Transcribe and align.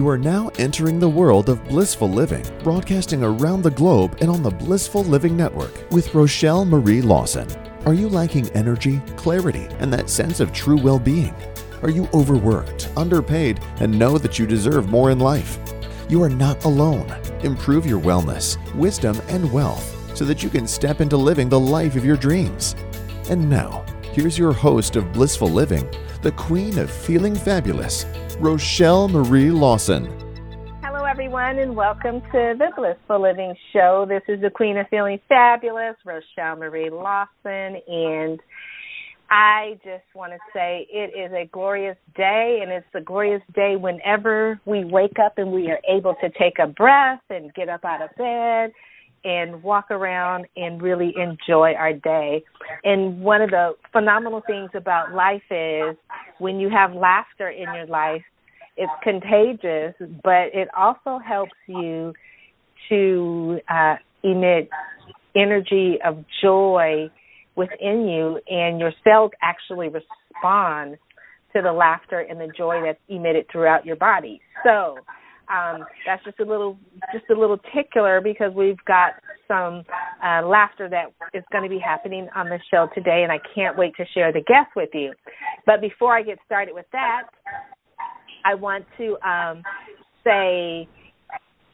You 0.00 0.08
are 0.08 0.16
now 0.16 0.50
entering 0.58 0.98
the 0.98 1.10
world 1.10 1.50
of 1.50 1.62
blissful 1.68 2.08
living, 2.08 2.42
broadcasting 2.64 3.22
around 3.22 3.60
the 3.60 3.70
globe 3.70 4.16
and 4.22 4.30
on 4.30 4.42
the 4.42 4.48
Blissful 4.48 5.04
Living 5.04 5.36
Network 5.36 5.74
with 5.90 6.14
Rochelle 6.14 6.64
Marie 6.64 7.02
Lawson. 7.02 7.46
Are 7.84 7.92
you 7.92 8.08
lacking 8.08 8.48
energy, 8.52 9.02
clarity, 9.16 9.68
and 9.78 9.92
that 9.92 10.08
sense 10.08 10.40
of 10.40 10.54
true 10.54 10.78
well 10.80 10.98
being? 10.98 11.34
Are 11.82 11.90
you 11.90 12.08
overworked, 12.14 12.88
underpaid, 12.96 13.60
and 13.80 13.98
know 13.98 14.16
that 14.16 14.38
you 14.38 14.46
deserve 14.46 14.88
more 14.88 15.10
in 15.10 15.18
life? 15.18 15.58
You 16.08 16.22
are 16.22 16.30
not 16.30 16.64
alone. 16.64 17.14
Improve 17.42 17.84
your 17.84 18.00
wellness, 18.00 18.56
wisdom, 18.74 19.20
and 19.28 19.52
wealth 19.52 20.16
so 20.16 20.24
that 20.24 20.42
you 20.42 20.48
can 20.48 20.66
step 20.66 21.02
into 21.02 21.18
living 21.18 21.50
the 21.50 21.60
life 21.60 21.94
of 21.94 22.06
your 22.06 22.16
dreams. 22.16 22.74
And 23.28 23.50
now, 23.50 23.84
here's 24.14 24.38
your 24.38 24.54
host 24.54 24.96
of 24.96 25.12
Blissful 25.12 25.50
Living, 25.50 25.86
the 26.22 26.32
queen 26.32 26.78
of 26.78 26.90
feeling 26.90 27.34
fabulous, 27.34 28.06
Rochelle 28.40 29.06
Marie 29.08 29.50
Lawson. 29.50 30.06
Hello, 30.82 31.04
everyone, 31.04 31.58
and 31.58 31.76
welcome 31.76 32.22
to 32.22 32.54
the 32.56 32.70
Blissful 32.74 33.20
Living 33.20 33.54
Show. 33.70 34.06
This 34.08 34.22
is 34.28 34.40
the 34.40 34.48
Queen 34.48 34.78
of 34.78 34.86
Feeling 34.88 35.20
Fabulous, 35.28 35.94
Rochelle 36.06 36.56
Marie 36.56 36.88
Lawson, 36.88 37.82
and 37.86 38.40
I 39.28 39.78
just 39.84 40.04
want 40.14 40.32
to 40.32 40.38
say 40.54 40.86
it 40.90 41.12
is 41.14 41.30
a 41.32 41.50
glorious 41.52 41.98
day, 42.16 42.60
and 42.62 42.72
it's 42.72 42.86
a 42.94 43.02
glorious 43.02 43.42
day 43.54 43.76
whenever 43.76 44.58
we 44.64 44.86
wake 44.86 45.18
up 45.22 45.36
and 45.36 45.52
we 45.52 45.70
are 45.70 45.80
able 45.86 46.14
to 46.22 46.30
take 46.30 46.58
a 46.58 46.66
breath 46.66 47.20
and 47.28 47.52
get 47.52 47.68
up 47.68 47.84
out 47.84 48.00
of 48.00 48.08
bed 48.16 48.72
and 49.24 49.62
walk 49.62 49.90
around 49.90 50.46
and 50.56 50.80
really 50.80 51.14
enjoy 51.16 51.72
our 51.74 51.92
day. 51.92 52.42
And 52.84 53.20
one 53.20 53.42
of 53.42 53.50
the 53.50 53.72
phenomenal 53.92 54.42
things 54.46 54.70
about 54.74 55.12
life 55.12 55.42
is 55.50 55.96
when 56.38 56.58
you 56.58 56.70
have 56.70 56.94
laughter 56.94 57.48
in 57.48 57.72
your 57.74 57.86
life, 57.86 58.22
it's 58.76 58.92
contagious, 59.02 59.94
but 60.22 60.54
it 60.54 60.68
also 60.76 61.18
helps 61.18 61.52
you 61.66 62.14
to 62.88 63.60
uh, 63.68 63.96
emit 64.22 64.70
energy 65.36 65.98
of 66.04 66.24
joy 66.42 67.10
within 67.56 68.08
you, 68.08 68.40
and 68.48 68.80
your 68.80 68.92
cells 69.04 69.32
actually 69.42 69.88
respond 69.88 70.96
to 71.52 71.60
the 71.60 71.72
laughter 71.72 72.20
and 72.20 72.40
the 72.40 72.48
joy 72.56 72.80
that's 72.84 72.98
emitted 73.08 73.46
throughout 73.50 73.84
your 73.84 73.96
body. 73.96 74.40
So 74.64 74.98
um, 75.50 75.84
that's 76.06 76.22
just 76.24 76.38
a 76.40 76.44
little 76.44 76.78
just 77.12 77.24
a 77.30 77.38
little 77.38 77.58
tickler 77.74 78.20
because 78.20 78.52
we've 78.54 78.82
got 78.86 79.14
some 79.48 79.82
uh, 80.24 80.46
laughter 80.46 80.88
that 80.88 81.12
is 81.34 81.42
going 81.50 81.64
to 81.64 81.70
be 81.70 81.78
happening 81.78 82.28
on 82.34 82.48
the 82.48 82.58
show 82.70 82.88
today, 82.94 83.22
and 83.24 83.32
I 83.32 83.38
can't 83.54 83.76
wait 83.76 83.94
to 83.96 84.04
share 84.14 84.32
the 84.32 84.40
guests 84.40 84.72
with 84.76 84.90
you. 84.94 85.12
But 85.66 85.80
before 85.80 86.16
I 86.16 86.22
get 86.22 86.38
started 86.46 86.74
with 86.74 86.86
that, 86.92 87.22
I 88.44 88.54
want 88.54 88.84
to 88.98 89.16
um, 89.26 89.62
say 90.24 90.86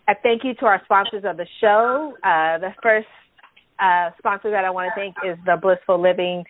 a 0.09 0.15
thank 0.23 0.45
you 0.45 0.55
to 0.55 0.67
our 0.67 0.81
sponsors 0.85 1.25
of 1.27 1.37
the 1.37 1.47
show. 1.61 2.15
Uh, 2.25 2.59
the 2.59 2.71
first 2.83 3.09
uh, 3.79 4.11
sponsor 4.19 4.51
that 4.51 4.65
I 4.65 4.71
want 4.71 4.91
to 4.95 4.99
thank 4.99 5.15
is 5.25 5.37
the 5.45 5.57
Blissful 5.61 6.01
Living 6.01 6.45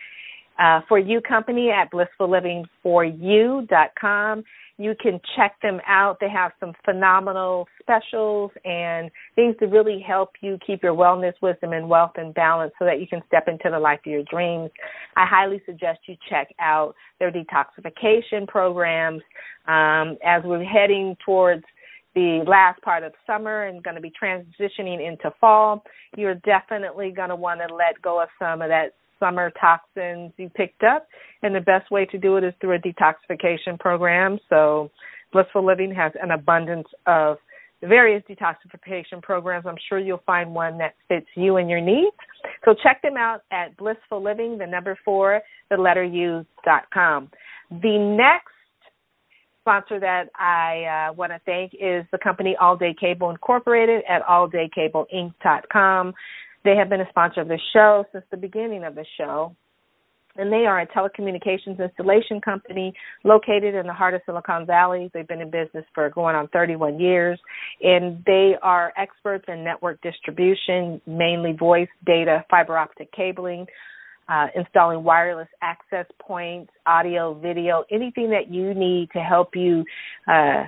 uh, 0.59 0.79
for 0.87 0.97
You 0.97 1.19
company 1.21 1.69
at 1.71 1.91
blissfullivingforyou.com. 1.91 4.43
You 4.77 4.93
can 4.99 5.19
check 5.35 5.55
them 5.61 5.79
out. 5.87 6.17
They 6.19 6.29
have 6.29 6.51
some 6.59 6.73
phenomenal 6.85 7.67
specials 7.81 8.51
and 8.63 9.09
things 9.35 9.55
to 9.59 9.65
really 9.65 10.03
help 10.05 10.31
you 10.41 10.59
keep 10.65 10.83
your 10.83 10.93
wellness, 10.93 11.33
wisdom, 11.41 11.73
and 11.73 11.89
wealth 11.89 12.11
in 12.17 12.31
balance 12.31 12.73
so 12.77 12.85
that 12.85 13.01
you 13.01 13.07
can 13.07 13.21
step 13.27 13.47
into 13.47 13.69
the 13.71 13.79
life 13.79 13.99
of 14.05 14.11
your 14.11 14.23
dreams. 14.29 14.69
I 15.15 15.25
highly 15.25 15.61
suggest 15.65 15.99
you 16.07 16.15
check 16.29 16.53
out 16.59 16.93
their 17.19 17.31
detoxification 17.31 18.47
programs 18.47 19.21
um, 19.67 20.17
as 20.23 20.43
we're 20.43 20.63
heading 20.63 21.15
towards 21.25 21.63
the 22.13 22.43
last 22.47 22.81
part 22.81 23.03
of 23.03 23.13
summer 23.25 23.65
and 23.65 23.83
going 23.83 23.95
to 23.95 24.01
be 24.01 24.11
transitioning 24.11 25.07
into 25.07 25.31
fall. 25.39 25.83
You're 26.15 26.35
definitely 26.35 27.11
going 27.11 27.29
to 27.29 27.35
want 27.35 27.61
to 27.67 27.73
let 27.73 28.01
go 28.01 28.21
of 28.21 28.29
some 28.39 28.61
of 28.61 28.69
that 28.69 28.93
summer 29.19 29.51
toxins 29.59 30.31
you 30.37 30.49
picked 30.49 30.83
up. 30.83 31.07
And 31.43 31.55
the 31.55 31.61
best 31.61 31.91
way 31.91 32.05
to 32.05 32.17
do 32.17 32.37
it 32.37 32.43
is 32.43 32.53
through 32.59 32.75
a 32.75 32.79
detoxification 32.79 33.79
program. 33.79 34.39
So, 34.49 34.91
Blissful 35.33 35.65
Living 35.65 35.93
has 35.93 36.13
an 36.21 36.31
abundance 36.31 36.87
of 37.05 37.37
various 37.81 38.23
detoxification 38.29 39.21
programs. 39.21 39.65
I'm 39.65 39.75
sure 39.89 39.99
you'll 39.99 40.23
find 40.25 40.55
one 40.55 40.77
that 40.77 40.95
fits 41.07 41.27
you 41.35 41.57
and 41.57 41.69
your 41.69 41.81
needs. 41.81 42.15
So, 42.65 42.73
check 42.81 43.01
them 43.01 43.17
out 43.17 43.41
at 43.51 43.75
Blissful 43.77 44.23
Living, 44.23 44.57
the 44.57 44.67
number 44.67 44.97
four, 45.03 45.41
the 45.69 45.77
letter 45.77 46.03
U 46.03 46.45
dot 46.65 46.83
com. 46.93 47.29
The 47.69 47.97
next 47.97 48.53
sponsor 49.67 49.99
that 49.99 50.29
I 50.39 51.09
uh, 51.09 51.13
want 51.13 51.33
to 51.33 51.41
thank 51.45 51.73
is 51.73 52.05
the 52.13 52.17
company 52.23 52.55
All 52.59 52.77
Day 52.77 52.95
Cable 52.97 53.29
Incorporated 53.29 54.01
at 54.07 54.23
alldaycableinc.com. 54.23 56.13
They 56.63 56.75
have 56.75 56.89
been 56.89 57.01
a 57.01 57.09
sponsor 57.09 57.41
of 57.41 57.47
the 57.47 57.59
show 57.73 58.05
since 58.11 58.25
the 58.31 58.37
beginning 58.37 58.83
of 58.83 58.95
the 58.95 59.05
show. 59.17 59.55
And 60.37 60.53
they 60.53 60.67
are 60.67 60.79
a 60.79 60.87
telecommunications 60.87 61.79
installation 61.79 62.39
company 62.41 62.93
located 63.23 63.73
in 63.73 63.87
the 63.87 63.93
heart 63.93 64.13
of 64.13 64.21
Silicon 64.25 64.67
Valley. 64.67 65.09
They've 65.13 65.27
been 65.27 65.41
in 65.41 65.49
business 65.49 65.83
for 65.95 66.09
going 66.11 66.35
on 66.35 66.47
31 66.49 66.99
years. 66.99 67.39
And 67.81 68.23
they 68.25 68.53
are 68.61 68.93
experts 68.97 69.45
in 69.47 69.63
network 69.63 69.99
distribution, 70.01 71.01
mainly 71.07 71.53
voice, 71.53 71.89
data, 72.05 72.45
fiber 72.51 72.77
optic 72.77 73.11
cabling, 73.13 73.65
uh, 74.29 74.47
installing 74.55 75.03
wireless 75.03 75.47
access 75.61 76.05
points, 76.19 76.71
audio, 76.85 77.33
video, 77.33 77.83
anything 77.91 78.29
that 78.29 78.53
you 78.53 78.73
need 78.73 79.09
to 79.13 79.19
help 79.19 79.55
you 79.55 79.83
uh, 80.27 80.65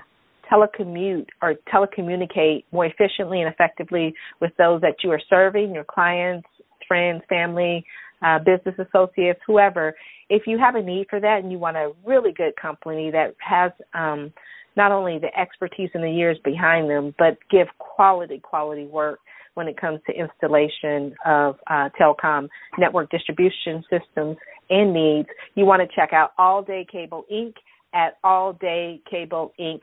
telecommute 0.52 1.28
or 1.42 1.56
telecommunicate 1.74 2.64
more 2.72 2.86
efficiently 2.86 3.42
and 3.42 3.52
effectively 3.52 4.14
with 4.40 4.52
those 4.58 4.82
that 4.82 4.96
you 5.04 5.12
are 5.12 5.22
serving, 5.30 5.74
your 5.74 5.84
clients, 5.84 6.48
friends, 6.88 7.22
family, 7.30 7.86
uh, 8.22 8.40
business 8.40 8.76
associates, 8.80 9.40
whoever. 9.46 9.94
If 10.30 10.44
you 10.46 10.58
have 10.58 10.76
a 10.76 10.82
need 10.82 11.08
for 11.10 11.20
that 11.20 11.40
and 11.44 11.52
you 11.52 11.58
want 11.58 11.78
a 11.78 11.92
really 12.06 12.32
good 12.32 12.56
company 12.62 13.12
that 13.12 13.36
has 13.40 13.72
um, 13.94 14.34
not 14.76 14.92
only 14.92 15.20
the 15.20 15.38
expertise 15.40 15.90
and 15.94 16.04
the 16.04 16.12
years 16.12 16.38
behind 16.44 16.90
them, 16.90 17.14
but 17.18 17.38
give 17.50 17.68
quality, 17.78 18.40
quality 18.40 18.86
work 18.86 19.20
when 19.56 19.68
it 19.68 19.80
comes 19.80 20.00
to 20.08 20.14
installation 20.14 21.14
of 21.26 21.56
uh, 21.68 21.90
telecom 22.00 22.48
network 22.78 23.10
distribution 23.10 23.84
systems 23.90 24.38
and 24.70 24.94
needs, 24.94 25.28
you 25.56 25.66
want 25.66 25.82
to 25.82 25.96
check 25.96 26.14
out 26.14 26.32
All 26.38 26.62
Day 26.62 26.86
Cable 26.90 27.26
Inc. 27.32 27.54
at 27.94 28.22
alldaycableinc.com 28.24 29.80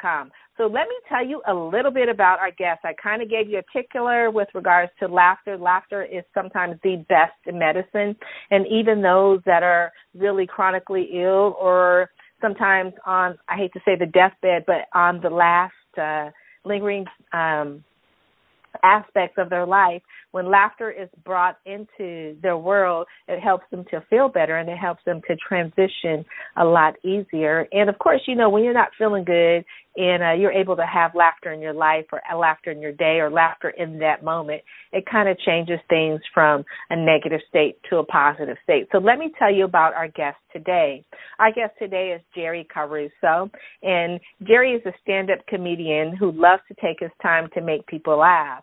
com. 0.00 0.30
So 0.56 0.64
let 0.64 0.88
me 0.88 0.94
tell 1.08 1.24
you 1.24 1.42
a 1.48 1.54
little 1.54 1.90
bit 1.90 2.08
about 2.08 2.38
our 2.38 2.50
guests. 2.50 2.84
I 2.84 2.92
kind 3.02 3.22
of 3.22 3.30
gave 3.30 3.48
you 3.48 3.58
a 3.58 3.62
particular 3.62 4.30
with 4.30 4.48
regards 4.54 4.92
to 5.00 5.08
laughter. 5.08 5.56
Laughter 5.56 6.02
is 6.02 6.22
sometimes 6.34 6.76
the 6.82 7.04
best 7.08 7.32
medicine, 7.46 8.16
and 8.50 8.66
even 8.66 9.02
those 9.02 9.40
that 9.46 9.62
are 9.62 9.92
really 10.14 10.46
chronically 10.46 11.08
ill 11.14 11.56
or 11.60 12.10
sometimes 12.40 12.92
on 13.06 13.38
I 13.48 13.56
hate 13.56 13.72
to 13.72 13.80
say 13.84 13.96
the 13.98 14.06
deathbed, 14.06 14.64
but 14.66 14.86
on 14.94 15.20
the 15.20 15.30
last 15.30 15.72
uh, 15.98 16.30
lingering 16.64 17.06
um, 17.32 17.84
aspects 18.82 19.36
of 19.38 19.50
their 19.50 19.66
life, 19.66 20.02
when 20.32 20.50
laughter 20.50 20.90
is 20.90 21.08
brought 21.24 21.58
into 21.66 22.36
their 22.42 22.56
world, 22.56 23.06
it 23.28 23.40
helps 23.40 23.64
them 23.70 23.84
to 23.90 24.04
feel 24.08 24.28
better 24.28 24.58
and 24.58 24.68
it 24.68 24.78
helps 24.78 25.02
them 25.04 25.20
to 25.28 25.36
transition 25.36 26.24
a 26.56 26.64
lot 26.64 26.94
easier. 27.04 27.66
And 27.72 27.88
of 27.88 27.98
course, 27.98 28.20
you 28.26 28.34
know, 28.34 28.48
when 28.48 28.62
you're 28.62 28.74
not 28.74 28.90
feeling 28.96 29.24
good 29.24 29.64
and 29.96 30.22
uh, 30.22 30.32
you're 30.32 30.52
able 30.52 30.76
to 30.76 30.86
have 30.86 31.16
laughter 31.16 31.52
in 31.52 31.60
your 31.60 31.72
life 31.72 32.06
or 32.12 32.20
laughter 32.38 32.70
in 32.70 32.80
your 32.80 32.92
day 32.92 33.18
or 33.18 33.28
laughter 33.28 33.70
in 33.70 33.98
that 33.98 34.22
moment, 34.22 34.62
it 34.92 35.04
kind 35.10 35.28
of 35.28 35.38
changes 35.40 35.80
things 35.88 36.20
from 36.32 36.64
a 36.90 36.96
negative 36.96 37.40
state 37.48 37.76
to 37.90 37.96
a 37.96 38.04
positive 38.04 38.56
state. 38.62 38.86
So 38.92 38.98
let 38.98 39.18
me 39.18 39.32
tell 39.38 39.52
you 39.52 39.64
about 39.64 39.94
our 39.94 40.08
guest 40.08 40.36
today. 40.52 41.04
Our 41.40 41.52
guest 41.52 41.72
today 41.78 42.14
is 42.14 42.22
Jerry 42.34 42.68
Caruso, 42.72 43.50
and 43.82 44.20
Jerry 44.46 44.74
is 44.74 44.82
a 44.86 44.92
stand-up 45.02 45.44
comedian 45.48 46.14
who 46.16 46.30
loves 46.30 46.62
to 46.68 46.74
take 46.74 47.00
his 47.00 47.10
time 47.20 47.48
to 47.54 47.60
make 47.60 47.84
people 47.86 48.18
laugh. 48.18 48.62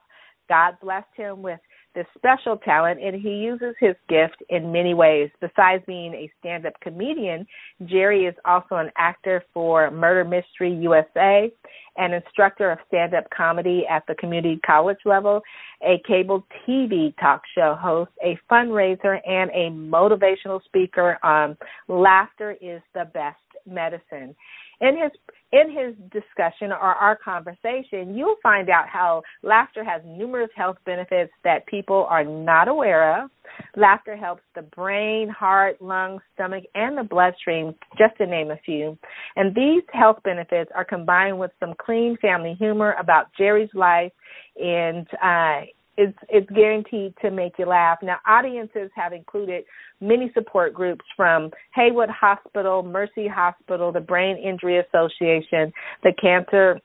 God 0.50 0.76
blessed 0.82 1.08
him 1.16 1.42
with 1.42 1.60
this 1.98 2.06
special 2.16 2.58
talent, 2.58 3.02
and 3.02 3.20
he 3.20 3.30
uses 3.30 3.74
his 3.80 3.96
gift 4.08 4.38
in 4.50 4.72
many 4.72 4.94
ways. 4.94 5.32
Besides 5.42 5.84
being 5.88 6.14
a 6.14 6.32
stand 6.40 6.68
up 6.68 6.74
comedian, 6.80 7.48
Jerry 7.86 8.26
is 8.26 8.36
also 8.46 8.76
an 8.76 8.92
actor 8.98 9.44
for 9.52 9.90
Murder 9.90 10.24
Mystery 10.24 10.72
USA, 10.76 11.52
an 11.98 12.14
instructor 12.14 12.72
of 12.72 12.78
stand 12.88 13.16
up 13.16 13.24
comedy 13.36 13.84
at 13.90 14.04
the 14.08 14.14
community 14.14 14.60
college 14.64 15.00
level, 15.06 15.42
a 15.82 16.00
cable 16.08 16.46
TV 16.68 17.18
talk 17.20 17.42
show 17.56 17.76
host, 17.82 18.12
a 18.24 18.38
fundraiser, 18.50 19.20
and 19.28 19.50
a 19.50 19.72
motivational 19.72 20.64
speaker 20.66 21.18
on 21.24 21.58
Laughter 21.88 22.56
is 22.62 22.80
the 22.94 23.06
Best 23.12 23.40
Medicine. 23.66 24.36
In 24.82 24.98
his 24.98 25.12
in 25.54 25.72
his 25.72 25.96
discussion 26.12 26.72
or 26.72 26.78
our 26.78 27.16
conversation, 27.16 28.16
you'll 28.16 28.36
find 28.44 28.70
out 28.70 28.88
how 28.90 29.24
laughter 29.44 29.82
has 29.82 30.02
numerous 30.06 30.50
health 30.56 30.78
benefits 30.86 31.32
that 31.46 31.66
people 31.68 32.06
are 32.10 32.26
not 32.26 32.68
aware 32.68 33.24
of. 33.24 33.30
Laughter 33.78 34.18
helps 34.18 34.44
the 34.56 34.62
brain, 34.62 35.30
heart, 35.30 35.82
lungs, 35.82 36.22
stomach, 36.34 36.66
and 36.76 36.98
the 36.98 37.04
bloodstream, 37.04 37.74
just 37.98 38.18
to 38.18 38.28
name 38.28 38.52
a 38.52 38.58
few. 38.58 38.98
And 39.38 39.56
these 39.56 39.84
health 39.94 40.20
benefits 40.24 40.70
are 40.76 40.86
combined 40.86 41.40
with 41.40 41.52
some 41.62 41.74
clean 41.80 42.18
family 42.22 42.56
humor 42.60 42.96
about 43.00 43.28
Jerry's 43.38 43.74
life 43.74 44.12
and 44.58 45.08
uh, 45.24 45.62
it's 45.98 46.18
it's 46.30 46.50
guaranteed 46.52 47.14
to 47.22 47.32
make 47.32 47.54
you 47.58 47.66
laugh. 47.66 47.98
Now, 48.04 48.18
audiences 48.28 48.90
have 48.96 49.14
included 49.14 49.64
many 50.00 50.32
support 50.34 50.74
groups 50.74 51.04
from 51.16 51.50
Heywood 51.74 52.10
Hospital, 52.10 52.84
Mercy 52.84 53.28
Hospital, 53.28 53.92
the 53.92 54.00
Brain 54.00 54.38
Injury 54.38 54.80
Association, 54.80 55.74
the 56.04 56.14
Cancer 56.22 56.80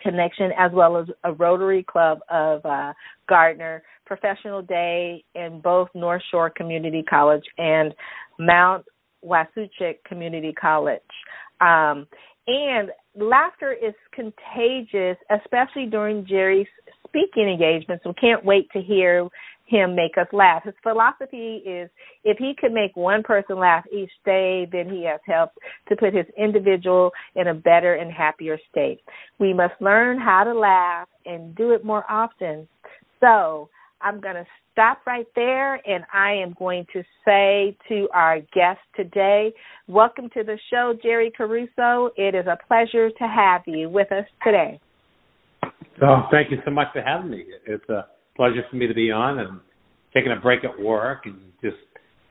Connection, 0.00 0.50
as 0.58 0.70
well 0.72 0.96
as 0.96 1.06
a 1.24 1.32
Rotary 1.32 1.82
Club 1.82 2.20
of 2.30 2.64
uh, 2.64 2.92
Gardner, 3.28 3.82
Professional 4.06 4.62
Day 4.62 5.24
in 5.34 5.60
both 5.62 5.88
North 5.94 6.22
Shore 6.30 6.50
Community 6.50 7.02
College 7.02 7.44
and 7.58 7.92
Mount 8.38 8.84
Wachusett 9.24 10.02
Community 10.06 10.52
College. 10.52 11.02
Um, 11.60 12.06
and 12.46 12.90
laughter 13.14 13.72
is 13.72 13.94
contagious, 14.12 15.16
especially 15.30 15.86
during 15.86 16.26
Jerry's 16.26 16.66
speaking 17.10 17.48
engagements. 17.48 18.04
We 18.06 18.14
can't 18.14 18.44
wait 18.44 18.70
to 18.72 18.80
hear 18.80 19.28
him 19.66 19.94
make 19.94 20.18
us 20.18 20.26
laugh. 20.32 20.64
His 20.64 20.74
philosophy 20.82 21.62
is 21.64 21.88
if 22.24 22.38
he 22.38 22.54
could 22.58 22.72
make 22.72 22.96
one 22.96 23.22
person 23.22 23.58
laugh 23.58 23.84
each 23.92 24.10
day, 24.24 24.68
then 24.70 24.88
he 24.90 25.04
has 25.04 25.20
helped 25.26 25.58
to 25.88 25.96
put 25.96 26.12
his 26.12 26.26
individual 26.36 27.12
in 27.36 27.46
a 27.46 27.54
better 27.54 27.94
and 27.94 28.12
happier 28.12 28.58
state. 28.70 29.00
We 29.38 29.54
must 29.54 29.74
learn 29.80 30.18
how 30.18 30.44
to 30.44 30.54
laugh 30.54 31.08
and 31.24 31.54
do 31.54 31.72
it 31.72 31.84
more 31.84 32.04
often. 32.10 32.66
So 33.20 33.68
I'm 34.00 34.20
going 34.20 34.34
to 34.34 34.46
stop 34.72 35.06
right 35.06 35.26
there 35.36 35.74
and 35.74 36.04
I 36.12 36.32
am 36.32 36.54
going 36.58 36.86
to 36.92 37.02
say 37.24 37.76
to 37.88 38.08
our 38.12 38.40
guest 38.52 38.80
today, 38.96 39.52
welcome 39.86 40.28
to 40.30 40.42
the 40.42 40.58
show, 40.70 40.94
Jerry 41.00 41.32
Caruso. 41.36 42.10
It 42.16 42.34
is 42.34 42.46
a 42.46 42.58
pleasure 42.66 43.10
to 43.10 43.24
have 43.24 43.62
you 43.66 43.88
with 43.88 44.10
us 44.10 44.24
today. 44.42 44.80
Oh, 46.02 46.28
thank 46.30 46.50
you 46.50 46.58
so 46.64 46.70
much 46.70 46.88
for 46.92 47.02
having 47.02 47.30
me. 47.30 47.44
It's 47.66 47.88
a 47.88 48.06
pleasure 48.36 48.62
for 48.70 48.76
me 48.76 48.86
to 48.86 48.94
be 48.94 49.10
on 49.10 49.38
and 49.38 49.60
taking 50.14 50.32
a 50.32 50.36
break 50.36 50.64
at 50.64 50.78
work 50.80 51.26
and 51.26 51.38
just, 51.62 51.76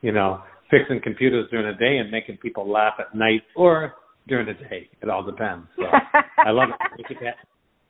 you 0.02 0.12
know, 0.12 0.42
fixing 0.70 1.00
computers 1.02 1.48
during 1.50 1.66
the 1.66 1.78
day 1.78 1.98
and 1.98 2.10
making 2.10 2.38
people 2.38 2.70
laugh 2.70 2.94
at 2.98 3.14
night 3.14 3.42
or 3.54 3.94
during 4.28 4.46
the 4.46 4.54
day. 4.54 4.88
It 5.02 5.08
all 5.08 5.22
depends. 5.22 5.66
So 5.76 5.84
I 6.38 6.50
love 6.50 6.70
it. 6.98 7.34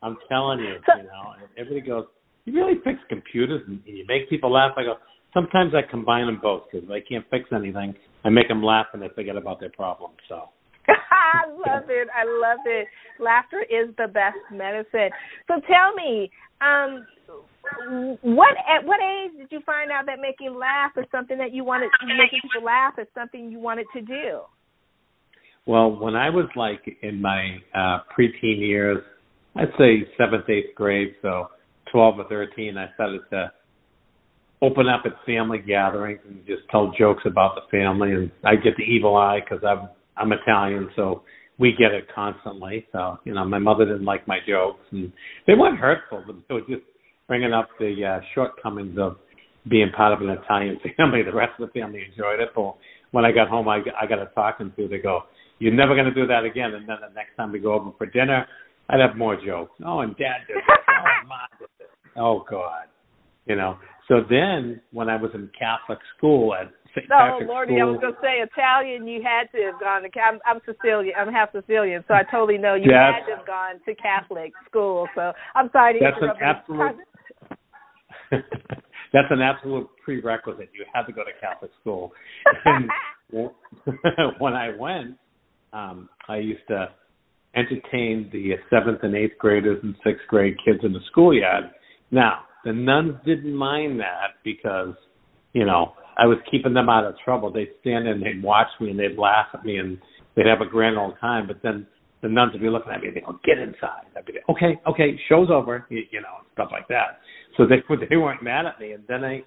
I'm 0.02 0.16
telling 0.28 0.60
you, 0.60 0.76
you 0.96 1.02
know, 1.04 1.34
everybody 1.58 1.86
goes, 1.86 2.06
you 2.44 2.54
really 2.54 2.80
fix 2.84 2.98
computers 3.08 3.62
and 3.66 3.80
you 3.84 4.04
make 4.08 4.28
people 4.30 4.52
laugh. 4.52 4.72
I 4.76 4.82
go, 4.82 4.94
sometimes 5.34 5.72
I 5.74 5.88
combine 5.88 6.26
them 6.26 6.40
both 6.42 6.64
because 6.70 6.88
if 6.88 6.90
I 6.90 7.00
can't 7.06 7.24
fix 7.30 7.48
anything. 7.54 7.94
I 8.24 8.28
make 8.28 8.48
them 8.48 8.62
laugh 8.62 8.86
and 8.92 9.02
they 9.02 9.08
forget 9.14 9.36
about 9.36 9.60
their 9.60 9.70
problems. 9.70 10.16
So 10.28 10.48
I 10.88 11.46
love 11.48 11.84
it. 11.88 12.08
I 12.14 12.24
love 12.24 12.60
it. 12.66 12.86
Laughter 13.18 13.62
is 13.62 13.94
the 13.98 14.08
best 14.08 14.38
medicine. 14.52 15.10
So 15.48 15.60
tell 15.68 15.94
me, 15.94 16.30
um, 16.60 17.06
what 18.22 18.56
at 18.68 18.84
what 18.84 19.00
age 19.00 19.32
did 19.38 19.48
you 19.50 19.60
find 19.64 19.90
out 19.90 20.06
that 20.06 20.18
making 20.20 20.54
laugh 20.54 20.92
is 20.96 21.04
something 21.12 21.38
that 21.38 21.52
you 21.52 21.64
wanted 21.64 21.90
making 22.02 22.40
people 22.42 22.64
laugh 22.64 22.94
is 22.98 23.06
something 23.14 23.50
you 23.50 23.58
wanted 23.58 23.86
to 23.94 24.00
do? 24.00 24.40
Well, 25.66 25.90
when 25.90 26.16
I 26.16 26.30
was 26.30 26.46
like 26.56 26.80
in 27.02 27.20
my 27.20 27.58
uh 27.74 28.00
preteen 28.16 28.60
years, 28.60 28.98
I'd 29.56 29.72
say 29.78 30.08
seventh, 30.16 30.48
eighth 30.48 30.74
grade, 30.74 31.14
so 31.22 31.48
twelve 31.92 32.18
or 32.18 32.24
thirteen, 32.28 32.78
I 32.78 32.92
started 32.94 33.20
to 33.30 33.52
open 34.62 34.88
up 34.88 35.02
at 35.04 35.12
family 35.24 35.58
gatherings 35.58 36.20
and 36.26 36.44
just 36.46 36.62
tell 36.70 36.92
jokes 36.98 37.22
about 37.26 37.54
the 37.54 37.62
family, 37.70 38.12
and 38.12 38.30
I 38.44 38.56
get 38.56 38.76
the 38.76 38.84
evil 38.84 39.16
eye 39.16 39.40
because 39.40 39.64
I'm 39.64 39.88
I'm 40.20 40.32
Italian, 40.32 40.90
so 40.96 41.22
we 41.58 41.72
get 41.78 41.92
it 41.92 42.06
constantly. 42.14 42.86
So 42.92 43.18
you 43.24 43.34
know, 43.34 43.44
my 43.44 43.58
mother 43.58 43.84
didn't 43.84 44.04
like 44.04 44.26
my 44.28 44.38
jokes, 44.46 44.84
and 44.92 45.12
they 45.46 45.54
weren't 45.54 45.78
hurtful, 45.78 46.22
but 46.26 46.36
they 46.48 46.54
were 46.54 46.60
just 46.60 46.82
bringing 47.26 47.52
up 47.52 47.68
the 47.78 47.94
uh, 48.04 48.20
shortcomings 48.34 48.98
of 48.98 49.16
being 49.68 49.90
part 49.96 50.12
of 50.12 50.26
an 50.26 50.30
Italian 50.30 50.78
family. 50.96 51.22
The 51.22 51.34
rest 51.34 51.52
of 51.58 51.68
the 51.68 51.80
family 51.80 52.02
enjoyed 52.10 52.40
it, 52.40 52.50
but 52.54 52.76
when 53.12 53.24
I 53.24 53.32
got 53.32 53.48
home, 53.48 53.68
I 53.68 53.80
I 54.00 54.06
got 54.06 54.18
a 54.18 54.26
talking 54.34 54.72
to. 54.76 54.88
They 54.88 54.98
go, 54.98 55.22
"You're 55.58 55.74
never 55.74 55.94
going 55.94 56.06
to 56.06 56.14
do 56.14 56.26
that 56.26 56.44
again." 56.44 56.74
And 56.74 56.88
then 56.88 56.96
the 57.00 57.14
next 57.14 57.36
time 57.36 57.52
we 57.52 57.58
go 57.58 57.74
over 57.74 57.90
for 57.96 58.06
dinner, 58.06 58.46
I'd 58.88 59.00
have 59.00 59.16
more 59.16 59.36
jokes. 59.36 59.72
Oh, 59.84 60.00
and 60.00 60.16
Dad 60.16 60.46
did 60.48 60.56
this. 60.56 60.64
Oh, 60.88 61.28
Mom 61.28 61.38
did 61.58 61.68
this. 61.78 61.88
Oh 62.16 62.44
God, 62.50 62.86
you 63.46 63.56
know. 63.56 63.78
So 64.08 64.22
then, 64.28 64.80
when 64.92 65.08
I 65.08 65.16
was 65.16 65.30
in 65.34 65.48
Catholic 65.56 66.00
school 66.16 66.54
at 66.54 66.72
St. 66.94 67.08
No, 67.08 67.16
Patrick's 67.16 67.48
Lordy, 67.48 67.72
School, 67.74 67.82
I 67.82 67.90
was 67.90 68.00
gonna 68.00 68.16
say 68.22 68.34
Italian. 68.42 69.06
You 69.06 69.22
had 69.22 69.46
to 69.56 69.64
have 69.70 69.80
gone 69.80 70.02
to. 70.02 70.10
I'm, 70.20 70.38
I'm 70.46 70.60
Sicilian. 70.66 71.14
I'm 71.18 71.32
half 71.32 71.52
Sicilian, 71.52 72.04
so 72.08 72.14
I 72.14 72.22
totally 72.30 72.58
know 72.58 72.74
you 72.74 72.90
Yes. 72.90 73.14
had 73.20 73.26
to 73.30 73.36
have 73.38 73.46
gone 73.46 73.80
to 73.86 73.94
Catholic 73.94 74.52
school. 74.68 75.06
So 75.14 75.32
I'm 75.54 75.70
sorry 75.72 75.94
to 75.94 76.00
That's 76.02 76.16
an 76.18 76.30
interrupt. 76.34 76.68
you. 76.68 76.82
absolute- 76.82 77.06
That's 79.12 79.26
an 79.30 79.40
absolute 79.42 79.88
prerequisite. 80.04 80.70
You 80.72 80.84
had 80.92 81.02
to 81.06 81.12
go 81.12 81.24
to 81.24 81.30
Catholic 81.40 81.72
school. 81.80 82.12
And 82.64 82.88
when 84.38 84.54
I 84.54 84.70
went, 84.78 85.16
um, 85.72 86.08
I 86.28 86.36
used 86.36 86.66
to 86.68 86.88
entertain 87.56 88.28
the 88.32 88.52
seventh 88.70 89.00
and 89.02 89.14
eighth 89.16 89.36
graders 89.38 89.80
and 89.82 89.96
sixth 90.04 90.26
grade 90.28 90.54
kids 90.64 90.78
in 90.84 90.92
the 90.92 91.00
schoolyard. 91.10 91.64
Now, 92.12 92.42
the 92.64 92.72
nuns 92.72 93.14
didn't 93.24 93.54
mind 93.54 93.98
that 94.00 94.34
because, 94.44 94.94
you 95.54 95.64
know, 95.66 95.94
I 96.20 96.26
was 96.26 96.36
keeping 96.50 96.74
them 96.74 96.90
out 96.90 97.06
of 97.06 97.14
trouble. 97.24 97.50
They'd 97.50 97.72
stand 97.80 98.06
and 98.06 98.22
they'd 98.22 98.42
watch 98.42 98.68
me 98.78 98.90
and 98.90 98.98
they'd 98.98 99.16
laugh 99.16 99.46
at 99.54 99.64
me 99.64 99.78
and 99.78 99.98
they'd 100.36 100.46
have 100.46 100.60
a 100.60 100.68
grand 100.68 100.98
old 100.98 101.14
time. 101.18 101.46
But 101.46 101.62
then 101.62 101.86
the 102.22 102.28
nuns 102.28 102.52
would 102.52 102.60
be 102.60 102.68
looking 102.68 102.92
at 102.92 103.00
me 103.00 103.08
and 103.08 103.16
they'd 103.16 103.24
go, 103.24 103.38
get 103.42 103.58
inside. 103.58 104.04
I'd 104.16 104.26
be 104.26 104.34
like, 104.34 104.48
okay, 104.50 104.78
okay, 104.86 105.18
show's 105.30 105.48
over, 105.50 105.86
you, 105.88 106.02
you 106.10 106.20
know, 106.20 106.44
stuff 106.52 106.68
like 106.70 106.86
that. 106.88 107.20
So 107.56 107.64
they 107.66 107.82
they 108.10 108.16
weren't 108.16 108.42
mad 108.42 108.66
at 108.66 108.78
me. 108.78 108.92
And 108.92 109.02
then 109.08 109.24
I, 109.24 109.42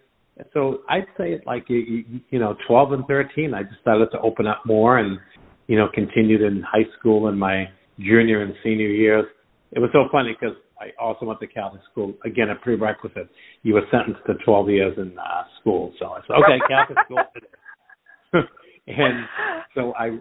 so 0.52 0.80
I'd 0.90 1.06
say 1.16 1.34
it 1.34 1.44
like, 1.46 1.66
you, 1.68 2.04
you, 2.32 2.40
know, 2.40 2.56
12 2.68 2.94
and 2.94 3.06
13, 3.06 3.54
I 3.54 3.64
just 3.64 3.80
started 3.82 4.08
to 4.12 4.20
open 4.22 4.48
up 4.48 4.64
more 4.66 4.98
and, 4.98 5.20
you 5.68 5.78
know, 5.78 5.88
continued 5.94 6.42
in 6.42 6.64
high 6.64 6.90
school 6.98 7.28
and 7.28 7.40
my 7.40 7.66
junior 8.00 8.42
and 8.42 8.54
senior 8.64 8.88
years. 8.88 9.26
It 9.74 9.80
was 9.80 9.92
so 9.94 10.06
funny 10.12 10.36
because 10.40 10.58
I 10.84 11.04
also 11.04 11.26
went 11.26 11.40
to 11.40 11.48
Catholic 11.48 11.82
school. 11.92 12.14
Again, 12.26 12.50
a 12.50 12.56
prerequisite. 12.56 13.30
You 13.64 13.76
were 13.76 13.84
sentenced 13.92 14.22
to 14.28 14.34
12 14.46 14.70
years 14.70 14.98
in 14.98 15.18
uh, 15.18 15.44
school. 15.60 15.94
So 16.00 16.08
I 16.08 16.20
said, 16.28 16.36
okay, 16.44 16.60
Catholic 16.68 16.98
school. 17.06 17.24
and 18.88 19.26
so 19.76 19.94
I 19.96 20.20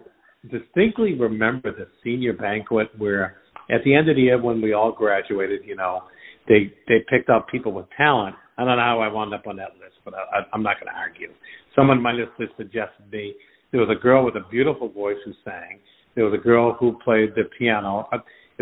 distinctly 0.49 1.15
remember 1.15 1.71
the 1.71 1.87
senior 2.03 2.33
banquet 2.33 2.89
where 2.97 3.37
at 3.69 3.83
the 3.83 3.95
end 3.95 4.09
of 4.09 4.15
the 4.15 4.23
year 4.23 4.41
when 4.41 4.61
we 4.61 4.73
all 4.73 4.91
graduated, 4.91 5.61
you 5.65 5.75
know, 5.75 6.03
they 6.47 6.73
they 6.87 7.05
picked 7.09 7.29
out 7.29 7.47
people 7.47 7.71
with 7.71 7.85
talent. 7.95 8.35
I 8.57 8.65
don't 8.65 8.77
know 8.77 8.83
how 8.83 8.99
I 8.99 9.07
wound 9.07 9.33
up 9.33 9.47
on 9.47 9.55
that 9.57 9.71
list, 9.79 9.95
but 10.05 10.13
I, 10.13 10.39
I, 10.39 10.41
I'm 10.53 10.61
not 10.61 10.75
going 10.79 10.93
to 10.93 10.99
argue. 10.99 11.29
Someone 11.75 12.01
might 12.01 12.19
have 12.19 12.29
suggested 12.57 13.11
me. 13.11 13.33
There 13.71 13.81
was 13.81 13.89
a 13.89 13.99
girl 13.99 14.23
with 14.23 14.35
a 14.35 14.45
beautiful 14.51 14.89
voice 14.89 15.17
who 15.25 15.31
sang. 15.43 15.79
There 16.15 16.25
was 16.25 16.37
a 16.39 16.43
girl 16.43 16.73
who 16.79 16.99
played 17.03 17.33
the 17.35 17.43
piano. 17.57 18.07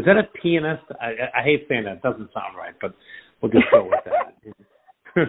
Is 0.01 0.05
that 0.05 0.17
a 0.17 0.23
pianist? 0.41 0.81
I, 0.99 1.39
I 1.39 1.43
hate 1.43 1.67
saying 1.69 1.83
that. 1.83 1.97
It 1.97 2.01
doesn't 2.01 2.33
sound 2.33 2.57
right, 2.57 2.73
but 2.81 2.95
we'll 3.39 3.51
just 3.51 3.65
go 3.71 3.83
with 3.83 3.99
that. 4.05 4.33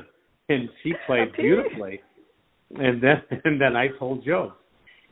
and 0.49 0.71
she 0.83 0.95
played 1.07 1.29
beautifully. 1.37 2.01
And 2.71 3.03
then 3.03 3.23
and 3.45 3.61
then 3.61 3.77
I 3.77 3.89
told 3.99 4.25
jokes. 4.25 4.57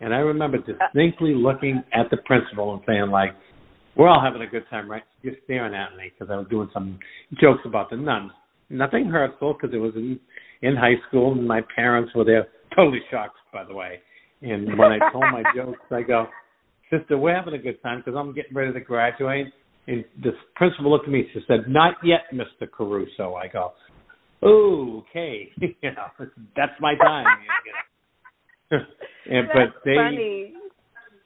And 0.00 0.14
I 0.14 0.19
remember 0.21 0.57
distinctly 0.57 1.35
looking 1.35 1.83
at 1.93 2.09
the 2.11 2.17
principal 2.25 2.73
and 2.73 2.83
saying 2.87 3.11
like, 3.11 3.33
"We're 3.97 4.09
all 4.09 4.23
having 4.25 4.40
a 4.40 4.50
good 4.50 4.64
time, 4.71 4.90
right?" 4.90 5.02
You're 5.21 5.35
staring 5.45 5.75
at 5.75 5.95
me 5.95 6.11
because 6.11 6.33
I 6.33 6.38
was 6.38 6.47
doing 6.49 6.71
some 6.73 6.99
jokes 7.38 7.61
about 7.67 7.90
the 7.90 7.97
nuns. 7.97 8.31
Nothing 8.71 9.11
hurtful 9.11 9.52
because 9.52 9.75
it 9.75 9.79
was 9.79 9.93
in 9.95 10.19
in 10.62 10.75
high 10.75 10.97
school 11.07 11.33
and 11.33 11.47
my 11.47 11.61
parents 11.76 12.14
were 12.14 12.25
there, 12.25 12.49
totally 12.75 13.00
shocked, 13.11 13.37
by 13.52 13.64
the 13.64 13.75
way. 13.75 14.00
And 14.40 14.79
when 14.79 14.93
I 14.93 15.11
told 15.12 15.25
my 15.25 15.43
jokes, 15.55 15.81
I 15.90 16.00
go, 16.00 16.29
"Sister, 16.91 17.17
we're 17.19 17.35
having 17.35 17.55
a 17.55 17.59
good 17.59 17.83
time 17.83 18.03
because 18.05 18.15
I'm 18.19 18.35
getting 18.35 18.55
ready 18.55 18.73
to 18.73 18.81
graduate." 18.81 19.47
And 19.87 20.05
this 20.23 20.35
principal 20.57 20.91
looked 20.91 21.07
at 21.07 21.13
me. 21.13 21.29
She 21.33 21.41
said, 21.47 21.69
"Not 21.69 21.95
yet, 22.05 22.23
Mr. 22.33 22.71
Caruso." 22.71 23.35
I 23.35 23.49
go, 23.49 23.73
"Oh, 24.43 25.05
okay, 25.09 25.51
you 25.61 25.75
know, 25.83 26.27
that's 26.57 26.79
my 26.81 26.95
time." 26.97 27.27
and, 28.71 29.49
That's 29.49 29.49
but 29.53 29.83
they, 29.85 29.97
funny. 29.97 30.55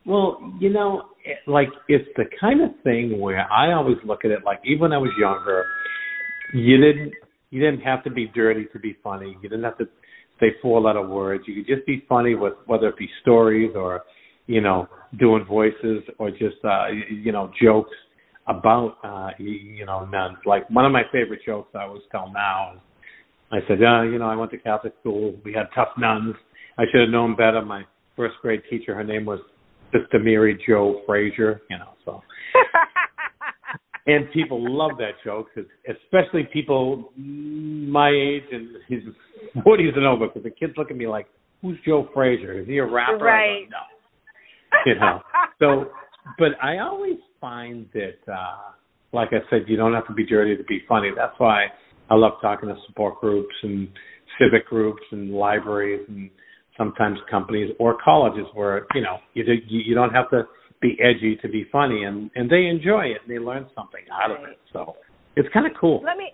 well, 0.06 0.38
you 0.58 0.70
know, 0.70 1.08
it, 1.24 1.38
like 1.46 1.68
it's 1.88 2.08
the 2.16 2.24
kind 2.40 2.62
of 2.62 2.70
thing 2.82 3.20
where 3.20 3.50
I 3.52 3.72
always 3.72 3.98
look 4.04 4.24
at 4.24 4.30
it 4.30 4.40
like 4.44 4.60
even 4.64 4.80
when 4.80 4.92
I 4.92 4.98
was 4.98 5.10
younger, 5.18 5.64
you 6.54 6.78
didn't 6.78 7.12
you 7.50 7.60
didn't 7.60 7.80
have 7.80 8.02
to 8.04 8.10
be 8.10 8.26
dirty 8.34 8.66
to 8.72 8.78
be 8.78 8.96
funny. 9.02 9.36
You 9.42 9.48
didn't 9.48 9.64
have 9.64 9.78
to 9.78 9.88
say 10.40 10.48
four 10.62 10.80
letter 10.80 11.06
words. 11.06 11.44
You 11.46 11.62
could 11.62 11.74
just 11.74 11.86
be 11.86 12.04
funny 12.08 12.34
with 12.34 12.54
whether 12.66 12.88
it 12.88 12.96
be 12.96 13.08
stories 13.22 13.72
or 13.76 14.02
you 14.46 14.60
know, 14.60 14.88
doing 15.18 15.44
voices 15.44 16.02
or 16.18 16.30
just 16.30 16.56
uh, 16.64 16.86
you 16.88 17.32
know 17.32 17.50
jokes 17.62 17.94
about 18.46 18.96
uh, 19.02 19.30
you 19.38 19.86
know 19.86 20.04
nuns. 20.06 20.38
Like 20.44 20.68
one 20.70 20.84
of 20.84 20.92
my 20.92 21.02
favorite 21.12 21.40
jokes 21.46 21.70
I 21.74 21.84
always 21.84 22.02
tell 22.10 22.30
now 22.32 22.74
is, 22.74 22.80
I 23.52 23.58
said, 23.68 23.78
uh, 23.82 24.02
you 24.02 24.18
know, 24.18 24.26
I 24.26 24.36
went 24.36 24.50
to 24.52 24.58
Catholic 24.58 24.94
school. 25.00 25.34
We 25.44 25.52
had 25.52 25.66
tough 25.74 25.96
nuns. 25.98 26.34
I 26.78 26.84
should 26.90 27.02
have 27.02 27.10
known 27.10 27.36
better. 27.36 27.62
My 27.62 27.84
first 28.16 28.34
grade 28.42 28.62
teacher, 28.68 28.94
her 28.94 29.04
name 29.04 29.24
was 29.24 29.40
Sister 29.92 30.18
Mary 30.18 30.58
Jo 30.66 31.02
Frazier. 31.06 31.62
You 31.70 31.78
know, 31.78 31.90
so. 32.04 32.22
and 34.06 34.30
people 34.32 34.60
love 34.60 34.92
that 34.98 35.12
joke, 35.24 35.48
especially 35.88 36.48
people 36.52 37.12
my 37.16 38.10
age 38.10 38.44
and 38.52 38.68
his 38.88 39.02
40s 39.56 39.96
and 39.96 40.06
over, 40.06 40.26
because 40.26 40.42
the 40.42 40.50
kids 40.50 40.74
look 40.76 40.90
at 40.90 40.96
me 40.96 41.06
like, 41.06 41.26
"Who's 41.62 41.78
Joe 41.86 42.08
Frazier? 42.12 42.60
Is 42.60 42.66
he 42.66 42.78
a 42.78 42.84
rapper?" 42.84 43.24
Right. 43.24 43.68
no. 43.70 43.78
You 44.86 44.94
know. 44.96 45.20
So, 45.58 45.90
but 46.38 46.52
I 46.62 46.78
always 46.78 47.18
find 47.40 47.86
that, 47.94 48.32
uh 48.32 48.72
like 49.12 49.28
I 49.30 49.48
said, 49.48 49.66
you 49.68 49.76
don't 49.76 49.94
have 49.94 50.06
to 50.08 50.12
be 50.12 50.26
dirty 50.26 50.56
to 50.56 50.64
be 50.64 50.82
funny. 50.88 51.10
That's 51.16 51.38
why 51.38 51.66
I 52.10 52.16
love 52.16 52.32
talking 52.42 52.68
to 52.68 52.74
support 52.88 53.20
groups 53.20 53.54
and 53.62 53.88
civic 54.38 54.66
groups 54.66 55.02
and 55.12 55.30
libraries 55.30 56.04
and 56.08 56.30
sometimes 56.76 57.18
companies 57.30 57.70
or 57.78 57.96
colleges 58.04 58.46
where 58.54 58.86
you 58.94 59.02
know 59.02 59.18
you 59.34 59.44
do, 59.44 59.52
you 59.68 59.94
don't 59.94 60.10
have 60.10 60.28
to 60.30 60.42
be 60.82 60.98
edgy 61.00 61.38
to 61.42 61.48
be 61.48 61.66
funny, 61.70 62.04
and 62.04 62.30
and 62.34 62.50
they 62.50 62.66
enjoy 62.66 63.04
it 63.06 63.18
and 63.26 63.34
they 63.34 63.38
learn 63.38 63.66
something 63.74 64.02
out 64.12 64.30
right. 64.30 64.42
of 64.42 64.48
it. 64.50 64.58
So 64.72 64.96
it's 65.36 65.48
kind 65.52 65.66
of 65.66 65.72
cool. 65.80 66.02
Let 66.04 66.16
me 66.16 66.30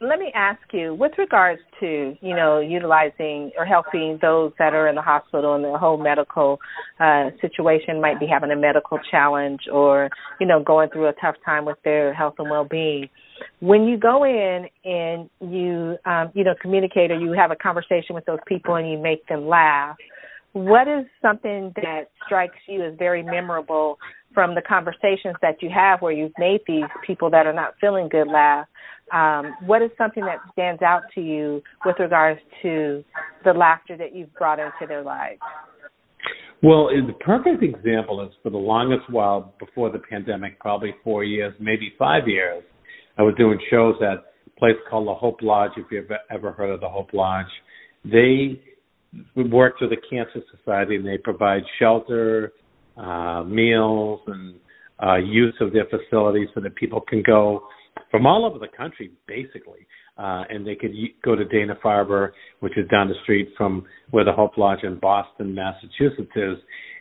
let 0.00 0.18
me 0.18 0.30
ask 0.34 0.60
you, 0.72 0.94
with 0.94 1.12
regards 1.16 1.60
to 1.80 2.16
you 2.20 2.36
know 2.36 2.60
utilizing 2.60 3.50
or 3.56 3.64
helping 3.64 4.18
those 4.20 4.52
that 4.58 4.74
are 4.74 4.88
in 4.88 4.94
the 4.94 5.02
hospital 5.02 5.54
and 5.54 5.64
the 5.64 5.78
whole 5.78 5.96
medical 5.96 6.58
uh, 7.00 7.30
situation 7.40 8.00
might 8.00 8.20
be 8.20 8.26
having 8.26 8.50
a 8.50 8.56
medical 8.56 8.98
challenge 9.10 9.60
or 9.72 10.10
you 10.38 10.46
know 10.46 10.62
going 10.62 10.90
through 10.90 11.08
a 11.08 11.12
tough 11.14 11.36
time 11.44 11.64
with 11.64 11.78
their 11.84 12.12
health 12.12 12.34
and 12.38 12.50
well-being. 12.50 13.08
When 13.60 13.84
you 13.84 13.98
go 13.98 14.24
in 14.24 14.66
and 14.84 15.30
you 15.40 15.96
um, 16.04 16.30
you 16.34 16.44
know 16.44 16.54
communicate 16.60 17.10
or 17.10 17.18
you 17.18 17.32
have 17.32 17.50
a 17.50 17.56
conversation 17.56 18.14
with 18.14 18.26
those 18.26 18.40
people 18.46 18.74
and 18.74 18.90
you 18.90 18.98
make 18.98 19.26
them 19.28 19.48
laugh, 19.48 19.96
what 20.52 20.88
is 20.88 21.06
something 21.22 21.72
that 21.76 22.10
strikes 22.24 22.56
you 22.66 22.84
as 22.84 22.94
very 22.98 23.22
memorable 23.22 23.98
from 24.36 24.54
the 24.54 24.60
conversations 24.60 25.34
that 25.40 25.62
you 25.62 25.70
have 25.74 26.02
where 26.02 26.12
you've 26.12 26.38
made 26.38 26.60
these 26.66 26.84
people 27.06 27.30
that 27.30 27.46
are 27.46 27.54
not 27.54 27.72
feeling 27.80 28.06
good 28.10 28.28
laugh? 28.28 28.66
Um, 29.10 29.54
what 29.64 29.80
is 29.80 29.90
something 29.96 30.22
that 30.26 30.40
stands 30.52 30.82
out 30.82 31.04
to 31.14 31.22
you 31.22 31.62
with 31.86 31.96
regards 31.98 32.38
to 32.60 33.02
the 33.44 33.52
laughter 33.52 33.96
that 33.96 34.14
you've 34.14 34.34
brought 34.34 34.58
into 34.58 34.86
their 34.86 35.02
lives? 35.02 35.40
Well, 36.62 36.88
the 36.88 37.14
perfect 37.24 37.62
example 37.62 38.22
is 38.26 38.30
for 38.42 38.50
the 38.50 38.58
longest 38.58 39.08
while 39.10 39.54
before 39.58 39.90
the 39.90 40.00
pandemic, 40.00 40.60
probably 40.60 40.94
four 41.02 41.24
years, 41.24 41.54
maybe 41.58 41.94
five 41.98 42.28
years, 42.28 42.62
I 43.16 43.22
was 43.22 43.34
doing 43.38 43.58
shows 43.70 43.94
at 44.02 44.18
a 44.18 44.58
place 44.58 44.76
called 44.90 45.08
the 45.08 45.14
Hope 45.14 45.38
Lodge, 45.40 45.70
if 45.78 45.86
you've 45.90 46.10
ever 46.30 46.52
heard 46.52 46.70
of 46.70 46.80
the 46.80 46.88
Hope 46.88 47.14
Lodge. 47.14 47.46
They 48.04 48.60
work 49.34 49.80
with 49.80 49.90
the 49.90 49.96
Cancer 50.10 50.40
Society 50.58 50.96
and 50.96 51.06
they 51.06 51.16
provide 51.16 51.62
shelter, 51.78 52.52
uh, 52.96 53.42
meals, 53.44 54.20
and 54.26 54.54
uh, 55.02 55.16
use 55.16 55.54
of 55.60 55.72
their 55.72 55.86
facilities 55.86 56.48
so 56.54 56.60
that 56.60 56.74
people 56.74 57.00
can 57.00 57.22
go 57.22 57.62
from 58.10 58.26
all 58.26 58.44
over 58.44 58.58
the 58.58 58.68
country, 58.76 59.10
basically. 59.26 59.86
Uh, 60.18 60.44
and 60.48 60.66
they 60.66 60.74
could 60.74 60.92
go 61.22 61.36
to 61.36 61.44
Dana 61.44 61.74
Farber, 61.84 62.30
which 62.60 62.78
is 62.78 62.88
down 62.88 63.08
the 63.08 63.14
street 63.22 63.50
from 63.56 63.84
where 64.12 64.24
the 64.24 64.32
Hope 64.32 64.56
Lodge 64.56 64.82
in 64.82 64.98
Boston, 64.98 65.54
Massachusetts 65.54 66.32
is, 66.34 66.56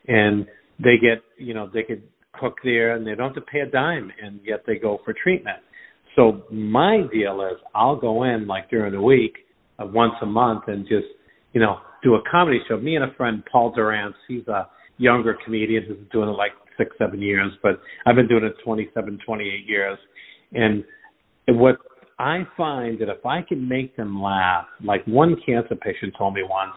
and 0.07 0.45
they 0.79 0.97
get, 1.01 1.23
you 1.37 1.53
know, 1.53 1.69
they 1.73 1.83
could 1.83 2.03
cook 2.37 2.55
there 2.63 2.95
and 2.95 3.07
they 3.07 3.15
don't 3.15 3.33
have 3.33 3.35
to 3.35 3.49
pay 3.49 3.59
a 3.59 3.65
dime, 3.65 4.11
and 4.21 4.41
yet 4.43 4.63
they 4.67 4.75
go 4.75 4.99
for 5.05 5.13
treatment. 5.13 5.59
So 6.17 6.43
my 6.51 7.03
deal 7.13 7.41
is, 7.49 7.57
I'll 7.73 7.95
go 7.95 8.23
in 8.23 8.47
like 8.47 8.69
during 8.69 8.91
the 8.91 9.01
week, 9.01 9.35
uh, 9.79 9.85
once 9.85 10.13
a 10.21 10.25
month, 10.25 10.63
and 10.67 10.85
just, 10.85 11.07
you 11.53 11.61
know, 11.61 11.77
do 12.03 12.15
a 12.15 12.21
comedy 12.29 12.59
show. 12.67 12.77
Me 12.77 12.95
and 12.97 13.05
a 13.05 13.13
friend, 13.15 13.43
Paul 13.49 13.71
Durance, 13.73 14.15
he's 14.27 14.45
a 14.49 14.67
younger 14.97 15.37
comedians 15.43 15.87
been 15.87 16.07
doing 16.11 16.29
it 16.29 16.33
like 16.33 16.51
six, 16.77 16.95
seven 16.97 17.21
years, 17.21 17.51
but 17.63 17.79
I've 18.05 18.15
been 18.15 18.27
doing 18.27 18.43
it 18.43 18.53
27, 18.63 19.19
28 19.25 19.67
years. 19.67 19.97
And 20.53 20.83
what 21.47 21.77
I 22.19 22.47
find 22.55 22.99
that 22.99 23.09
if 23.09 23.25
I 23.25 23.41
can 23.41 23.67
make 23.67 23.95
them 23.95 24.21
laugh, 24.21 24.65
like 24.83 25.05
one 25.05 25.35
cancer 25.45 25.75
patient 25.75 26.13
told 26.17 26.33
me 26.33 26.43
once, 26.43 26.73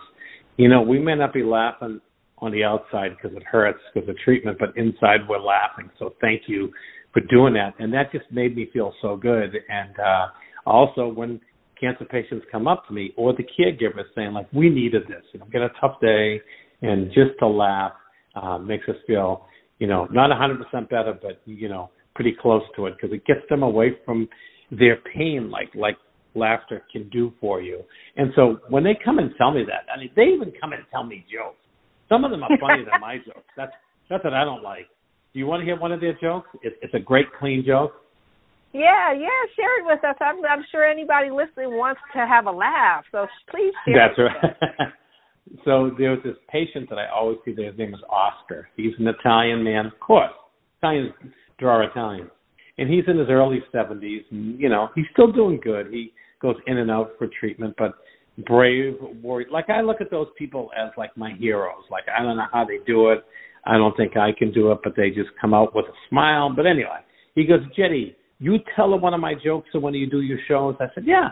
you 0.56 0.68
know, 0.68 0.82
we 0.82 0.98
may 0.98 1.14
not 1.14 1.32
be 1.32 1.42
laughing 1.42 2.00
on 2.38 2.52
the 2.52 2.64
outside 2.64 3.16
because 3.16 3.36
it 3.36 3.42
hurts 3.44 3.78
because 3.92 4.08
of 4.08 4.16
treatment, 4.18 4.58
but 4.58 4.76
inside 4.76 5.20
we're 5.28 5.40
laughing. 5.40 5.90
So 5.98 6.14
thank 6.20 6.42
you 6.46 6.72
for 7.12 7.20
doing 7.20 7.54
that. 7.54 7.74
And 7.78 7.92
that 7.94 8.12
just 8.12 8.24
made 8.30 8.56
me 8.56 8.68
feel 8.72 8.92
so 9.00 9.16
good. 9.16 9.56
And 9.68 9.98
uh 9.98 10.26
also 10.66 11.08
when 11.08 11.40
cancer 11.80 12.04
patients 12.04 12.44
come 12.50 12.66
up 12.66 12.86
to 12.88 12.92
me 12.92 13.12
or 13.16 13.32
the 13.32 13.44
caregivers 13.44 14.04
saying 14.14 14.32
like, 14.32 14.52
we 14.52 14.68
needed 14.68 15.02
this, 15.08 15.22
you 15.32 15.40
know, 15.40 15.46
get 15.50 15.62
a 15.62 15.70
tough 15.80 16.00
day 16.00 16.40
and 16.82 17.06
just 17.08 17.38
to 17.38 17.46
laugh 17.46 17.92
uh, 18.42 18.58
makes 18.58 18.88
us 18.88 18.96
feel, 19.06 19.46
you 19.78 19.86
know, 19.86 20.06
not 20.10 20.30
100% 20.30 20.88
better, 20.88 21.18
but, 21.20 21.40
you 21.44 21.68
know, 21.68 21.90
pretty 22.14 22.36
close 22.40 22.62
to 22.76 22.86
it 22.86 22.94
because 22.96 23.14
it 23.14 23.24
gets 23.26 23.48
them 23.48 23.62
away 23.62 23.96
from 24.04 24.28
their 24.70 24.96
pain 25.14 25.50
like 25.50 25.68
like 25.74 25.96
laughter 26.34 26.82
can 26.92 27.08
do 27.10 27.32
for 27.40 27.62
you. 27.62 27.82
And 28.16 28.32
so 28.34 28.58
when 28.68 28.84
they 28.84 28.98
come 29.04 29.18
and 29.18 29.30
tell 29.38 29.50
me 29.50 29.64
that, 29.64 29.90
I 29.92 29.98
mean, 29.98 30.10
they 30.16 30.24
even 30.24 30.52
come 30.60 30.72
and 30.72 30.82
tell 30.90 31.04
me 31.04 31.24
jokes. 31.32 31.58
Some 32.08 32.24
of 32.24 32.30
them 32.30 32.42
are 32.42 32.50
funnier 32.60 32.84
than 32.84 33.00
my 33.00 33.16
jokes. 33.26 33.48
That's 33.56 33.72
that's 34.10 34.24
what 34.24 34.34
I 34.34 34.44
don't 34.44 34.62
like. 34.62 34.86
Do 35.32 35.38
you 35.38 35.46
want 35.46 35.60
to 35.60 35.64
hear 35.64 35.78
one 35.78 35.92
of 35.92 36.00
their 36.00 36.18
jokes? 36.20 36.48
It, 36.62 36.78
it's 36.82 36.94
a 36.94 36.98
great 36.98 37.26
clean 37.38 37.62
joke. 37.66 37.92
Yeah, 38.72 39.12
yeah, 39.12 39.28
share 39.56 39.80
it 39.80 39.86
with 39.86 40.04
us. 40.04 40.16
I'm, 40.20 40.44
I'm 40.44 40.64
sure 40.70 40.86
anybody 40.86 41.30
listening 41.30 41.76
wants 41.76 42.00
to 42.14 42.26
have 42.26 42.46
a 42.46 42.50
laugh, 42.50 43.04
so 43.12 43.26
please 43.50 43.72
share. 43.86 44.08
That's 44.08 44.18
right. 44.18 44.92
so 45.64 45.90
there 45.98 46.10
was 46.10 46.20
this 46.24 46.36
patient 46.50 46.88
that 46.90 46.98
I 46.98 47.08
always 47.08 47.38
see 47.44 47.52
there. 47.52 47.70
His 47.70 47.78
name 47.78 47.94
is 47.94 48.00
Oscar. 48.10 48.68
He's 48.76 48.92
an 48.98 49.06
Italian 49.06 49.62
man, 49.62 49.86
of 49.86 49.98
course. 50.00 50.32
Italians 50.80 51.12
draw 51.58 51.86
Italians. 51.86 52.30
And 52.78 52.88
he's 52.88 53.04
in 53.08 53.18
his 53.18 53.28
early 53.28 53.58
70s 53.74 54.24
and 54.30 54.58
you 54.60 54.68
know 54.68 54.88
he's 54.94 55.06
still 55.12 55.32
doing 55.32 55.60
good. 55.62 55.88
He 55.90 56.12
goes 56.40 56.56
in 56.66 56.78
and 56.78 56.90
out 56.90 57.12
for 57.18 57.28
treatment 57.40 57.74
but 57.76 57.94
brave 58.46 58.94
warrior 59.20 59.48
like 59.50 59.68
i 59.68 59.80
look 59.80 60.00
at 60.00 60.12
those 60.12 60.28
people 60.38 60.70
as 60.78 60.90
like 60.96 61.16
my 61.16 61.32
heroes. 61.38 61.82
Like 61.90 62.04
i 62.16 62.22
don't 62.22 62.36
know 62.36 62.46
how 62.52 62.64
they 62.64 62.78
do 62.86 63.08
it. 63.10 63.24
I 63.64 63.76
don't 63.76 63.96
think 63.96 64.16
i 64.16 64.30
can 64.38 64.52
do 64.52 64.70
it 64.70 64.78
but 64.84 64.94
they 64.96 65.10
just 65.10 65.30
come 65.40 65.54
out 65.54 65.74
with 65.74 65.86
a 65.86 65.96
smile. 66.08 66.52
But 66.54 66.66
anyway 66.66 67.00
he 67.34 67.44
goes 67.44 67.60
Jerry 67.74 68.16
you 68.38 68.58
tell 68.76 68.96
one 68.96 69.12
of 69.12 69.20
my 69.20 69.34
jokes 69.34 69.70
when 69.74 69.94
you 69.94 70.08
do 70.08 70.20
your 70.20 70.38
shows. 70.46 70.76
I 70.78 70.86
said 70.94 71.04
yeah 71.04 71.30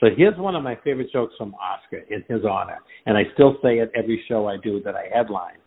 so 0.00 0.08
here's 0.16 0.36
one 0.38 0.54
of 0.54 0.62
my 0.62 0.76
favorite 0.84 1.10
jokes 1.12 1.34
from 1.38 1.54
oscar 1.54 2.02
in 2.10 2.22
his 2.28 2.44
honor 2.44 2.78
and 3.06 3.16
i 3.16 3.22
still 3.34 3.56
say 3.62 3.78
it 3.78 3.90
every 3.96 4.22
show 4.28 4.46
i 4.46 4.56
do 4.62 4.80
that 4.82 4.94
i 4.94 5.04
headline 5.14 5.58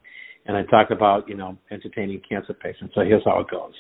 and 0.46 0.56
i 0.56 0.64
talk 0.64 0.90
about 0.92 1.28
you 1.28 1.36
know 1.36 1.58
entertaining 1.72 2.22
cancer 2.28 2.54
patients 2.54 2.94
so 2.96 3.02
here's 3.02 3.24
how 3.26 3.40
it 3.40 3.48
goes 3.50 3.74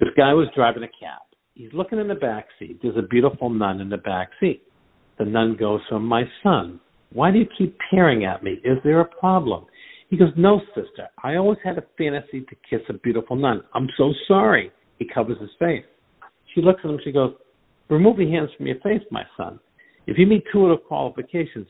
this 0.00 0.08
guy 0.16 0.32
was 0.32 0.48
driving 0.56 0.82
a 0.82 0.88
cab. 0.88 1.20
He's 1.52 1.68
looking 1.74 1.98
in 1.98 2.08
the 2.08 2.14
back 2.14 2.46
seat. 2.58 2.78
There's 2.82 2.96
a 2.96 3.06
beautiful 3.06 3.50
nun 3.50 3.82
in 3.82 3.90
the 3.90 3.98
back 3.98 4.30
seat. 4.40 4.62
The 5.18 5.26
nun 5.26 5.56
goes 5.60 5.80
to 5.90 5.98
My 5.98 6.22
son, 6.42 6.80
why 7.12 7.30
do 7.30 7.38
you 7.38 7.46
keep 7.58 7.76
peering 7.90 8.24
at 8.24 8.42
me? 8.42 8.52
Is 8.64 8.78
there 8.82 9.00
a 9.00 9.04
problem? 9.04 9.66
He 10.08 10.16
goes, 10.16 10.30
No, 10.38 10.62
sister. 10.68 11.08
I 11.22 11.36
always 11.36 11.58
had 11.62 11.76
a 11.76 11.84
fantasy 11.98 12.40
to 12.40 12.56
kiss 12.68 12.80
a 12.88 12.94
beautiful 12.94 13.36
nun. 13.36 13.62
I'm 13.74 13.88
so 13.98 14.14
sorry. 14.26 14.72
He 14.98 15.06
covers 15.06 15.38
his 15.38 15.50
face. 15.58 15.84
She 16.54 16.62
looks 16.62 16.80
at 16.82 16.90
him. 16.90 16.98
She 17.04 17.12
goes, 17.12 17.34
Remove 17.90 18.18
your 18.20 18.30
hands 18.30 18.50
from 18.56 18.66
your 18.66 18.78
face, 18.80 19.02
my 19.10 19.24
son. 19.36 19.58
If 20.06 20.16
you 20.16 20.26
meet 20.26 20.44
two 20.52 20.66
of 20.66 20.70
the 20.70 20.84
qualifications, 20.84 21.66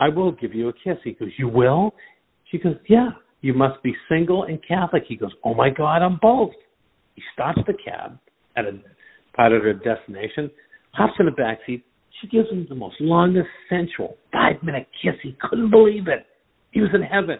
I 0.00 0.08
will 0.08 0.32
give 0.32 0.54
you 0.54 0.68
a 0.68 0.72
kiss. 0.72 0.96
He 1.04 1.12
goes, 1.12 1.30
You 1.38 1.48
will? 1.48 1.92
She 2.50 2.58
goes, 2.58 2.76
Yeah. 2.88 3.10
You 3.42 3.52
must 3.52 3.82
be 3.82 3.94
single 4.08 4.44
and 4.44 4.58
Catholic. 4.66 5.04
He 5.06 5.16
goes, 5.16 5.32
Oh 5.44 5.54
my 5.54 5.70
God, 5.70 6.02
I'm 6.02 6.18
both. 6.22 6.52
He 7.14 7.22
stops 7.34 7.58
the 7.66 7.74
cab 7.74 8.18
at 8.56 8.64
a 8.64 8.78
part 9.34 9.52
of 9.52 9.62
their 9.62 9.74
destination, 9.74 10.50
hops 10.92 11.14
in 11.18 11.26
the 11.26 11.32
back 11.32 11.58
seat. 11.66 11.84
She 12.20 12.28
gives 12.28 12.48
him 12.50 12.66
the 12.68 12.74
most 12.74 12.96
longest, 13.00 13.48
sensual 13.68 14.16
five 14.32 14.62
minute 14.62 14.88
kiss. 15.02 15.14
He 15.22 15.36
couldn't 15.40 15.70
believe 15.70 16.08
it. 16.08 16.26
He 16.70 16.80
was 16.80 16.90
in 16.94 17.02
heaven. 17.02 17.38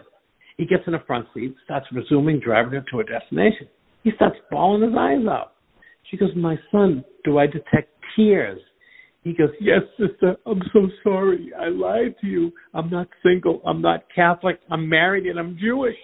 He 0.57 0.65
gets 0.65 0.83
in 0.87 0.93
the 0.93 1.03
front 1.05 1.27
seat, 1.33 1.55
starts 1.63 1.87
resuming 1.91 2.39
driving 2.39 2.73
her 2.73 2.85
to 2.91 2.97
her 2.97 3.03
destination. 3.03 3.67
He 4.03 4.11
starts 4.15 4.37
bawling 4.51 4.81
his 4.81 4.97
eyes 4.97 5.25
out. 5.29 5.53
She 6.09 6.17
goes, 6.17 6.29
My 6.35 6.57
son, 6.71 7.03
do 7.23 7.37
I 7.37 7.47
detect 7.47 7.89
tears? 8.15 8.59
He 9.23 9.33
goes, 9.33 9.49
Yes, 9.59 9.81
sister, 9.97 10.35
I'm 10.45 10.61
so 10.71 10.87
sorry. 11.03 11.51
I 11.59 11.69
lied 11.69 12.15
to 12.21 12.27
you. 12.27 12.51
I'm 12.73 12.89
not 12.89 13.07
single. 13.23 13.61
I'm 13.65 13.81
not 13.81 14.05
Catholic. 14.13 14.59
I'm 14.71 14.87
married 14.87 15.25
and 15.25 15.39
I'm 15.39 15.57
Jewish. 15.59 15.97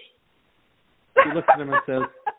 She 1.22 1.34
looks 1.34 1.48
at 1.52 1.60
him 1.60 1.72
and 1.72 1.82
says, 1.86 2.02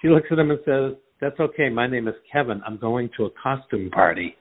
she 0.00 0.08
looks 0.08 0.28
at 0.30 0.38
him 0.38 0.50
and 0.50 0.60
says, 0.64 0.92
"That's 1.20 1.38
okay. 1.40 1.68
My 1.68 1.86
name 1.86 2.06
is 2.06 2.14
Kevin. 2.30 2.60
I'm 2.66 2.76
going 2.76 3.10
to 3.16 3.26
a 3.26 3.30
costume 3.42 3.90
party." 3.90 4.36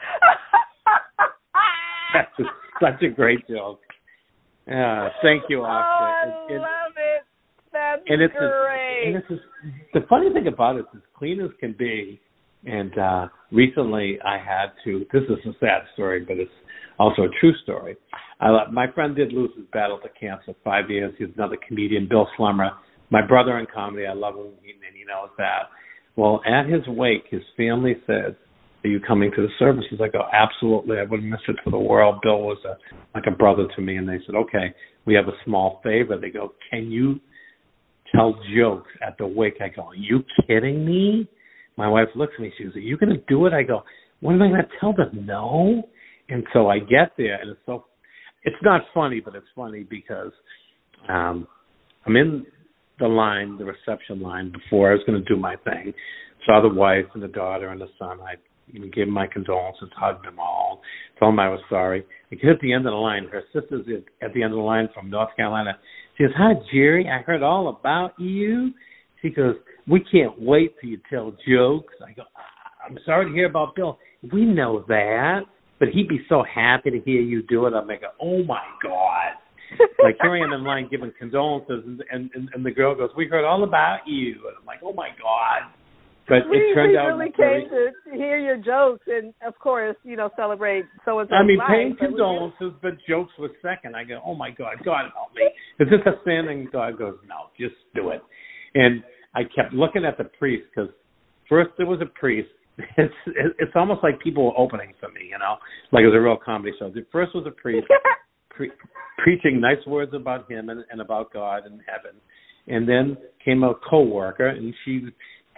That's 2.14 2.50
such 2.80 3.02
a 3.02 3.08
great 3.08 3.46
joke. 3.48 3.80
Yeah, 4.66 5.08
thank 5.22 5.44
you, 5.48 5.62
Oscar. 5.62 6.30
Oh, 6.30 6.46
I 6.48 6.52
love 6.54 6.92
it. 6.96 7.22
That's 7.72 8.02
and 8.08 8.22
it's 8.22 8.34
great. 8.34 8.50
And 9.06 9.16
it's 9.16 9.30
a, 9.30 9.36
the 9.98 10.06
funny 10.08 10.32
thing 10.32 10.46
about 10.46 10.76
it 10.76 10.86
is 10.94 11.02
clean 11.16 11.40
as 11.40 11.50
can 11.58 11.74
be. 11.78 12.20
And 12.66 12.96
uh 12.98 13.28
recently, 13.50 14.18
I 14.24 14.36
had 14.36 14.72
to. 14.84 15.06
This 15.12 15.22
is 15.22 15.38
a 15.46 15.58
sad 15.60 15.82
story, 15.94 16.24
but 16.26 16.36
it's 16.36 16.50
also 16.98 17.22
a 17.22 17.28
true 17.40 17.54
story. 17.62 17.96
I, 18.40 18.64
my 18.70 18.86
friend 18.92 19.16
did 19.16 19.32
lose 19.32 19.50
his 19.56 19.64
battle 19.72 19.98
to 20.02 20.08
cancer 20.20 20.54
five 20.62 20.90
years. 20.90 21.14
He's 21.18 21.28
another 21.36 21.56
comedian, 21.66 22.06
Bill 22.08 22.28
Slemmer. 22.38 22.70
My 23.10 23.26
brother 23.26 23.58
in 23.58 23.66
comedy. 23.74 24.06
I 24.06 24.12
love 24.12 24.34
him, 24.34 24.46
and 24.46 24.94
he 24.94 25.04
knows 25.04 25.30
that. 25.38 25.70
Well, 26.16 26.42
at 26.46 26.66
his 26.66 26.86
wake, 26.86 27.24
his 27.30 27.42
family 27.56 27.96
said, 28.06 28.36
"Are 28.84 28.88
you 28.88 29.00
coming 29.00 29.30
to 29.34 29.42
the 29.42 29.48
services?" 29.58 30.00
I 30.02 30.08
go, 30.08 30.22
"Absolutely. 30.32 30.98
I 30.98 31.04
wouldn't 31.04 31.28
miss 31.28 31.40
it 31.48 31.56
for 31.64 31.70
the 31.70 31.78
world." 31.78 32.20
Bill 32.22 32.42
was 32.42 32.58
a 32.66 32.76
like 33.14 33.26
a 33.26 33.30
brother 33.30 33.66
to 33.74 33.82
me, 33.82 33.96
and 33.96 34.06
they 34.06 34.20
said, 34.26 34.34
"Okay, 34.34 34.74
we 35.06 35.14
have 35.14 35.28
a 35.28 35.36
small 35.44 35.80
favor." 35.82 36.18
They 36.18 36.30
go, 36.30 36.52
"Can 36.70 36.90
you 36.90 37.20
tell 38.14 38.38
jokes 38.54 38.90
at 39.06 39.16
the 39.18 39.26
wake?" 39.26 39.60
I 39.60 39.68
go, 39.68 39.82
"Are 39.88 39.94
you 39.94 40.24
kidding 40.46 40.84
me?" 40.84 41.28
My 41.76 41.88
wife 41.88 42.08
looks 42.14 42.34
at 42.34 42.40
me. 42.40 42.52
She 42.56 42.64
goes, 42.64 42.76
"Are 42.76 42.80
you 42.80 42.96
going 42.96 43.14
to 43.14 43.22
do 43.28 43.46
it?" 43.46 43.52
I 43.52 43.62
go, 43.62 43.84
"What 44.20 44.34
am 44.34 44.42
I 44.42 44.48
to 44.48 44.68
tell 44.78 44.92
them?" 44.92 45.24
No. 45.26 45.88
And 46.28 46.46
so 46.52 46.68
I 46.68 46.78
get 46.78 47.12
there, 47.16 47.40
and 47.40 47.50
it's 47.50 47.60
so 47.66 47.86
it's 48.42 48.62
not 48.62 48.82
funny, 48.94 49.20
but 49.20 49.34
it's 49.34 49.46
funny 49.54 49.82
because 49.82 50.32
um 51.08 51.46
I'm 52.06 52.16
in 52.16 52.46
the 52.98 53.08
line, 53.08 53.58
the 53.58 53.64
reception 53.64 54.20
line 54.20 54.52
before 54.52 54.90
I 54.90 54.94
was 54.94 55.02
going 55.06 55.22
to 55.22 55.34
do 55.34 55.40
my 55.40 55.56
thing. 55.56 55.92
Saw 56.46 56.60
the 56.60 56.68
wife 56.68 57.06
and 57.14 57.22
the 57.22 57.28
daughter 57.28 57.68
and 57.68 57.80
the 57.80 57.88
son. 57.98 58.18
I 58.20 58.34
even 58.74 58.90
gave 58.90 59.06
them 59.06 59.14
my 59.14 59.26
condolences, 59.26 59.88
hugged 59.96 60.24
them 60.24 60.38
all, 60.38 60.80
told 61.18 61.32
them 61.32 61.40
I 61.40 61.48
was 61.48 61.60
sorry. 61.68 62.04
I 62.30 62.36
get 62.36 62.50
at 62.50 62.60
the 62.60 62.72
end 62.72 62.86
of 62.86 62.92
the 62.92 62.96
line. 62.96 63.26
Her 63.30 63.42
sister's 63.52 63.86
at 64.22 64.32
the 64.32 64.42
end 64.42 64.52
of 64.52 64.58
the 64.58 64.64
line 64.64 64.88
from 64.94 65.10
North 65.10 65.34
Carolina. 65.36 65.78
Goes, 66.20 66.30
"Hi, 66.36 66.52
Jerry. 66.72 67.08
I 67.08 67.22
heard 67.22 67.42
all 67.42 67.68
about 67.68 68.12
you." 68.20 68.72
She 69.22 69.30
goes, 69.30 69.56
"We 69.88 70.00
can't 70.00 70.40
wait 70.40 70.74
till 70.80 70.90
you 70.90 70.96
to 70.98 71.02
tell 71.10 71.34
jokes." 71.48 71.94
I 72.06 72.12
go, 72.12 72.22
ah, 72.36 72.86
"I'm 72.86 72.98
sorry 73.04 73.26
to 73.26 73.32
hear 73.32 73.46
about 73.46 73.74
Bill. 73.74 73.98
We 74.30 74.44
know 74.44 74.84
that." 74.86 75.46
but 75.80 75.88
he'd 75.88 76.06
be 76.06 76.20
so 76.28 76.44
happy 76.44 76.90
to 76.90 77.00
hear 77.00 77.20
you 77.20 77.42
do 77.42 77.66
it. 77.66 77.72
I'm 77.74 77.88
like, 77.88 78.02
oh 78.20 78.44
my 78.44 78.62
god. 78.82 79.32
like 80.04 80.16
here 80.20 80.32
I 80.32 80.44
am 80.44 80.52
in 80.52 80.62
line 80.62 80.88
giving 80.90 81.12
condolences, 81.18 81.84
and, 82.10 82.30
and 82.34 82.50
and 82.52 82.66
the 82.66 82.72
girl 82.72 82.94
goes, 82.94 83.10
"We 83.16 83.28
heard 83.28 83.44
all 83.44 83.62
about 83.62 84.00
you," 84.04 84.32
and 84.32 84.56
I'm 84.58 84.66
like, 84.66 84.80
"Oh 84.82 84.92
my 84.92 85.10
god!" 85.10 85.72
But 86.30 86.48
we, 86.48 86.58
it 86.58 86.74
turned 86.74 86.92
we 86.92 86.98
out 86.98 87.18
really 87.18 87.34
very, 87.36 87.66
came 87.66 87.70
to 87.70 88.16
hear 88.16 88.38
your 88.38 88.56
jokes, 88.56 89.02
and 89.08 89.34
of 89.44 89.58
course, 89.58 89.96
you 90.04 90.14
know, 90.16 90.30
celebrate 90.36 90.84
so 91.04 91.18
and 91.18 91.28
so. 91.28 91.34
I 91.34 91.42
mean, 91.42 91.58
life, 91.58 91.68
paying 91.68 91.96
but 91.98 92.06
condolences, 92.06 92.72
but 92.80 92.92
jokes 93.08 93.32
was 93.36 93.50
second. 93.60 93.96
I 93.96 94.04
go, 94.04 94.22
"Oh 94.24 94.34
my 94.34 94.50
god, 94.50 94.78
God 94.84 95.10
help 95.12 95.34
me!" 95.34 95.50
Is 95.82 95.90
this 95.90 96.00
a 96.06 96.14
sin? 96.24 96.46
And 96.48 96.70
God 96.70 96.96
goes, 96.96 97.18
"No, 97.26 97.50
just 97.58 97.74
do 97.94 98.10
it." 98.10 98.22
And 98.74 99.02
I 99.34 99.42
kept 99.42 99.74
looking 99.74 100.04
at 100.04 100.16
the 100.16 100.30
priest 100.38 100.70
because 100.70 100.90
first 101.48 101.70
there 101.76 101.86
was 101.86 102.00
a 102.00 102.06
priest 102.18 102.48
it's 102.96 103.14
it's 103.58 103.72
almost 103.74 104.00
like 104.02 104.20
people 104.20 104.44
were 104.46 104.58
opening 104.58 104.92
for 105.00 105.08
me, 105.10 105.22
you 105.30 105.38
know, 105.38 105.56
like 105.92 106.02
it 106.02 106.06
was 106.06 106.14
a 106.14 106.20
real 106.20 106.38
comedy 106.42 106.72
show. 106.78 106.90
The 106.90 107.04
first 107.12 107.34
was 107.34 107.44
a 107.46 107.50
priest 107.50 107.86
pre- 108.50 108.72
preaching 109.18 109.60
nice 109.60 109.84
words 109.86 110.12
about 110.14 110.50
him 110.50 110.68
and, 110.68 110.84
and 110.90 111.00
about 111.00 111.32
God 111.32 111.66
and 111.66 111.80
heaven, 111.86 112.18
and 112.66 112.88
then 112.88 113.16
came 113.44 113.62
a 113.62 113.74
coworker, 113.88 114.48
and 114.48 114.72
she 114.84 115.08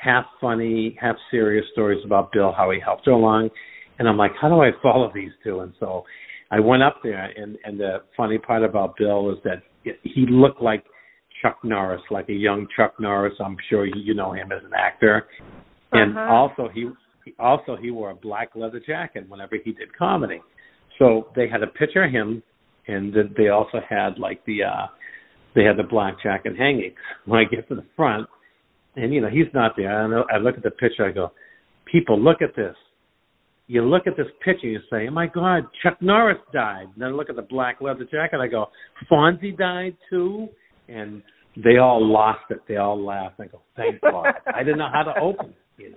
half 0.03 0.25
funny, 0.41 0.97
half 1.01 1.17
serious 1.31 1.65
stories 1.73 2.03
about 2.05 2.33
Bill, 2.33 2.53
how 2.57 2.71
he 2.71 2.81
helped 2.81 3.07
her 3.07 3.13
along, 3.13 3.51
and 3.99 4.09
I'm 4.09 4.17
like, 4.17 4.33
how 4.41 4.49
do 4.49 4.61
I 4.61 4.71
follow 4.83 5.11
these 5.15 5.31
two? 5.45 5.61
And 5.61 5.73
so 5.79 6.05
I 6.51 6.61
went 6.61 6.83
up 6.83 6.97
there, 7.03 7.31
and 7.37 7.57
and 7.65 7.79
the 7.79 7.99
funny 8.17 8.39
part 8.39 8.63
about 8.65 8.97
Bill 8.99 9.31
is 9.31 9.39
that 9.45 9.63
he 10.03 10.27
looked 10.29 10.61
like 10.63 10.85
Chuck 11.41 11.59
Norris, 11.65 12.03
like 12.11 12.29
a 12.29 12.33
young 12.35 12.67
Chuck 12.77 12.95
Norris. 13.01 13.35
I'm 13.45 13.57
sure 13.69 13.85
you 13.87 14.15
know 14.15 14.33
him 14.33 14.53
as 14.53 14.63
an 14.65 14.73
actor. 14.77 15.27
And 15.93 16.17
Uh-huh. 16.17 16.33
also 16.33 16.69
he 16.69 16.89
he- 17.25 17.35
also 17.39 17.77
he 17.77 17.91
wore 17.91 18.11
a 18.11 18.15
black 18.15 18.51
leather 18.57 18.81
jacket 18.81 19.29
whenever 19.29 19.57
he 19.57 19.73
did 19.73 19.93
comedy. 19.97 20.41
So 20.99 21.29
they 21.37 21.49
had 21.49 21.63
a 21.63 21.67
picture 21.69 22.05
of 22.05 22.11
him, 22.11 22.43
and 22.89 23.15
they 23.37 23.49
also 23.49 23.81
had 23.89 24.19
like 24.19 24.45
the 24.45 24.65
uh 24.65 24.87
they 25.55 25.65
had 25.65 25.77
the 25.77 25.89
black 25.95 26.15
jacket 26.23 26.57
hanging. 26.57 26.95
When 27.27 27.39
I 27.41 27.45
get 27.45 27.69
to 27.69 27.75
the 27.75 27.85
front, 27.97 28.27
and 28.97 29.13
you 29.13 29.21
know 29.21 29.29
he's 29.29 29.53
not 29.55 29.73
there, 29.77 30.03
I, 30.03 30.07
know, 30.09 30.25
I 30.33 30.39
look 30.39 30.57
at 30.57 30.63
the 30.63 30.71
picture. 30.71 31.07
I 31.07 31.13
go, 31.13 31.33
people, 31.91 32.21
look 32.21 32.43
at 32.43 32.55
this. 32.57 32.75
You 33.69 33.83
look 33.83 34.07
at 34.07 34.17
this 34.17 34.27
picture, 34.45 34.67
you 34.67 34.81
say, 34.91 35.07
"Oh 35.09 35.13
my 35.13 35.27
God, 35.27 35.65
Chuck 35.83 35.97
Norris 36.03 36.39
died." 36.53 36.89
And 36.93 37.03
then 37.03 37.17
look 37.17 37.31
at 37.31 37.37
the 37.37 37.43
black 37.43 37.81
leather 37.81 38.05
jacket. 38.05 38.41
I 38.41 38.49
go, 38.49 38.67
"Fonzie 39.11 39.57
died 39.57 39.97
too," 40.11 40.49
and 40.89 41.23
they 41.57 41.79
all 41.79 42.05
lost 42.05 42.51
it. 42.51 42.61
They 42.69 42.77
all 42.77 43.03
laughed. 43.03 43.41
I 43.41 43.47
go, 43.47 43.63
"Thank 43.77 44.01
God." 44.01 44.27
I 44.55 44.63
didn't 44.63 44.79
know 44.79 44.91
how 44.93 45.05
to 45.05 45.19
open, 45.21 45.51
it, 45.51 45.83
you 45.83 45.91
know 45.91 45.97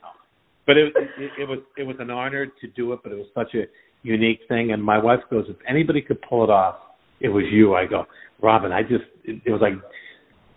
but 0.65 0.77
it, 0.77 0.93
it 0.95 1.31
it 1.39 1.47
was 1.47 1.59
it 1.77 1.83
was 1.83 1.95
an 1.99 2.09
honor 2.09 2.45
to 2.45 2.67
do 2.75 2.93
it, 2.93 2.99
but 3.03 3.11
it 3.11 3.15
was 3.15 3.27
such 3.33 3.53
a 3.53 3.65
unique 4.03 4.39
thing. 4.47 4.71
And 4.71 4.83
my 4.83 4.97
wife 4.97 5.19
goes, 5.29 5.45
if 5.47 5.57
anybody 5.67 6.01
could 6.01 6.21
pull 6.21 6.43
it 6.43 6.49
off, 6.49 6.75
it 7.19 7.29
was 7.29 7.43
you. 7.51 7.75
I 7.75 7.85
go, 7.85 8.05
Robin, 8.41 8.71
I 8.71 8.81
just 8.81 9.05
it, 9.23 9.41
it 9.45 9.51
was 9.51 9.61
like 9.61 9.73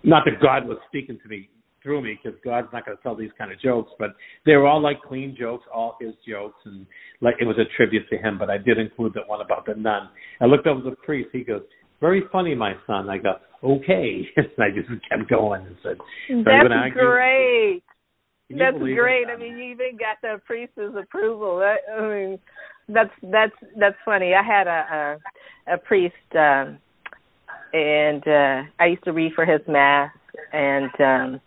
not 0.03 0.24
that 0.24 0.40
God 0.40 0.66
was 0.66 0.79
speaking 0.88 1.18
to 1.22 1.29
me 1.29 1.48
through 1.88 2.03
me 2.03 2.18
because 2.22 2.38
God's 2.44 2.68
not 2.70 2.85
going 2.85 2.98
to 2.98 3.03
tell 3.03 3.16
these 3.16 3.31
kind 3.38 3.51
of 3.51 3.59
jokes, 3.61 3.90
but 3.98 4.11
they 4.44 4.53
were 4.57 4.66
all 4.66 4.83
like 4.83 5.01
clean 5.01 5.35
jokes, 5.38 5.64
all 5.72 5.96
his 5.98 6.12
jokes, 6.29 6.59
and 6.66 6.87
like 7.22 7.37
it 7.40 7.46
was 7.46 7.57
a 7.57 7.64
tribute 7.77 8.07
to 8.11 8.18
him. 8.18 8.37
But 8.38 8.51
I 8.51 8.59
did 8.59 8.79
include 8.79 9.14
that 9.14 9.27
one 9.27 9.40
about 9.40 9.64
the 9.64 9.74
nun. 9.74 10.11
I 10.42 10.44
looked 10.44 10.66
over 10.66 10.83
the 10.83 10.96
priest. 10.96 11.31
He 11.33 11.44
goes, 11.44 11.62
"Very 12.03 12.24
funny, 12.31 12.55
my 12.55 12.74
son." 12.87 13.09
I 13.09 13.16
go, 13.16 13.37
"Okay," 13.64 14.29
and 14.37 14.48
I 14.59 14.68
just 14.68 14.88
kept 15.09 15.31
going 15.31 15.64
and 15.64 15.77
said, 15.83 15.96
That's 16.44 16.92
great. 16.92 17.83
That's 18.51 18.77
great. 18.77 19.22
it? 19.22 19.31
I 19.31 19.37
mean, 19.37 19.57
you 19.57 19.72
even 19.72 19.96
got 19.98 20.18
the 20.20 20.40
priest's 20.44 20.77
approval. 20.79 21.59
That, 21.59 21.79
I 21.90 22.01
mean, 22.03 22.38
that's 22.88 23.11
that's 23.22 23.57
that's 23.79 23.96
funny. 24.05 24.35
I 24.35 24.42
had 24.42 24.66
a 24.66 25.18
a, 25.66 25.74
a 25.74 25.79
priest, 25.79 26.14
um, 26.35 26.79
and 27.72 28.29
uh 28.29 28.62
I 28.79 28.87
used 28.88 29.05
to 29.05 29.12
read 29.12 29.33
for 29.35 29.46
his 29.46 29.61
mass, 29.66 30.12
and 30.53 30.90
um 31.01 31.40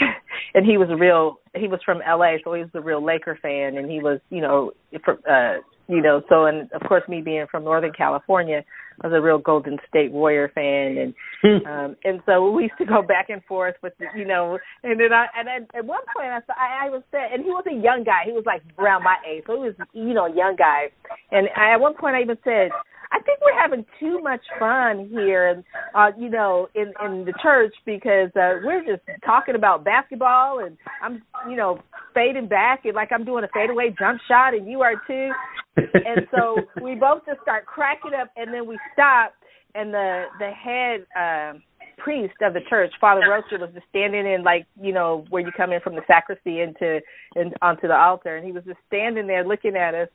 and 0.54 0.66
he 0.66 0.76
was 0.78 0.88
a 0.90 0.96
real. 0.96 1.38
He 1.54 1.68
was 1.68 1.80
from 1.84 2.00
L.A., 2.06 2.38
so 2.44 2.54
he 2.54 2.62
was 2.62 2.70
a 2.74 2.80
real 2.80 3.04
Laker 3.04 3.38
fan, 3.40 3.76
and 3.76 3.90
he 3.90 4.00
was, 4.00 4.20
you 4.30 4.40
know, 4.40 4.72
for, 5.04 5.14
uh, 5.28 5.60
you 5.88 6.02
know, 6.02 6.22
so 6.28 6.46
and 6.46 6.70
of 6.72 6.82
course 6.88 7.02
me 7.08 7.20
being 7.20 7.46
from 7.50 7.64
Northern 7.64 7.92
California, 7.92 8.64
I 9.00 9.08
was 9.08 9.16
a 9.16 9.20
real 9.20 9.38
Golden 9.38 9.78
State 9.88 10.12
Warrior 10.12 10.50
fan, 10.54 10.98
and 10.98 11.14
um 11.44 11.96
and 12.04 12.20
so 12.26 12.50
we 12.50 12.64
used 12.64 12.78
to 12.78 12.86
go 12.86 13.02
back 13.02 13.28
and 13.28 13.42
forth 13.44 13.74
with 13.82 13.92
the, 13.98 14.06
you 14.16 14.24
know 14.24 14.58
and 14.82 14.98
then 14.98 15.12
i 15.12 15.26
and 15.36 15.46
then 15.46 15.68
at 15.74 15.84
one 15.84 16.00
point 16.16 16.28
i 16.28 16.40
i, 16.56 16.86
I 16.86 16.90
was 16.90 17.02
said 17.10 17.32
and 17.32 17.44
he 17.44 17.50
was 17.50 17.64
a 17.68 17.74
young 17.74 18.02
guy 18.04 18.24
he 18.24 18.32
was 18.32 18.44
like 18.46 18.62
around 18.78 19.02
my 19.02 19.16
age 19.28 19.44
so 19.46 19.54
he 19.54 19.68
was 19.68 19.74
you 19.92 20.14
know 20.14 20.24
a 20.26 20.34
young 20.34 20.56
guy 20.56 20.88
and 21.30 21.48
I, 21.56 21.74
at 21.74 21.80
one 21.80 21.94
point 21.94 22.16
i 22.16 22.22
even 22.22 22.38
said 22.44 22.70
i 23.12 23.20
think 23.20 23.38
we're 23.40 23.58
having 23.58 23.84
too 24.00 24.20
much 24.20 24.40
fun 24.58 25.08
here 25.10 25.48
and 25.48 25.64
uh 25.94 26.10
you 26.18 26.28
know 26.28 26.68
in 26.74 26.92
in 27.04 27.24
the 27.24 27.34
church 27.42 27.74
because 27.84 28.30
uh 28.36 28.60
we're 28.64 28.84
just 28.84 29.02
talking 29.24 29.54
about 29.54 29.84
basketball 29.84 30.60
and 30.60 30.76
i'm 31.02 31.22
you 31.48 31.56
know 31.56 31.78
fading 32.14 32.48
back 32.48 32.84
and 32.84 32.94
like 32.94 33.10
i'm 33.12 33.24
doing 33.24 33.44
a 33.44 33.48
fadeaway 33.54 33.94
jump 33.98 34.20
shot 34.28 34.54
and 34.54 34.70
you 34.70 34.80
are 34.80 34.94
too. 35.06 35.30
And 35.76 36.26
so 36.30 36.56
we 36.82 36.94
both 36.94 37.26
just 37.26 37.40
start 37.42 37.66
cracking 37.66 38.12
up 38.14 38.30
and 38.36 38.52
then 38.54 38.66
we 38.66 38.78
stop 38.92 39.34
and 39.74 39.92
the 39.92 40.24
the 40.38 40.50
head 40.50 41.06
uh, 41.18 41.58
priest 41.98 42.34
of 42.42 42.54
the 42.54 42.60
church, 42.68 42.92
Father 43.00 43.22
Roaster, 43.28 43.58
was 43.58 43.70
just 43.74 43.86
standing 43.90 44.26
in 44.26 44.42
like 44.42 44.66
you 44.80 44.92
know 44.92 45.24
where 45.30 45.42
you 45.42 45.50
come 45.56 45.72
in 45.72 45.80
from 45.80 45.94
the 45.94 46.02
sacristy 46.06 46.60
into 46.60 47.00
and 47.34 47.54
onto 47.60 47.88
the 47.88 47.96
altar, 47.96 48.36
and 48.36 48.46
he 48.46 48.52
was 48.52 48.64
just 48.64 48.78
standing 48.86 49.26
there 49.26 49.46
looking 49.46 49.76
at 49.76 49.94
us, 49.94 50.08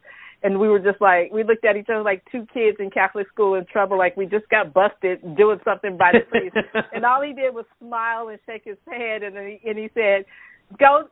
and 0.44 0.60
we 0.60 0.70
were 0.70 0.80
just 0.80 1.02
like 1.02 1.32
we 1.32 1.44
looked 1.44 1.66
at 1.66 1.76
each 1.76 1.88
other 1.90 2.04
like 2.04 2.24
two 2.32 2.46
kids 2.54 2.78
in 2.80 2.90
Catholic 2.90 3.28
school 3.28 3.56
in 3.56 3.66
trouble, 3.66 3.98
like 3.98 4.16
we 4.16 4.26
just 4.26 4.48
got 4.50 4.74
busted 4.74 5.22
doing 5.36 5.60
something 5.66 5.98
by 5.98 6.12
the 6.14 6.20
priest, 6.30 6.56
and 6.94 7.06
all 7.06 7.22
he 7.22 7.34
did 7.34 7.54
was 7.54 7.66
smile 7.80 8.30
and 8.30 8.40
shake 8.46 8.64
his 8.66 8.78
head, 8.90 9.24
and 9.24 9.36
then 9.36 9.60
he, 9.62 9.70
and 9.70 9.78
he 9.78 9.90
said, 9.94 10.26
"Go." 10.78 11.10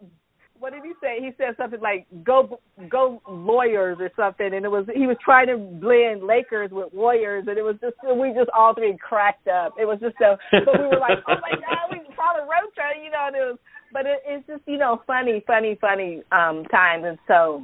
What 0.59 0.73
did 0.73 0.81
he 0.81 0.93
say? 0.99 1.19
He 1.19 1.29
said 1.37 1.55
something 1.55 1.79
like 1.81 2.07
"Go, 2.23 2.59
go, 2.89 3.21
Lawyers" 3.29 3.97
or 3.99 4.09
something, 4.15 4.55
and 4.55 4.65
it 4.65 4.69
was 4.69 4.87
he 4.91 5.05
was 5.05 5.17
trying 5.23 5.45
to 5.47 5.57
blend 5.57 6.25
Lakers 6.25 6.71
with 6.71 6.91
Warriors, 6.93 7.45
and 7.47 7.59
it 7.59 7.61
was 7.61 7.75
just 7.79 7.93
we 8.17 8.33
just 8.33 8.49
all 8.57 8.73
three 8.73 8.97
cracked 8.97 9.47
up. 9.47 9.75
It 9.79 9.85
was 9.85 9.99
just 10.01 10.15
so, 10.17 10.35
but 10.51 10.79
we 10.79 10.87
were 10.87 10.97
like, 10.97 11.19
"Oh 11.27 11.35
my 11.43 11.51
God, 11.61 11.91
we 11.91 11.99
called 12.15 12.41
a 12.41 12.49
road 12.49 12.73
trip," 12.73 12.97
you 13.03 13.11
know. 13.11 13.27
And 13.27 13.35
it 13.35 13.45
was, 13.45 13.59
but 13.93 14.07
it, 14.07 14.17
it's 14.25 14.47
just 14.47 14.63
you 14.65 14.79
know 14.79 15.03
funny, 15.05 15.43
funny, 15.45 15.77
funny 15.79 16.23
um 16.31 16.65
times, 16.71 17.05
and 17.05 17.19
so 17.27 17.61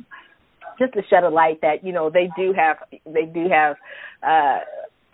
just 0.79 0.93
to 0.93 1.01
shed 1.09 1.23
a 1.23 1.29
light 1.29 1.59
that 1.61 1.83
you 1.83 1.91
know 1.91 2.09
they 2.09 2.29
do 2.37 2.53
have 2.53 2.77
they 3.05 3.25
do 3.25 3.47
have 3.49 3.75
uh 4.23 4.59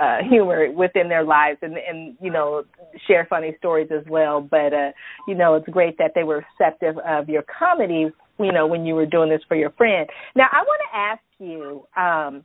uh 0.04 0.18
humor 0.30 0.72
within 0.72 1.10
their 1.10 1.24
lives 1.24 1.58
and 1.62 1.76
and 1.78 2.16
you 2.22 2.32
know 2.32 2.64
share 3.08 3.28
funny 3.30 3.56
stories 3.58 3.90
as 3.92 4.04
well 4.10 4.42
but 4.42 4.74
uh 4.74 4.92
you 5.28 5.36
know 5.36 5.56
it's 5.56 5.68
great 5.70 5.98
that 5.98 6.12
they 6.16 6.24
were 6.24 6.46
receptive 6.60 6.98
of 7.00 7.30
your 7.30 7.44
comedy 7.58 8.08
you 8.40 8.52
know 8.52 8.66
when 8.68 8.86
you 8.86 8.96
were 8.96 9.06
doing 9.06 9.30
this 9.30 9.42
for 9.48 9.56
your 9.56 9.72
friend 9.72 10.10
now 10.36 10.48
i 10.52 10.62
want 10.62 10.82
to 10.92 10.98
ask 10.98 11.22
you 11.40 11.86
um 11.98 12.44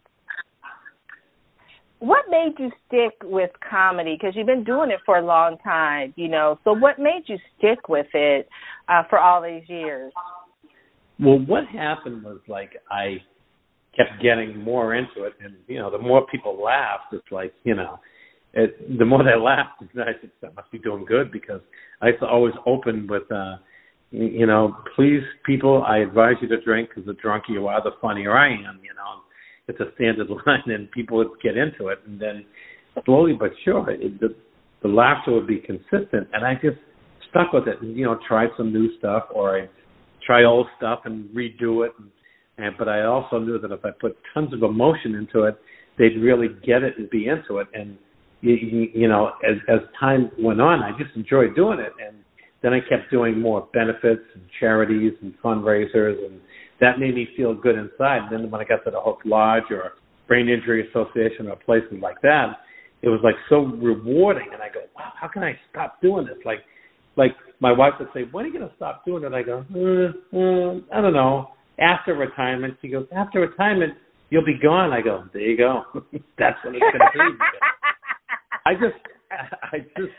what 2.04 2.26
made 2.28 2.52
you 2.58 2.70
stick 2.86 3.14
with 3.22 3.50
comedy? 3.68 4.14
Because 4.20 4.36
you've 4.36 4.46
been 4.46 4.64
doing 4.64 4.90
it 4.90 5.00
for 5.06 5.16
a 5.16 5.24
long 5.24 5.56
time, 5.64 6.12
you 6.16 6.28
know. 6.28 6.58
So 6.62 6.74
what 6.74 6.98
made 6.98 7.22
you 7.26 7.38
stick 7.56 7.88
with 7.88 8.08
it 8.12 8.46
uh, 8.88 9.04
for 9.08 9.18
all 9.18 9.40
these 9.42 9.66
years? 9.68 10.12
Well, 11.24 11.38
what 11.38 11.66
happened 11.66 12.22
was 12.22 12.38
like 12.48 12.72
I 12.90 13.16
kept 13.96 14.22
getting 14.22 14.58
more 14.62 14.94
into 14.94 15.24
it, 15.24 15.32
and 15.42 15.54
you 15.66 15.78
know, 15.78 15.90
the 15.90 15.98
more 15.98 16.26
people 16.26 16.62
laughed, 16.62 17.12
it's 17.12 17.30
like 17.30 17.54
you 17.64 17.74
know, 17.74 17.98
it, 18.52 18.98
the 18.98 19.04
more 19.04 19.24
they 19.24 19.37
laughed, 19.40 19.82
I 19.82 20.12
said, 20.20 20.30
"That 20.42 20.54
must 20.54 20.70
be 20.70 20.78
doing 20.78 21.04
good," 21.06 21.32
because 21.32 21.60
I 22.02 22.08
used 22.08 22.20
to 22.20 22.26
always 22.26 22.54
open 22.66 23.06
with, 23.06 23.30
uh, 23.32 23.56
you 24.10 24.46
know, 24.46 24.76
please, 24.94 25.22
people, 25.46 25.82
I 25.87 25.98
advise 25.98 26.34
you 26.42 26.48
to 26.48 26.60
drink 26.60 26.90
because 26.90 27.06
the 27.06 27.14
drunker 27.14 27.52
you 27.52 27.66
are, 27.68 27.82
the 27.82 27.92
funnier 28.02 28.37
I 28.37 28.48
am. 28.48 28.80
You 28.82 28.94
know, 28.94 29.22
it's 29.66 29.80
a 29.80 29.94
standard 29.94 30.28
line, 30.46 30.62
and 30.66 30.90
people 30.90 31.16
would 31.16 31.40
get 31.42 31.56
into 31.56 31.88
it, 31.88 32.00
and 32.06 32.20
then 32.20 32.44
slowly 33.06 33.32
but 33.32 33.50
sure, 33.64 33.90
it, 33.90 34.20
the 34.20 34.34
the 34.82 34.88
laughter 34.88 35.32
would 35.32 35.46
be 35.46 35.58
consistent, 35.58 36.28
and 36.34 36.44
I 36.44 36.54
just 36.54 36.76
stuck 37.30 37.54
with 37.54 37.66
it, 37.66 37.80
and 37.80 37.96
you 37.96 38.04
know, 38.04 38.18
tried 38.28 38.50
some 38.58 38.74
new 38.74 38.96
stuff, 38.98 39.24
or 39.34 39.58
I 39.58 39.68
try 40.26 40.44
old 40.44 40.66
stuff 40.76 41.00
and 41.04 41.28
redo 41.30 41.87
it. 41.87 41.92
And, 41.98 42.10
and 42.58 42.74
but 42.78 42.88
I 42.88 43.02
also 43.04 43.38
knew 43.38 43.58
that 43.58 43.70
if 43.72 43.84
I 43.84 43.90
put 44.00 44.16
tons 44.32 44.52
of 44.52 44.62
emotion 44.62 45.14
into 45.14 45.44
it, 45.44 45.56
they'd 45.98 46.20
really 46.20 46.48
get 46.66 46.82
it 46.82 46.98
and 46.98 47.08
be 47.10 47.28
into 47.28 47.58
it. 47.58 47.68
And 47.74 47.96
you, 48.40 48.88
you 48.94 49.08
know, 49.08 49.32
as 49.48 49.56
as 49.68 49.80
time 49.98 50.30
went 50.38 50.60
on, 50.60 50.82
I 50.82 50.90
just 50.98 51.14
enjoyed 51.16 51.54
doing 51.54 51.78
it. 51.78 51.92
And 52.04 52.16
then 52.62 52.72
I 52.72 52.80
kept 52.80 53.10
doing 53.10 53.40
more 53.40 53.68
benefits 53.72 54.22
and 54.34 54.42
charities 54.58 55.12
and 55.22 55.34
fundraisers, 55.42 56.16
and 56.24 56.40
that 56.80 56.98
made 56.98 57.14
me 57.14 57.28
feel 57.37 57.54
good 57.54 57.76
inside. 57.76 58.22
And 58.22 58.32
then 58.32 58.50
when 58.50 58.60
I 58.60 58.64
got 58.64 58.84
to 58.84 58.90
the 58.90 59.00
Hope 59.00 59.18
Lodge 59.24 59.70
or 59.70 59.92
Brain 60.26 60.48
Injury 60.48 60.88
Association 60.88 61.48
or 61.48 61.56
places 61.56 61.98
like 62.00 62.20
that, 62.22 62.60
it 63.02 63.08
was 63.08 63.20
like 63.22 63.34
so 63.48 63.66
rewarding. 63.66 64.48
And 64.52 64.62
I 64.62 64.68
go, 64.68 64.80
wow, 64.96 65.12
how 65.20 65.28
can 65.28 65.42
I 65.42 65.58
stop 65.70 66.00
doing 66.00 66.26
this? 66.26 66.38
Like, 66.44 66.60
like 67.16 67.33
my 67.61 67.72
wife 67.72 67.94
would 67.98 68.09
say, 68.12 68.22
"When 68.31 68.44
are 68.44 68.48
you 68.48 68.59
going 68.59 68.68
to 68.68 68.77
stop 68.77 69.05
doing 69.05 69.24
it?" 69.24 69.33
I 69.33 69.42
go, 69.42 69.64
uh, 69.74 70.37
uh, 70.37 70.96
"I 70.96 71.00
don't 71.00 71.12
know." 71.12 71.50
After 71.79 72.14
retirement, 72.14 72.74
she 72.83 72.88
goes, 72.88 73.07
"After 73.14 73.40
retirement, 73.40 73.94
you'll 74.31 74.44
be 74.44 74.59
gone." 74.61 74.92
I 74.92 75.00
go, 75.00 75.24
"There 75.33 75.42
you 75.42 75.57
go. 75.57 75.83
That's 76.38 76.57
when 76.64 76.74
it's 76.74 76.83
going 76.83 76.98
to 76.98 77.11
be." 77.14 77.38
I 78.66 78.74
just, 78.74 78.96
I 79.72 79.79
just, 79.96 80.12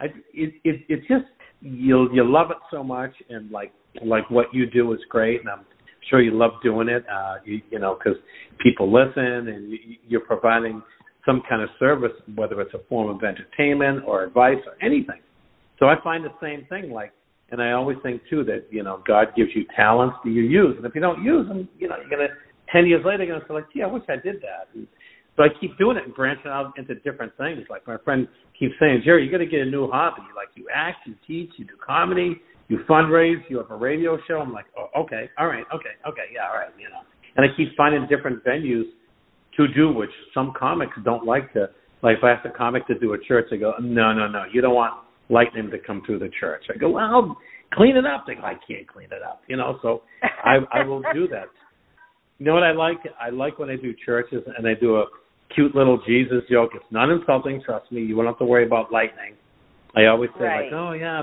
I 0.00 0.04
it, 0.32 0.54
it 0.64 0.84
it 0.88 1.00
just 1.08 1.30
you 1.60 2.08
you 2.12 2.24
love 2.24 2.50
it 2.50 2.58
so 2.70 2.82
much, 2.82 3.12
and 3.28 3.50
like 3.50 3.72
like 4.04 4.30
what 4.30 4.46
you 4.52 4.66
do 4.70 4.92
is 4.92 5.00
great, 5.08 5.40
and 5.40 5.48
I'm 5.48 5.64
sure 6.08 6.20
you 6.20 6.32
love 6.32 6.52
doing 6.62 6.88
it. 6.88 7.04
Uh, 7.12 7.36
you 7.44 7.60
you 7.70 7.78
know 7.78 7.98
because 7.98 8.18
people 8.62 8.92
listen, 8.92 9.48
and 9.48 9.70
you, 9.70 9.78
you're 10.06 10.20
providing 10.20 10.82
some 11.26 11.42
kind 11.48 11.62
of 11.62 11.68
service, 11.78 12.12
whether 12.36 12.60
it's 12.62 12.72
a 12.72 12.80
form 12.88 13.14
of 13.14 13.22
entertainment 13.22 14.04
or 14.06 14.24
advice 14.24 14.58
or 14.66 14.74
anything 14.82 15.20
so 15.78 15.86
I 15.86 15.94
find 16.02 16.24
the 16.24 16.32
same 16.42 16.66
thing. 16.68 16.90
Like, 16.90 17.12
and 17.50 17.62
I 17.62 17.72
always 17.72 17.96
think 18.02 18.22
too 18.28 18.44
that 18.44 18.66
you 18.70 18.82
know 18.82 19.02
God 19.06 19.28
gives 19.36 19.50
you 19.54 19.64
talents 19.74 20.16
that 20.24 20.30
you 20.30 20.42
use, 20.42 20.76
and 20.76 20.84
if 20.84 20.94
you 20.94 21.00
don't 21.00 21.22
use 21.22 21.48
them, 21.48 21.68
you 21.78 21.88
know 21.88 21.96
you're 21.96 22.10
gonna 22.10 22.34
ten 22.72 22.86
years 22.86 23.04
later 23.04 23.24
you're 23.24 23.36
gonna 23.36 23.48
say 23.48 23.54
like, 23.54 23.72
gee, 23.72 23.82
I 23.82 23.86
wish 23.86 24.02
I 24.08 24.16
did 24.16 24.36
that. 24.42 24.68
And 24.74 24.86
so 25.38 25.44
I 25.44 25.48
keep 25.60 25.78
doing 25.78 25.96
it 25.96 26.04
and 26.04 26.14
branching 26.14 26.50
out 26.50 26.72
into 26.76 26.96
different 26.96 27.32
things. 27.36 27.60
Like 27.70 27.86
my 27.86 27.96
friend 28.04 28.26
keeps 28.58 28.74
saying, 28.80 29.02
Jerry, 29.04 29.24
you 29.24 29.30
got 29.30 29.38
to 29.38 29.46
get 29.46 29.60
a 29.60 29.70
new 29.70 29.88
hobby. 29.88 30.22
Like 30.34 30.48
you 30.56 30.66
act, 30.74 31.06
you 31.06 31.14
teach, 31.28 31.50
you 31.56 31.64
do 31.64 31.74
comedy, 31.84 32.42
you 32.66 32.80
fundraise, 32.90 33.40
you 33.48 33.58
have 33.58 33.70
a 33.70 33.76
radio 33.76 34.18
show. 34.26 34.40
I'm 34.40 34.52
like, 34.52 34.66
oh, 34.76 34.88
okay, 35.02 35.30
all 35.38 35.46
right, 35.46 35.64
okay, 35.72 35.94
okay, 36.08 36.24
yeah, 36.34 36.48
all 36.50 36.58
right, 36.58 36.70
you 36.76 36.88
know. 36.88 37.02
And 37.36 37.46
I 37.46 37.56
keep 37.56 37.76
finding 37.76 38.04
different 38.08 38.44
venues 38.44 38.82
to 39.56 39.68
do, 39.68 39.92
which 39.92 40.10
some 40.34 40.52
comics 40.58 40.96
don't 41.04 41.24
like 41.24 41.52
to. 41.52 41.68
Like 42.02 42.18
if 42.18 42.24
I 42.24 42.32
ask 42.32 42.44
a 42.44 42.50
comic 42.50 42.84
to 42.88 42.98
do 42.98 43.12
a 43.12 43.18
church, 43.18 43.46
they 43.50 43.58
go, 43.58 43.74
no, 43.80 44.12
no, 44.12 44.26
no, 44.26 44.42
you 44.52 44.60
don't 44.60 44.74
want 44.74 44.94
lightning 45.28 45.70
to 45.70 45.78
come 45.78 46.02
through 46.06 46.20
the 46.20 46.30
church. 46.40 46.64
I 46.74 46.78
go, 46.78 46.90
well, 46.90 47.36
clean 47.74 47.96
it 47.96 48.06
up. 48.06 48.24
They 48.26 48.34
go, 48.34 48.42
I 48.42 48.54
can't 48.66 48.86
clean 48.86 49.08
it 49.12 49.22
up, 49.22 49.42
you 49.48 49.56
know. 49.56 49.78
So 49.82 50.02
I 50.22 50.58
I 50.72 50.84
will 50.84 51.02
do 51.12 51.28
that. 51.28 51.46
You 52.38 52.46
know 52.46 52.54
what 52.54 52.62
I 52.62 52.72
like? 52.72 52.98
I 53.20 53.30
like 53.30 53.58
when 53.58 53.70
I 53.70 53.76
do 53.76 53.92
churches 54.04 54.42
and 54.56 54.66
I 54.66 54.74
do 54.80 54.96
a 54.96 55.06
cute 55.54 55.74
little 55.74 56.00
Jesus 56.06 56.42
joke. 56.50 56.70
It's 56.74 56.84
not 56.90 57.10
insulting. 57.10 57.62
Trust 57.64 57.90
me. 57.90 58.02
You 58.02 58.16
won't 58.16 58.28
have 58.28 58.38
to 58.38 58.44
worry 58.44 58.66
about 58.66 58.92
lightning. 58.92 59.34
I 59.96 60.06
always 60.06 60.30
say 60.38 60.44
right. 60.44 60.64
like, 60.64 60.72
oh 60.72 60.92
yeah, 60.92 61.22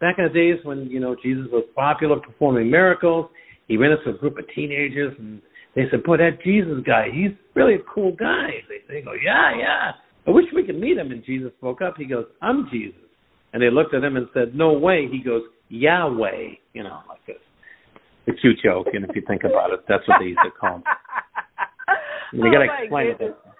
back 0.00 0.16
in 0.18 0.24
the 0.24 0.30
days 0.30 0.64
when 0.64 0.86
you 0.86 1.00
know 1.00 1.16
Jesus 1.22 1.46
was 1.52 1.64
popular 1.74 2.18
performing 2.20 2.70
miracles, 2.70 3.30
he 3.68 3.76
ran 3.76 3.92
into 3.92 4.10
a 4.10 4.18
group 4.18 4.38
of 4.38 4.44
teenagers 4.54 5.14
and 5.18 5.40
they 5.74 5.82
said, 5.90 6.04
boy, 6.04 6.18
that 6.18 6.42
Jesus 6.44 6.84
guy, 6.86 7.06
he's 7.12 7.32
really 7.54 7.74
a 7.74 7.82
cool 7.92 8.14
guy. 8.14 8.50
They, 8.68 8.94
they 8.94 9.00
go, 9.02 9.12
yeah, 9.12 9.56
yeah. 9.58 9.90
I 10.26 10.30
wish 10.30 10.44
we 10.54 10.64
could 10.64 10.78
meet 10.78 10.96
him. 10.96 11.10
And 11.10 11.24
Jesus 11.24 11.52
spoke 11.58 11.82
up. 11.82 11.94
He 11.98 12.06
goes, 12.06 12.26
I'm 12.40 12.68
Jesus. 12.70 13.00
And 13.54 13.62
they 13.62 13.70
looked 13.70 13.94
at 13.94 14.02
him 14.02 14.16
and 14.16 14.26
said, 14.34 14.54
"No 14.54 14.72
way." 14.72 15.06
He 15.10 15.20
goes, 15.20 15.42
"Yahweh," 15.68 16.56
you 16.74 16.82
know, 16.82 17.00
like 17.08 17.24
this. 17.24 17.36
A 18.26 18.32
cute 18.32 18.58
joke, 18.62 18.88
and 18.92 19.04
if 19.04 19.14
you 19.14 19.22
think 19.26 19.44
about 19.44 19.72
it, 19.72 19.80
that's 19.88 20.06
what 20.08 20.18
they 20.18 20.26
used 20.26 20.40
to 20.44 20.50
call 20.50 20.76
him. 20.76 20.82
You 22.32 22.40
oh 22.40 22.50
got 22.50 22.64
to 22.64 22.82
explain 22.82 23.12
goodness. 23.12 23.30
it. 23.30 23.50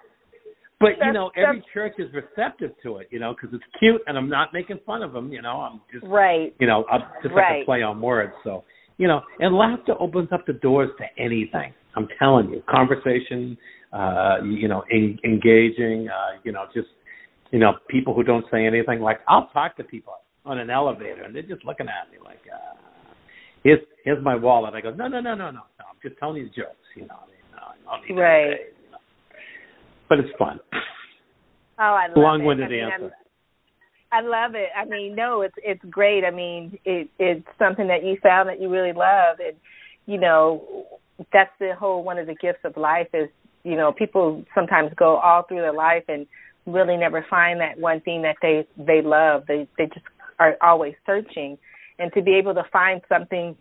But 0.81 0.89
that's, 0.99 1.07
you 1.07 1.13
know, 1.13 1.31
every 1.37 1.63
church 1.73 1.93
is 1.97 2.09
receptive 2.13 2.71
to 2.83 2.97
it, 2.97 3.07
you 3.09 3.19
know, 3.19 3.33
because 3.33 3.55
it's 3.55 3.63
cute, 3.79 4.01
and 4.07 4.17
I'm 4.17 4.27
not 4.27 4.51
making 4.51 4.79
fun 4.85 5.01
of 5.01 5.13
them. 5.13 5.31
You 5.31 5.41
know, 5.41 5.61
I'm 5.61 5.79
just 5.93 6.05
right. 6.05 6.53
You 6.59 6.67
know, 6.67 6.83
I'm 6.91 7.01
just 7.23 7.33
right. 7.33 7.59
like 7.59 7.63
a 7.63 7.65
play 7.65 7.81
on 7.81 8.01
words. 8.01 8.33
So, 8.43 8.65
you 8.97 9.07
know, 9.07 9.21
and 9.39 9.55
laughter 9.55 9.93
opens 9.97 10.29
up 10.33 10.45
the 10.45 10.53
doors 10.53 10.89
to 10.97 11.23
anything. 11.23 11.73
I'm 11.95 12.09
telling 12.19 12.49
you, 12.49 12.61
conversation, 12.69 13.57
uh, 13.93 14.43
you 14.43 14.67
know, 14.67 14.83
en- 14.91 15.17
engaging, 15.23 16.09
uh, 16.09 16.39
you 16.43 16.51
know, 16.51 16.65
just 16.73 16.89
you 17.51 17.59
know, 17.59 17.73
people 17.89 18.13
who 18.13 18.23
don't 18.23 18.45
say 18.51 18.65
anything. 18.65 19.01
Like 19.01 19.19
I'll 19.27 19.49
talk 19.53 19.77
to 19.77 19.83
people 19.83 20.13
on 20.45 20.59
an 20.59 20.69
elevator, 20.69 21.23
and 21.23 21.35
they're 21.35 21.41
just 21.41 21.65
looking 21.65 21.87
at 21.87 22.11
me 22.11 22.17
like, 22.23 22.41
uh, 22.51 22.77
"Here's 23.63 23.79
here's 24.03 24.23
my 24.23 24.35
wallet." 24.35 24.73
I 24.73 24.81
go, 24.81 24.91
"No, 24.91 25.07
no, 25.07 25.19
no, 25.19 25.35
no, 25.35 25.51
no, 25.51 25.51
no. 25.51 25.85
I'm 25.89 25.97
just 26.03 26.19
telling 26.19 26.37
you 26.37 26.47
jokes." 26.47 26.77
You 26.95 27.07
know, 27.07 27.15
I 27.15 28.01
mean, 28.01 28.15
no, 28.15 28.21
right. 28.21 28.49
You 28.49 28.91
know. 28.91 28.97
But 30.09 30.19
it's 30.19 30.29
fun. 30.37 30.59
Oh, 31.77 31.83
I 31.83 32.07
love 32.07 32.17
it. 32.17 32.19
Long-winded 32.19 32.71
it. 32.71 32.75
I 32.75 32.85
mean, 32.85 32.93
answer. 32.93 33.15
I 34.11 34.21
love 34.21 34.55
it. 34.55 34.69
I 34.75 34.85
mean, 34.85 35.15
no, 35.15 35.41
it's 35.41 35.55
it's 35.57 35.83
great. 35.89 36.23
I 36.23 36.31
mean, 36.31 36.77
it 36.85 37.09
it's 37.19 37.47
something 37.59 37.87
that 37.87 38.03
you 38.03 38.17
found 38.23 38.49
that 38.49 38.61
you 38.61 38.69
really 38.69 38.93
love, 38.93 39.37
and 39.39 39.57
you 40.05 40.19
know, 40.19 40.85
that's 41.33 41.51
the 41.59 41.73
whole 41.77 42.03
one 42.03 42.17
of 42.17 42.27
the 42.27 42.35
gifts 42.35 42.63
of 42.63 42.77
life 42.77 43.07
is 43.13 43.29
you 43.63 43.75
know 43.75 43.91
people 43.91 44.45
sometimes 44.53 44.91
go 44.95 45.17
all 45.17 45.43
through 45.43 45.61
their 45.61 45.73
life 45.73 46.03
and 46.07 46.27
really 46.65 46.97
never 46.97 47.25
find 47.29 47.59
that 47.61 47.79
one 47.79 48.01
thing 48.01 48.21
that 48.23 48.37
they 48.41 48.67
they 48.77 49.01
love. 49.01 49.43
They 49.47 49.67
they 49.77 49.85
just 49.87 50.05
are 50.39 50.57
always 50.61 50.95
searching, 51.05 51.57
and 51.99 52.11
to 52.13 52.21
be 52.21 52.35
able 52.35 52.53
to 52.55 52.65
find 52.71 53.01
something 53.09 53.55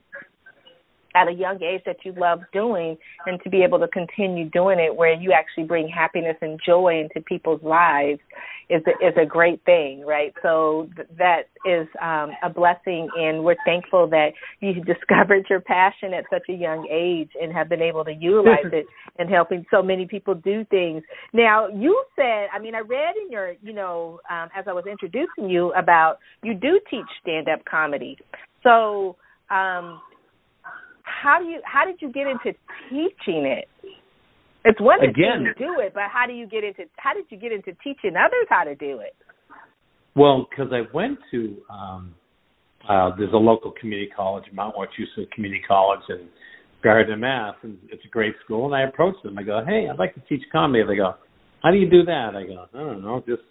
at 1.14 1.28
a 1.28 1.32
young 1.32 1.62
age 1.62 1.82
that 1.86 1.96
you 2.04 2.12
love 2.16 2.40
doing 2.52 2.96
and 3.26 3.40
to 3.44 3.50
be 3.50 3.62
able 3.62 3.78
to 3.78 3.88
continue 3.88 4.48
doing 4.50 4.78
it 4.78 4.94
where 4.94 5.12
you 5.12 5.32
actually 5.32 5.64
bring 5.64 5.88
happiness 5.88 6.36
and 6.40 6.60
joy 6.64 7.00
into 7.00 7.24
people's 7.24 7.62
lives 7.62 8.20
is 8.70 8.82
a, 8.86 9.06
is 9.06 9.14
a 9.20 9.26
great 9.26 9.62
thing, 9.64 10.04
right? 10.06 10.32
So 10.42 10.88
th- 10.96 11.08
that 11.18 11.42
is 11.66 11.86
um, 12.00 12.30
a 12.42 12.48
blessing, 12.48 13.08
and 13.16 13.44
we're 13.44 13.56
thankful 13.64 14.08
that 14.08 14.30
you 14.60 14.74
discovered 14.84 15.46
your 15.50 15.60
passion 15.60 16.14
at 16.14 16.24
such 16.32 16.48
a 16.48 16.52
young 16.52 16.88
age 16.90 17.30
and 17.40 17.52
have 17.52 17.68
been 17.68 17.82
able 17.82 18.04
to 18.04 18.12
utilize 18.12 18.64
it 18.72 18.86
in 19.18 19.28
helping 19.28 19.64
so 19.70 19.82
many 19.82 20.06
people 20.06 20.34
do 20.34 20.64
things. 20.70 21.02
Now, 21.32 21.68
you 21.68 22.04
said, 22.16 22.48
I 22.52 22.58
mean, 22.58 22.74
I 22.74 22.80
read 22.80 23.14
in 23.22 23.30
your, 23.30 23.52
you 23.62 23.72
know, 23.72 24.20
um, 24.30 24.48
as 24.56 24.64
I 24.66 24.72
was 24.72 24.84
introducing 24.90 25.50
you 25.50 25.72
about 25.74 26.18
you 26.42 26.54
do 26.54 26.80
teach 26.90 27.06
stand-up 27.20 27.64
comedy. 27.66 28.18
So, 28.62 29.16
um, 29.50 30.00
how 31.04 31.38
do 31.38 31.46
you 31.46 31.60
how 31.64 31.84
did 31.84 31.96
you 32.00 32.10
get 32.10 32.26
into 32.26 32.52
teaching 32.90 33.46
it? 33.46 33.68
It's 34.64 34.80
one 34.80 34.98
thing 35.00 35.12
to 35.14 35.54
do 35.58 35.80
it, 35.80 35.92
but 35.94 36.04
how 36.10 36.26
do 36.26 36.32
you 36.32 36.46
get 36.46 36.64
into 36.64 36.84
how 36.96 37.14
did 37.14 37.26
you 37.28 37.38
get 37.38 37.52
into 37.52 37.72
teaching 37.84 38.16
others 38.16 38.46
how 38.48 38.64
to 38.64 38.74
do 38.74 38.98
it? 39.00 39.14
Well, 40.16 40.46
because 40.48 40.72
I 40.72 40.82
went 40.94 41.18
to 41.30 41.56
um 41.70 42.14
uh 42.88 43.10
there's 43.16 43.32
a 43.32 43.36
local 43.36 43.72
community 43.78 44.10
college, 44.14 44.44
Mount 44.52 44.74
Wachusett 44.76 45.30
Community 45.32 45.62
College 45.66 46.00
in 46.08 46.28
Barrington, 46.82 47.20
Mass, 47.20 47.54
and 47.62 47.78
it's 47.90 48.04
a 48.04 48.08
great 48.08 48.34
school. 48.44 48.66
And 48.66 48.74
I 48.74 48.88
approached 48.88 49.22
them. 49.22 49.38
I 49.38 49.42
go, 49.42 49.62
"Hey, 49.66 49.88
I'd 49.90 49.98
like 49.98 50.14
to 50.14 50.22
teach 50.28 50.42
comedy." 50.52 50.82
They 50.86 50.96
go, 50.96 51.14
"How 51.62 51.70
do 51.70 51.78
you 51.78 51.88
do 51.88 52.04
that?" 52.04 52.34
I 52.34 52.44
go, 52.44 52.66
"I 52.74 52.78
don't 52.78 53.02
know, 53.02 53.22
just 53.26 53.42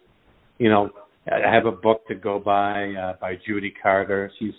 you 0.57 0.69
know, 0.69 0.89
I 1.31 1.51
have 1.53 1.65
a 1.65 1.71
book 1.71 2.07
to 2.07 2.15
go 2.15 2.39
by 2.39 2.93
uh, 2.93 3.13
by 3.19 3.35
Judy 3.45 3.73
Carter. 3.81 4.31
She's 4.39 4.53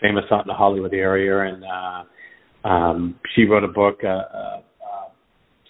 famous 0.00 0.24
out 0.30 0.42
in 0.42 0.48
the 0.48 0.54
Hollywood 0.54 0.94
area, 0.94 1.52
and 1.52 1.64
uh, 1.64 2.04
um, 2.64 3.18
she 3.34 3.44
wrote 3.44 3.64
a 3.64 3.68
book, 3.68 4.00
uh, 4.04 4.08
uh, 4.08 4.60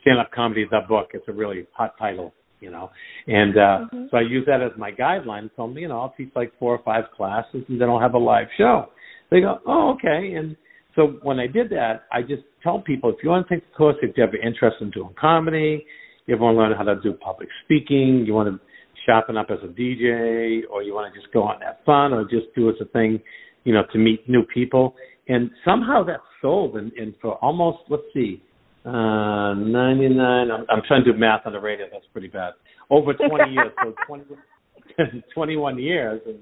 stand 0.00 0.18
up 0.18 0.30
comedy 0.32 0.64
the 0.70 0.80
book 0.88 1.08
it's 1.12 1.26
a 1.28 1.32
really 1.32 1.66
hot 1.72 1.94
title 1.98 2.32
you 2.60 2.70
know 2.70 2.88
and 3.26 3.56
uh 3.56 3.60
mm-hmm. 3.60 4.04
so 4.10 4.16
i 4.16 4.20
use 4.20 4.44
that 4.46 4.62
as 4.62 4.70
my 4.78 4.92
guideline 4.92 5.50
so 5.56 5.68
you 5.76 5.88
know 5.88 6.00
i'll 6.00 6.14
teach 6.16 6.30
like 6.36 6.52
four 6.58 6.72
or 6.72 6.82
five 6.84 7.04
classes 7.16 7.62
and 7.68 7.80
then 7.80 7.88
i'll 7.88 8.00
have 8.00 8.14
a 8.14 8.18
live 8.18 8.46
show 8.56 8.86
they 9.30 9.40
go 9.40 9.58
oh 9.66 9.90
okay 9.90 10.34
and 10.34 10.56
so 10.94 11.18
when 11.22 11.40
i 11.40 11.48
did 11.48 11.68
that 11.68 12.04
i 12.12 12.22
just 12.22 12.42
tell 12.62 12.80
people 12.80 13.10
if 13.10 13.16
you 13.24 13.28
want 13.28 13.46
to 13.46 13.54
take 13.56 13.68
the 13.68 13.76
course 13.76 13.96
if 14.02 14.16
you 14.16 14.22
have 14.22 14.32
an 14.34 14.40
interest 14.46 14.76
in 14.80 14.90
doing 14.90 15.12
comedy 15.20 15.84
you 16.28 16.36
want 16.36 16.54
to 16.56 16.58
learn 16.60 16.76
how 16.76 16.84
to 16.84 17.00
do 17.00 17.14
public 17.14 17.48
speaking, 17.64 18.24
you 18.26 18.34
want 18.34 18.48
to 18.48 18.60
sharpen 19.06 19.36
up 19.36 19.46
as 19.50 19.58
a 19.64 19.66
DJ, 19.66 20.60
or 20.70 20.82
you 20.82 20.94
want 20.94 21.12
to 21.12 21.18
just 21.18 21.32
go 21.32 21.48
out 21.48 21.54
and 21.54 21.64
have 21.64 21.76
fun, 21.86 22.12
or 22.12 22.22
just 22.24 22.54
do 22.54 22.68
as 22.68 22.76
a 22.82 22.84
thing, 22.84 23.18
you 23.64 23.72
know, 23.72 23.82
to 23.92 23.98
meet 23.98 24.28
new 24.28 24.42
people. 24.52 24.94
And 25.28 25.50
somehow 25.64 26.04
that's 26.04 26.22
sold, 26.40 26.76
and, 26.76 26.92
and 26.92 27.14
for 27.20 27.34
almost 27.36 27.78
let's 27.88 28.02
see, 28.14 28.42
uh, 28.84 29.54
99. 29.54 30.50
I'm, 30.50 30.64
I'm 30.70 30.82
trying 30.86 31.04
to 31.04 31.12
do 31.12 31.18
math 31.18 31.42
on 31.44 31.52
the 31.52 31.60
radio. 31.60 31.86
That's 31.92 32.06
pretty 32.12 32.28
bad. 32.28 32.54
Over 32.90 33.12
20 33.12 33.52
years, 33.52 33.72
so 33.82 33.94
20, 34.06 35.22
21 35.34 35.78
years, 35.78 36.20
and 36.26 36.38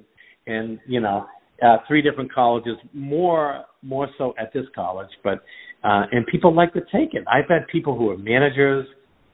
and 0.46 0.78
you 0.86 1.00
know, 1.00 1.26
uh, 1.62 1.78
three 1.88 2.02
different 2.02 2.32
colleges, 2.32 2.76
more 2.92 3.64
more 3.82 4.08
so 4.18 4.34
at 4.38 4.52
this 4.52 4.66
college, 4.74 5.10
but 5.24 5.42
uh, 5.82 6.02
and 6.12 6.26
people 6.26 6.54
like 6.54 6.72
to 6.74 6.80
take 6.92 7.14
it. 7.14 7.24
I've 7.26 7.48
had 7.48 7.66
people 7.68 7.96
who 7.96 8.10
are 8.10 8.18
managers, 8.18 8.86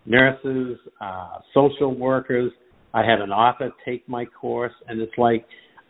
nurses, 0.07 0.79
uh, 1.01 1.39
social 1.53 1.95
workers. 1.95 2.53
I 2.95 3.01
had 3.01 3.21
an 3.21 3.31
author 3.31 3.71
take 3.85 4.09
my 4.09 4.25
course, 4.25 4.73
and 4.89 5.01
it's 5.01 5.17
like 5.19 5.47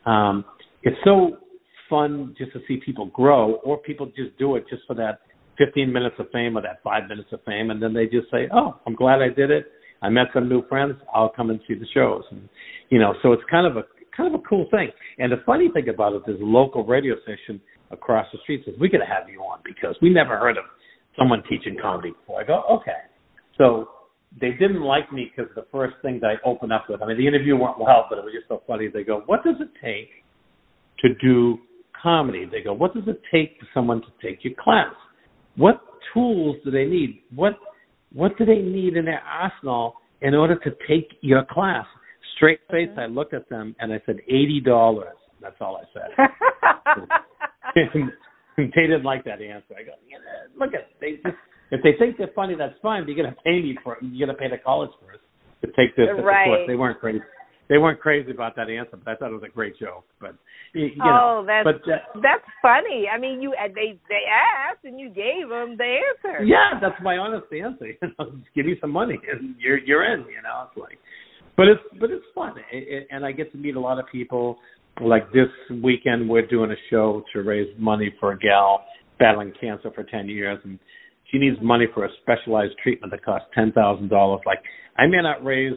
um, 0.07 0.45
it's 0.83 0.97
so 1.05 1.39
fun 1.93 2.35
just 2.39 2.53
to 2.55 2.61
see 2.67 2.81
people 2.85 3.07
grow, 3.07 3.61
or 3.65 3.77
people 3.77 4.07
just 4.07 4.33
do 4.39 4.57
it 4.57 4.65
just 4.71 4.83
for 4.87 4.95
that 4.95 5.21
15 5.59 5.93
minutes 5.93 6.17
of 6.19 6.27
fame 6.33 6.57
or 6.57 6.63
that 6.63 6.83
five 6.83 7.03
minutes 7.07 7.29
of 7.33 7.41
fame, 7.45 7.71
and 7.71 7.83
then 7.83 7.93
they 7.93 8.07
just 8.07 8.31
say, 8.31 8.49
"Oh, 8.51 8.81
I'm 8.87 8.95
glad 8.95 9.21
I 9.21 9.29
did 9.29 9.51
it. 9.51 9.71
I 10.01 10.09
met 10.09 10.29
some 10.33 10.49
new 10.49 10.63
friends. 10.69 10.97
I'll 11.15 11.29
come 11.29 11.51
and 11.51 11.61
see 11.69 11.75
the 11.75 11.87
shows." 11.93 12.25
And 12.31 12.49
you 12.89 12.99
know, 12.99 13.15
so 13.23 13.33
it's 13.33 13.45
kind 13.51 13.67
of 13.67 13.77
a 13.77 13.85
kind 14.17 14.33
of 14.33 14.41
a 14.41 14.43
cool 14.49 14.67
thing. 14.71 14.91
And 15.19 15.31
the 15.31 15.43
funny 15.45 15.69
thing 15.75 15.89
about 15.91 16.15
it, 16.15 16.23
this 16.27 16.37
local 16.41 16.85
radio 16.85 17.15
station 17.23 17.61
across 17.91 18.27
the 18.33 18.39
street 18.39 18.65
says, 18.65 18.75
"We 18.81 18.89
got 18.89 18.99
to 18.99 19.13
have 19.17 19.29
you 19.29 19.41
on 19.41 19.61
because 19.65 19.95
we 20.01 20.09
never 20.09 20.39
heard 20.39 20.57
of 20.57 20.65
someone 21.19 21.43
teaching 21.51 21.77
comedy 21.77 22.13
before." 22.13 22.41
I 22.41 22.45
go, 22.45 22.65
"Okay." 22.77 23.01
So 23.59 23.91
they 24.41 24.53
didn't 24.53 24.81
like 24.81 25.13
me 25.13 25.31
because 25.31 25.55
the 25.55 25.67
first 25.71 25.95
thing 26.01 26.19
that 26.21 26.31
I 26.31 26.37
opened 26.49 26.73
up 26.73 26.89
with, 26.89 27.03
I 27.03 27.07
mean, 27.07 27.19
the 27.19 27.27
interview 27.27 27.55
went 27.57 27.79
well, 27.79 28.07
but 28.09 28.19
it 28.19 28.25
was 28.25 28.33
just 28.33 28.49
so 28.49 28.63
funny. 28.67 28.89
They 28.89 29.05
go, 29.05 29.21
"What 29.27 29.45
does 29.45 29.61
it 29.61 29.69
take 29.83 30.11
to 31.01 31.15
do 31.17 31.61
comedy?" 32.03 32.45
They 32.51 32.63
go, 32.63 32.73
"What 32.73 32.95
does 32.95 33.05
it 33.07 33.21
take 33.33 33.59
for 33.61 33.67
someone 33.73 34.03
to 34.03 34.09
take 34.21 34.45
your 34.45 34.55
class?" 34.63 34.93
what 35.57 35.81
tools 36.13 36.57
do 36.65 36.71
they 36.71 36.85
need? 36.85 37.23
What 37.35 37.55
what 38.13 38.37
do 38.39 38.45
they 38.45 38.59
need 38.59 38.97
in 38.97 39.05
their 39.05 39.21
arsenal 39.21 39.95
in 40.21 40.35
order 40.35 40.57
to 40.57 40.71
take 40.89 41.09
your 41.21 41.45
class? 41.51 41.87
Straight 42.37 42.61
face, 42.71 42.89
mm-hmm. 42.91 43.01
I 43.01 43.07
looked 43.07 43.35
at 43.35 43.49
them 43.49 43.75
and 43.81 43.93
I 43.93 44.01
said 44.07 44.17
eighty 44.29 44.61
dollars. 44.65 45.17
That's 45.41 45.57
all 45.61 45.77
I 45.77 45.85
said. 45.93 47.09
they 48.57 48.65
didn't 48.75 49.05
like 49.05 49.25
that 49.25 49.43
answer. 49.43 49.75
I 49.79 49.83
go, 49.83 49.93
yeah, 50.09 50.19
look 50.59 50.75
at 50.75 50.89
they 51.01 51.13
just 51.25 51.37
if 51.71 51.83
they 51.83 51.93
think 51.99 52.19
they're 52.19 52.31
funny, 52.35 52.55
that's 52.57 52.75
fine. 52.83 53.05
But 53.05 53.13
you're 53.13 53.25
gonna 53.25 53.37
pay 53.45 53.63
me 53.63 53.77
for 53.83 53.97
you're 54.01 54.27
gonna 54.27 54.39
pay 54.39 54.49
the 54.49 54.63
college 54.63 54.91
first 55.07 55.23
to 55.63 55.67
take 55.69 55.97
this. 55.97 56.09
Right. 56.23 56.47
Course. 56.47 56.61
They 56.67 56.77
weren't 56.77 57.01
crazy 57.01 57.21
they 57.73 57.79
weren't 57.79 58.01
crazy 58.01 58.31
about 58.31 58.55
that 58.57 58.69
answer, 58.69 58.99
but 59.03 59.11
I 59.11 59.17
thought 59.17 59.31
it 59.31 59.41
was 59.41 59.49
a 59.49 59.49
great 59.49 59.79
joke. 59.81 60.05
But 60.21 60.35
you, 60.75 60.89
you 60.89 61.03
oh, 61.03 61.41
know, 61.41 61.45
that's 61.47 61.65
but, 61.65 61.91
uh, 61.91 62.21
that's 62.21 62.45
funny. 62.61 63.09
I 63.09 63.19
mean, 63.19 63.41
you 63.41 63.55
they 63.75 63.99
they 64.11 64.25
asked 64.29 64.85
and 64.85 65.01
you 65.01 65.09
gave 65.09 65.49
them 65.49 65.79
the 65.79 65.97
answer. 66.05 66.45
Yeah, 66.45 66.79
that's 66.83 67.01
my 67.03 67.17
honest 67.17 67.47
answer. 67.51 67.87
You 68.03 68.09
know, 68.19 68.31
just 68.33 68.55
give 68.55 68.67
me 68.67 68.77
some 68.79 68.91
money 68.91 69.19
and 69.33 69.55
you're 69.59 69.79
you're 69.79 70.05
in. 70.05 70.21
You 70.21 70.43
know, 70.43 70.69
it's 70.69 70.77
like, 70.77 70.99
but 71.57 71.67
it's 71.67 71.81
but 71.99 72.11
it's 72.11 72.25
fun, 72.35 72.59
it, 72.71 72.85
it, 72.89 73.09
and 73.11 73.25
I 73.25 73.33
get 73.33 73.51
to 73.53 73.59
meet 73.59 73.75
a 73.75 73.81
lot 73.81 73.99
of 73.99 74.05
people. 74.13 74.59
Like 75.01 75.33
this 75.33 75.49
weekend, 75.83 76.29
we're 76.29 76.47
doing 76.47 76.73
a 76.73 76.81
show 76.91 77.25
to 77.33 77.43
raise 77.43 77.69
money 77.79 78.15
for 78.21 78.33
a 78.33 78.39
gal 78.39 78.85
battling 79.19 79.55
cancer 79.59 79.91
for 79.95 80.05
ten 80.05 80.29
years, 80.29 80.59
and 80.65 80.79
she 81.31 81.39
needs 81.39 81.57
money 81.63 81.87
for 81.95 82.05
a 82.05 82.11
specialized 82.21 82.75
treatment 82.83 83.13
that 83.13 83.25
costs 83.25 83.49
ten 83.55 83.73
thousand 83.73 84.11
dollars. 84.11 84.43
Like 84.45 84.59
I 84.99 85.07
may 85.07 85.23
not 85.23 85.43
raise 85.43 85.73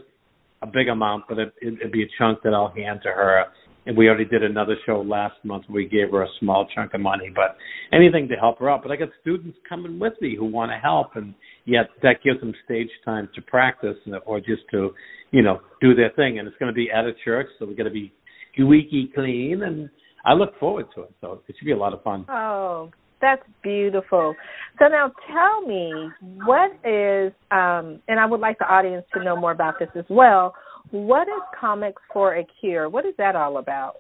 a 0.61 0.67
big 0.67 0.87
amount, 0.87 1.25
but 1.27 1.37
it, 1.37 1.53
it'd 1.61 1.91
be 1.91 2.03
a 2.03 2.07
chunk 2.17 2.41
that 2.43 2.53
I'll 2.53 2.73
hand 2.75 3.01
to 3.03 3.09
her. 3.09 3.45
And 3.87 3.95
we 3.95 4.07
already 4.07 4.25
did 4.25 4.41
another 4.43 4.75
show 4.85 5.01
last 5.01 5.35
month. 5.43 5.65
Where 5.67 5.83
we 5.83 5.87
gave 5.87 6.09
her 6.11 6.23
a 6.23 6.27
small 6.39 6.67
chunk 6.73 6.95
of 6.95 7.01
money, 7.01 7.31
but 7.33 7.55
anything 7.93 8.27
to 8.29 8.35
help 8.35 8.57
her 8.59 8.69
out. 8.69 8.81
But 8.81 8.91
I 8.91 8.95
got 8.95 9.09
students 9.21 9.57
coming 9.69 9.99
with 9.99 10.13
me 10.21 10.35
who 10.35 10.45
want 10.45 10.71
to 10.71 10.77
help, 10.77 11.15
and 11.15 11.35
yet 11.65 11.89
that 12.01 12.23
gives 12.23 12.39
them 12.39 12.53
stage 12.65 12.89
time 13.03 13.29
to 13.35 13.41
practice 13.43 13.97
or 14.25 14.39
just 14.39 14.63
to, 14.71 14.91
you 15.29 15.43
know, 15.43 15.61
do 15.81 15.93
their 15.93 16.09
thing. 16.15 16.39
And 16.39 16.47
it's 16.47 16.57
going 16.57 16.73
to 16.73 16.75
be 16.75 16.89
at 16.89 17.05
a 17.05 17.13
church, 17.23 17.47
so 17.59 17.65
we're 17.65 17.75
going 17.75 17.85
to 17.85 17.91
be 17.91 18.11
squeaky 18.53 19.11
clean, 19.13 19.61
and 19.61 19.89
I 20.25 20.33
look 20.33 20.57
forward 20.59 20.87
to 20.95 21.03
it. 21.03 21.13
So 21.21 21.43
it 21.47 21.55
should 21.57 21.65
be 21.65 21.73
a 21.73 21.77
lot 21.77 21.93
of 21.93 22.01
fun. 22.01 22.25
Oh, 22.27 22.89
that's 23.25 23.41
beautiful. 23.63 24.35
So 24.79 24.87
now 24.87 25.11
tell 25.27 25.67
me, 25.67 26.09
what 26.45 26.71
is, 26.87 27.33
um, 27.51 28.01
and 28.07 28.19
I 28.19 28.25
would 28.25 28.39
like 28.39 28.59
the 28.59 28.65
audience 28.65 29.05
to 29.15 29.23
know 29.23 29.35
more 29.35 29.51
about 29.51 29.79
this 29.79 29.89
as 29.95 30.05
well. 30.09 30.53
What 30.91 31.27
is 31.27 31.41
Comics 31.59 32.01
for 32.13 32.35
a 32.35 32.45
Cure? 32.59 32.89
What 32.89 33.05
is 33.05 33.13
that 33.17 33.35
all 33.35 33.57
about? 33.57 33.95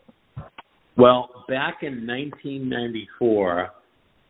Well, 0.97 1.29
back 1.47 1.77
in 1.81 2.05
1994, 2.07 3.69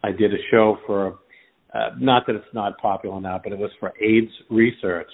I 0.04 0.12
did 0.12 0.34
a 0.34 0.38
show 0.50 0.78
for, 0.88 1.20
uh, 1.74 1.90
not 2.00 2.26
that 2.28 2.36
it's 2.36 2.54
not 2.54 2.78
popular 2.78 3.20
now, 3.20 3.40
but 3.44 3.52
it 3.52 3.60
was 3.60 3.72
for 3.80 3.94
AIDS 4.02 4.32
research. 4.50 5.12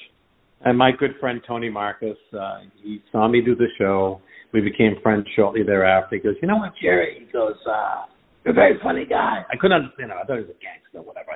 And 0.63 0.78
my 0.78 0.91
good 0.91 1.12
friend 1.20 1.41
Tony 1.48 1.70
Marcus, 1.70 2.17
uh, 2.39 2.60
he 2.84 3.02
saw 3.12 3.28
me 3.28 3.41
do 3.41 3.56
the 3.56 3.67
show. 3.80 4.22
We 4.54 4.62
became 4.62 4.96
friends 5.02 5.26
shortly 5.36 5.63
thereafter. 5.63 6.17
He 6.17 6.22
goes, 6.22 6.36
you 6.41 6.48
know 6.48 6.58
what, 6.58 6.74
Jerry? 6.82 7.26
He 7.26 7.32
goes, 7.32 7.56
uh, 7.67 8.06
a 8.46 8.54
very 8.54 8.80
funny 8.82 9.06
guy. 9.06 9.46
I 9.52 9.56
couldn't 9.58 9.84
understand 9.84 10.12
him. 10.12 10.18
I 10.22 10.26
thought 10.26 10.38
he 10.38 10.44
was 10.44 10.56
a 10.56 10.64
gangster 10.64 11.00
or 11.00 11.04
whatever. 11.04 11.32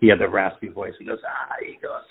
He 0.00 0.08
had 0.08 0.18
the 0.18 0.28
raspy 0.28 0.68
voice. 0.68 0.92
He 0.98 1.04
goes, 1.04 1.18
ah, 1.26 1.54
he 1.64 1.78
goes, 1.80 2.04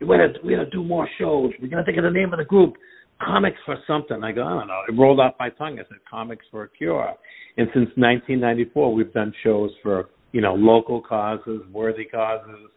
we're 0.00 0.18
gonna 0.18 0.38
we're 0.44 0.58
gonna 0.58 0.70
do 0.70 0.84
more 0.84 1.08
shows. 1.18 1.52
We're 1.60 1.68
gonna 1.68 1.84
think 1.84 1.98
of 1.98 2.04
the 2.04 2.10
name 2.10 2.32
of 2.32 2.38
the 2.38 2.44
group, 2.44 2.74
Comics 3.20 3.58
for 3.64 3.76
something. 3.86 4.22
I 4.22 4.32
go, 4.32 4.44
I 4.44 4.50
don't 4.50 4.68
know. 4.68 4.82
It 4.88 4.92
rolled 4.98 5.20
off 5.20 5.34
my 5.40 5.48
tongue. 5.50 5.78
I 5.78 5.88
said, 5.88 5.98
Comics 6.08 6.44
for 6.50 6.64
a 6.64 6.68
Cure. 6.68 7.14
And 7.56 7.68
since 7.72 7.88
1994, 7.96 8.92
we've 8.94 9.12
done 9.12 9.32
shows 9.42 9.70
for 9.82 10.10
you 10.32 10.40
know 10.40 10.54
local 10.54 11.00
causes, 11.00 11.62
worthy 11.72 12.04
causes, 12.04 12.68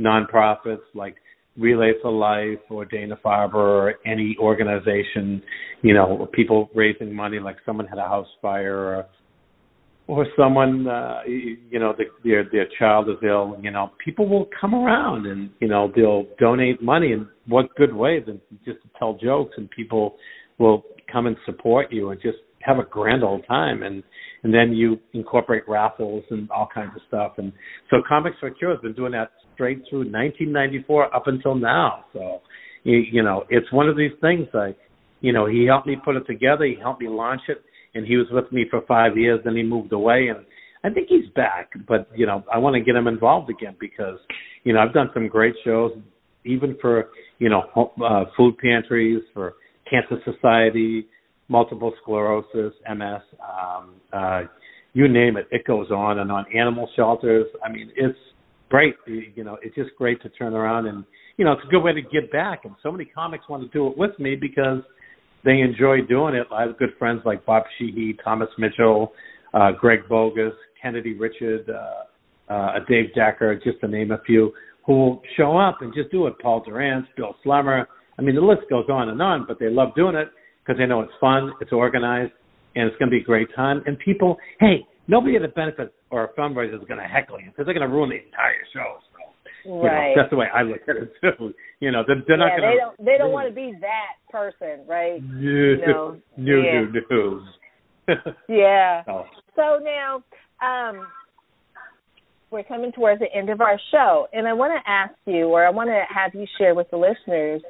nonprofits 0.00 0.80
like 0.94 1.16
Relay 1.58 1.92
for 2.00 2.10
Life 2.10 2.60
or 2.70 2.86
Dana 2.86 3.16
Farber 3.22 3.54
or 3.54 3.94
any 4.06 4.34
organization, 4.40 5.42
you 5.82 5.92
know, 5.92 6.26
people 6.32 6.70
raising 6.74 7.14
money 7.14 7.38
like 7.38 7.56
someone 7.66 7.86
had 7.86 7.98
a 7.98 8.08
house 8.08 8.28
fire 8.40 8.78
or 8.78 9.06
or 10.12 10.26
someone 10.36 10.86
uh 10.86 11.20
you 11.26 11.78
know 11.78 11.94
the, 11.96 12.04
their 12.24 12.44
their 12.52 12.66
child 12.78 13.08
is 13.08 13.16
ill 13.22 13.56
you 13.62 13.70
know 13.70 13.90
people 14.04 14.28
will 14.28 14.48
come 14.60 14.74
around 14.74 15.26
and 15.26 15.50
you 15.60 15.68
know 15.68 15.90
they'll 15.94 16.26
donate 16.38 16.82
money 16.82 17.12
and 17.12 17.26
what 17.46 17.66
good 17.76 17.94
way 17.94 18.20
than 18.20 18.40
just 18.64 18.80
to 18.82 18.88
tell 18.98 19.14
jokes 19.14 19.54
and 19.56 19.70
people 19.70 20.16
will 20.58 20.84
come 21.12 21.26
and 21.26 21.36
support 21.46 21.92
you 21.92 22.10
and 22.10 22.20
just 22.20 22.38
have 22.62 22.78
a 22.78 22.84
grand 22.84 23.22
old 23.22 23.44
time. 23.46 23.82
And 23.82 24.02
and 24.44 24.52
then 24.52 24.72
you 24.72 24.98
incorporate 25.12 25.62
raffles 25.68 26.24
and 26.30 26.50
all 26.50 26.68
kinds 26.72 26.90
of 26.96 27.02
stuff. 27.06 27.34
And 27.38 27.52
so 27.90 27.98
comics 28.08 28.36
for 28.40 28.50
cure 28.50 28.72
has 28.72 28.80
been 28.80 28.94
doing 28.94 29.12
that 29.12 29.30
straight 29.54 29.82
through 29.88 30.10
1994 30.10 31.14
up 31.14 31.28
until 31.28 31.54
now. 31.54 32.06
So 32.12 32.40
you, 32.84 33.02
you 33.10 33.22
know 33.22 33.44
it's 33.50 33.70
one 33.72 33.88
of 33.88 33.96
these 33.96 34.12
things 34.20 34.48
like 34.54 34.76
you 35.20 35.32
know 35.32 35.46
he 35.46 35.66
helped 35.66 35.86
me 35.86 35.96
put 36.04 36.16
it 36.16 36.26
together. 36.26 36.64
He 36.64 36.76
helped 36.80 37.00
me 37.00 37.08
launch 37.08 37.42
it 37.48 37.62
and 37.94 38.06
he 38.06 38.16
was 38.16 38.26
with 38.30 38.50
me 38.52 38.66
for 38.70 38.82
five 38.86 39.16
years. 39.16 39.40
Then 39.44 39.56
he 39.56 39.62
moved 39.62 39.92
away, 39.92 40.28
and 40.28 40.44
I 40.84 40.94
think 40.94 41.08
he's 41.08 41.28
back. 41.34 41.70
But 41.86 42.08
you 42.14 42.26
know, 42.26 42.44
I 42.52 42.58
want 42.58 42.74
to 42.74 42.80
get 42.80 42.96
him 42.96 43.06
involved 43.06 43.50
again 43.50 43.76
because 43.78 44.18
you 44.64 44.72
know 44.72 44.80
I've 44.80 44.94
done 44.94 45.10
some 45.14 45.28
great 45.28 45.54
shows, 45.64 45.92
even 46.44 46.76
for 46.80 47.10
you 47.38 47.48
know 47.48 47.92
uh, 48.04 48.24
food 48.36 48.56
pantries 48.58 49.22
for 49.34 49.54
Cancer 49.88 50.22
Society, 50.24 51.06
multiple 51.48 51.92
sclerosis, 52.02 52.72
MS, 52.88 53.22
um, 53.42 53.94
uh, 54.12 54.42
you 54.94 55.08
name 55.08 55.36
it. 55.36 55.46
It 55.50 55.64
goes 55.66 55.90
on 55.90 56.18
and 56.18 56.30
on. 56.30 56.44
Animal 56.54 56.88
shelters. 56.96 57.46
I 57.64 57.70
mean, 57.70 57.90
it's 57.96 58.18
great. 58.68 58.94
You 59.06 59.44
know, 59.44 59.58
it's 59.62 59.74
just 59.74 59.90
great 59.96 60.22
to 60.22 60.28
turn 60.30 60.54
around 60.54 60.86
and 60.86 61.04
you 61.36 61.44
know 61.44 61.52
it's 61.52 61.62
a 61.66 61.70
good 61.70 61.82
way 61.82 61.92
to 61.92 62.02
give 62.02 62.30
back. 62.30 62.64
And 62.64 62.74
so 62.82 62.90
many 62.90 63.04
comics 63.04 63.48
want 63.48 63.62
to 63.62 63.68
do 63.68 63.88
it 63.88 63.96
with 63.96 64.18
me 64.18 64.36
because 64.36 64.82
they 65.44 65.60
enjoy 65.60 66.02
doing 66.08 66.34
it. 66.34 66.46
I 66.52 66.62
have 66.62 66.78
good 66.78 66.94
friends 66.98 67.22
like 67.24 67.44
Bob 67.44 67.64
Sheehy, 67.78 68.16
Thomas 68.24 68.48
Mitchell, 68.58 69.12
uh, 69.54 69.72
Greg 69.72 70.00
Bogus, 70.08 70.52
Kennedy 70.80 71.14
Richard, 71.14 71.68
uh, 71.68 72.52
uh, 72.52 72.78
Dave 72.88 73.14
Decker, 73.14 73.56
just 73.56 73.80
to 73.80 73.88
name 73.88 74.10
a 74.10 74.18
few, 74.26 74.52
who 74.86 74.92
will 74.92 75.22
show 75.36 75.56
up 75.56 75.78
and 75.80 75.92
just 75.94 76.10
do 76.10 76.26
it. 76.26 76.34
Paul 76.40 76.62
Durant, 76.64 77.06
Bill 77.16 77.34
Slemmer. 77.44 77.86
I 78.18 78.22
mean, 78.22 78.34
the 78.34 78.40
list 78.40 78.62
goes 78.68 78.86
on 78.90 79.08
and 79.08 79.20
on, 79.22 79.46
but 79.46 79.58
they 79.58 79.68
love 79.68 79.94
doing 79.94 80.16
it 80.16 80.28
because 80.64 80.78
they 80.78 80.86
know 80.86 81.00
it's 81.00 81.12
fun, 81.20 81.52
it's 81.60 81.72
organized, 81.72 82.32
and 82.74 82.88
it's 82.88 82.96
going 82.98 83.10
to 83.10 83.16
be 83.16 83.22
a 83.22 83.24
great 83.24 83.48
time. 83.54 83.82
And 83.86 83.98
people, 83.98 84.36
hey, 84.60 84.86
nobody 85.08 85.36
at 85.36 85.42
a 85.42 85.48
benefit 85.48 85.94
or 86.10 86.24
a 86.24 86.28
fundraiser 86.34 86.74
is 86.74 86.86
going 86.88 87.00
to 87.00 87.06
heckle 87.06 87.40
you 87.40 87.46
because 87.46 87.64
they're 87.64 87.74
going 87.74 87.88
to 87.88 87.94
ruin 87.94 88.10
the 88.10 88.22
entire 88.24 88.62
show. 88.72 88.98
Right. 89.64 90.10
You 90.10 90.16
know, 90.16 90.22
that's 90.22 90.30
the 90.30 90.36
way 90.36 90.46
I 90.52 90.62
look 90.62 90.80
at 90.88 90.96
it 90.96 91.12
too. 91.38 91.54
You 91.80 91.90
know, 91.92 92.02
they're, 92.06 92.22
they're 92.26 92.38
yeah, 92.38 92.44
not 92.44 92.58
going 92.58 92.62
to. 92.62 92.68
They 92.68 92.78
don't. 92.78 93.04
They 93.04 93.18
don't 93.18 93.32
want 93.32 93.48
to 93.48 93.54
be 93.54 93.72
that 93.80 94.16
person, 94.30 94.86
right? 94.88 95.22
No, 95.22 95.40
you 95.40 95.76
know? 95.86 96.16
no, 96.36 96.56
yeah. 96.56 96.84
no, 97.10 97.42
no. 98.08 98.24
yeah. 98.48 99.02
Oh. 99.08 99.24
So 99.56 99.78
now, 99.82 100.22
um, 100.62 101.06
we're 102.50 102.64
coming 102.64 102.92
towards 102.92 103.20
the 103.20 103.32
end 103.34 103.50
of 103.50 103.60
our 103.60 103.78
show, 103.90 104.26
and 104.32 104.46
I 104.46 104.52
want 104.52 104.72
to 104.72 104.90
ask 104.90 105.14
you, 105.26 105.46
or 105.46 105.66
I 105.66 105.70
want 105.70 105.88
to 105.88 106.02
have 106.12 106.34
you 106.34 106.46
share 106.58 106.74
with 106.74 106.90
the 106.90 106.96
listeners, 106.96 107.62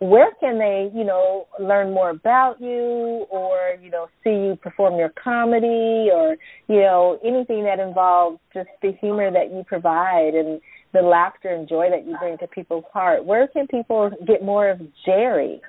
where 0.00 0.30
can 0.38 0.58
they, 0.58 0.90
you 0.96 1.04
know, 1.04 1.48
learn 1.58 1.92
more 1.92 2.10
about 2.10 2.60
you, 2.60 3.26
or 3.30 3.76
you 3.82 3.90
know, 3.90 4.06
see 4.22 4.30
you 4.30 4.58
perform 4.62 4.96
your 4.96 5.12
comedy, 5.22 6.08
or 6.12 6.36
you 6.68 6.80
know, 6.80 7.18
anything 7.24 7.64
that 7.64 7.80
involves 7.80 8.38
just 8.54 8.68
the 8.80 8.92
humor 9.00 9.30
that 9.30 9.52
you 9.52 9.64
provide 9.66 10.34
and 10.34 10.60
the 10.92 11.02
laughter 11.02 11.48
and 11.48 11.68
joy 11.68 11.88
that 11.90 12.06
you 12.06 12.16
bring 12.18 12.38
to 12.38 12.46
people's 12.48 12.84
heart. 12.92 13.24
Where 13.24 13.46
can 13.48 13.66
people 13.66 14.10
get 14.26 14.42
more 14.42 14.70
of 14.70 14.80
Jerry? 15.04 15.60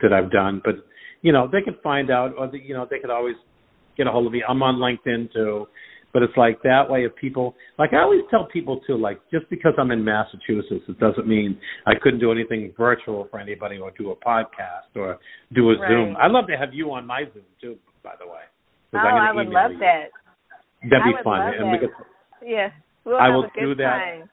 that 0.02 0.14
I've 0.14 0.32
done. 0.32 0.62
But 0.64 0.76
you 1.22 1.34
know, 1.34 1.50
they 1.52 1.62
can 1.62 1.76
find 1.84 2.10
out, 2.10 2.34
or 2.38 2.48
the, 2.48 2.60
you 2.60 2.74
know, 2.74 2.88
they 2.90 3.00
could 3.00 3.10
always 3.10 3.36
get 3.98 4.08
a 4.08 4.12
hold 4.12 4.28
of 4.28 4.32
me. 4.32 4.42
I'm 4.48 4.64
on 4.64 4.76
LinkedIn 4.76 5.34
too. 5.34 5.68
But 6.14 6.22
it's 6.22 6.38
like 6.38 6.62
that 6.62 6.88
way 6.88 7.06
if 7.06 7.16
people 7.16 7.56
like 7.80 7.92
I 7.94 8.02
always 8.02 8.22
tell 8.30 8.46
people 8.46 8.80
too, 8.86 8.98
like 8.98 9.20
just 9.32 9.50
because 9.50 9.74
I'm 9.80 9.90
in 9.90 10.06
Massachusetts, 10.06 10.86
it 10.88 11.00
doesn't 11.00 11.28
mean 11.28 11.58
I 11.88 11.94
couldn't 12.02 12.20
do 12.20 12.32
anything 12.32 12.72
virtual 12.78 13.28
for 13.32 13.40
anybody 13.40 13.78
or 13.78 13.92
do 13.98 14.12
a 14.12 14.16
podcast 14.16 14.96
or 14.96 15.18
do 15.54 15.72
a 15.72 15.80
right. 15.80 15.90
Zoom. 15.90 16.16
I'd 16.22 16.32
love 16.32 16.46
to 16.48 16.58
have 16.58 16.74
you 16.74 16.92
on 16.94 17.08
my 17.08 17.24
Zoom 17.34 17.44
too, 17.60 17.78
by 18.04 18.14
the 18.20 18.28
way. 18.28 18.42
Oh, 18.94 18.98
I 19.00 19.34
would 19.34 19.48
love 19.48 19.72
you. 19.72 19.80
that. 19.80 20.10
That'd 20.84 21.04
be 21.04 21.24
fun. 21.24 21.42
And 21.42 21.68
that. 21.68 21.72
we 21.72 21.80
could 21.80 21.90
yeah. 22.46 22.70
We'll 23.06 23.18
I 23.18 23.30
will 23.30 23.50
do 23.60 23.76
that. 23.76 23.84
Time. 23.84 24.30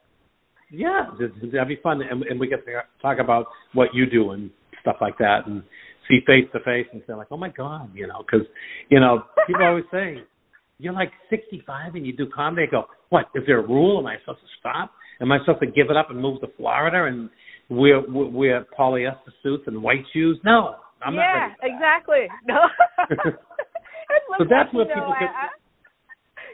Yeah, 0.71 1.07
that'd 1.53 1.67
be 1.67 1.79
fun, 1.83 2.01
and, 2.01 2.23
and 2.23 2.39
we 2.39 2.47
get 2.47 2.65
to 2.65 2.83
talk 3.03 3.19
about 3.19 3.47
what 3.75 3.89
you 3.93 4.07
do 4.09 4.31
and 4.31 4.51
stuff 4.81 4.97
like 5.01 5.19
that, 5.19 5.47
and 5.47 5.65
see 6.09 6.21
face 6.27 6.45
to 6.53 6.61
face 6.61 6.87
and 6.93 7.03
say 7.07 7.15
like, 7.15 7.27
oh 7.31 7.37
my 7.37 7.49
god, 7.49 7.91
you 7.95 8.07
know, 8.07 8.23
because 8.25 8.47
you 8.89 9.01
know 9.01 9.25
people 9.47 9.65
always 9.65 9.85
say 9.91 10.19
you're 10.81 10.93
like 10.93 11.13
65 11.29 11.95
and 11.95 12.07
you 12.07 12.17
do 12.17 12.27
comedy. 12.35 12.67
I 12.67 12.71
go, 12.71 12.85
what? 13.11 13.27
Is 13.35 13.45
there 13.47 13.61
a 13.61 13.67
rule? 13.67 13.99
Am 13.99 14.07
I 14.07 14.17
supposed 14.21 14.41
to 14.41 14.47
stop? 14.59 14.93
Am 15.21 15.31
I 15.31 15.39
supposed 15.45 15.61
to 15.61 15.67
give 15.67 15.91
it 15.91 15.97
up 15.97 16.11
and 16.11 16.21
move 16.21 16.41
to 16.41 16.49
Florida 16.57 17.05
and 17.05 17.29
wear 17.69 18.01
wear 18.09 18.67
polyester 18.79 19.33
suits 19.43 19.65
and 19.67 19.83
white 19.83 20.05
shoes? 20.13 20.41
No, 20.45 20.77
I'm 21.05 21.15
yeah, 21.15 21.21
not 21.21 21.51
that. 21.61 21.69
exactly. 21.69 22.27
No. 22.49 22.59
So 24.39 24.45
that's 24.51 24.73
what 24.75 24.89
know, 24.89 24.95
people 24.95 25.15
could- 25.19 25.29
I, 25.29 25.47
I, 25.47 25.49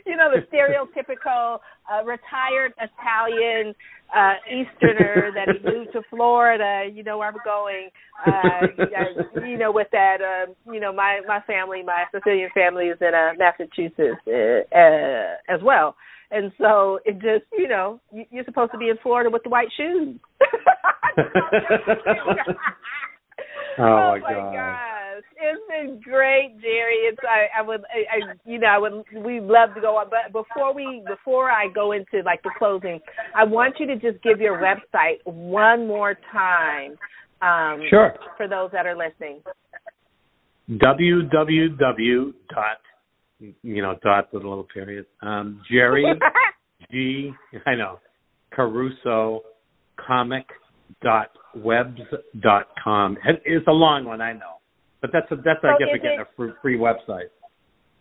you 0.07 0.17
know, 0.17 0.31
the 0.31 0.43
stereotypical 0.49 1.59
uh, 1.93 2.05
retired 2.05 2.73
Italian 2.79 3.75
uh 4.17 4.35
Easterner 4.47 5.33
that 5.35 5.49
he 5.53 5.59
moved 5.69 5.93
to 5.93 6.01
Florida. 6.11 6.89
You 6.93 7.03
know 7.03 7.19
where 7.19 7.29
I'm 7.29 7.35
going. 7.45 7.89
Uh, 8.25 8.61
you 9.47 9.59
know, 9.59 9.73
with 9.73 9.89
that, 9.93 10.19
uh, 10.21 10.53
you 10.73 10.81
know, 10.81 10.93
my 10.93 11.21
my 11.27 11.41
family, 11.47 11.83
my 11.85 12.05
Sicilian 12.15 12.51
family 12.55 12.87
is 12.87 12.99
in 13.01 13.13
uh, 13.15 13.33
Massachusetts 13.37 14.21
uh, 14.29 14.77
uh, 14.77 15.55
as 15.55 15.61
well. 15.63 15.97
And 16.31 16.51
so 16.59 16.99
it 17.05 17.15
just, 17.15 17.45
you 17.53 17.69
know, 17.69 18.01
you- 18.13 18.27
you're 18.31 18.45
supposed 18.45 18.73
to 18.73 18.79
be 18.79 18.89
in 18.89 18.97
Florida 19.03 19.31
with 19.31 19.43
the 19.45 19.49
white 19.51 19.69
shoes. 19.77 20.17
Oh, 23.79 23.85
my 23.85 24.21
my 24.23 24.33
God. 24.55 24.96
It's 25.37 25.61
been 25.69 26.01
great, 26.03 26.61
Jerry. 26.61 26.97
It's 27.09 27.19
I, 27.23 27.61
I 27.61 27.63
would, 27.63 27.83
I, 27.83 28.17
I, 28.17 28.35
you 28.45 28.59
know, 28.59 28.69
I 28.69 28.79
would, 28.79 29.05
we 29.25 29.41
love 29.41 29.75
to 29.75 29.81
go 29.81 29.97
on, 29.97 30.07
but 30.11 30.33
before 30.33 30.75
we, 30.75 31.03
before 31.07 31.51
I 31.51 31.69
go 31.75 31.93
into 31.93 32.23
like 32.25 32.43
the 32.43 32.51
closing, 32.59 33.01
I 33.35 33.45
want 33.45 33.77
you 33.79 33.87
to 33.87 33.95
just 33.97 34.23
give 34.23 34.41
your 34.41 34.59
website 34.61 35.19
one 35.25 35.87
more 35.87 36.17
time. 36.33 36.97
Um, 37.43 37.83
Sure. 37.91 38.15
For 38.37 38.49
those 38.49 38.71
that 38.73 38.87
are 38.87 38.97
listening. 38.97 39.43
www 40.71 42.33
dot 42.49 42.79
you 43.63 43.83
know 43.83 43.95
dot 44.03 44.33
with 44.33 44.43
a 44.43 44.49
little 44.49 44.67
period 44.73 45.05
um 45.23 45.61
jerry 45.71 46.05
g 46.91 47.31
i 47.67 47.75
know 47.75 47.99
caruso 48.53 49.43
comic 50.05 50.47
dot 51.03 51.29
webs 51.57 52.01
dot 52.41 52.69
com 52.83 53.17
it's 53.45 53.67
a 53.69 53.73
long 53.73 54.05
one 54.05 54.21
i 54.21 54.33
know 54.33 54.56
but 55.01 55.11
that's 55.13 55.31
a 55.31 55.37
that's 55.37 55.61
So 55.63 55.69
i 55.69 55.73
is 55.75 55.79
getting 56.03 56.21
it- 56.21 56.21
a 56.21 56.27
free, 56.37 56.53
free 56.63 56.79
website 56.79 57.31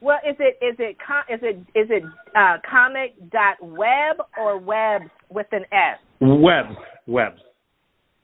Well, 0.02 0.20
is 0.28 0.36
it 0.40 0.58
is 0.64 0.76
it 0.80 0.98
com- 1.06 1.24
is 1.30 1.40
it 1.42 1.58
is 1.74 1.88
it 1.90 2.04
uh, 2.36 2.58
comic 2.70 3.16
dot 3.32 3.58
web 3.62 4.18
or 4.38 4.58
webs 4.58 5.10
with 5.30 5.48
an 5.52 5.66
S? 5.72 5.98
Web 6.22 6.66
webs 7.08 7.42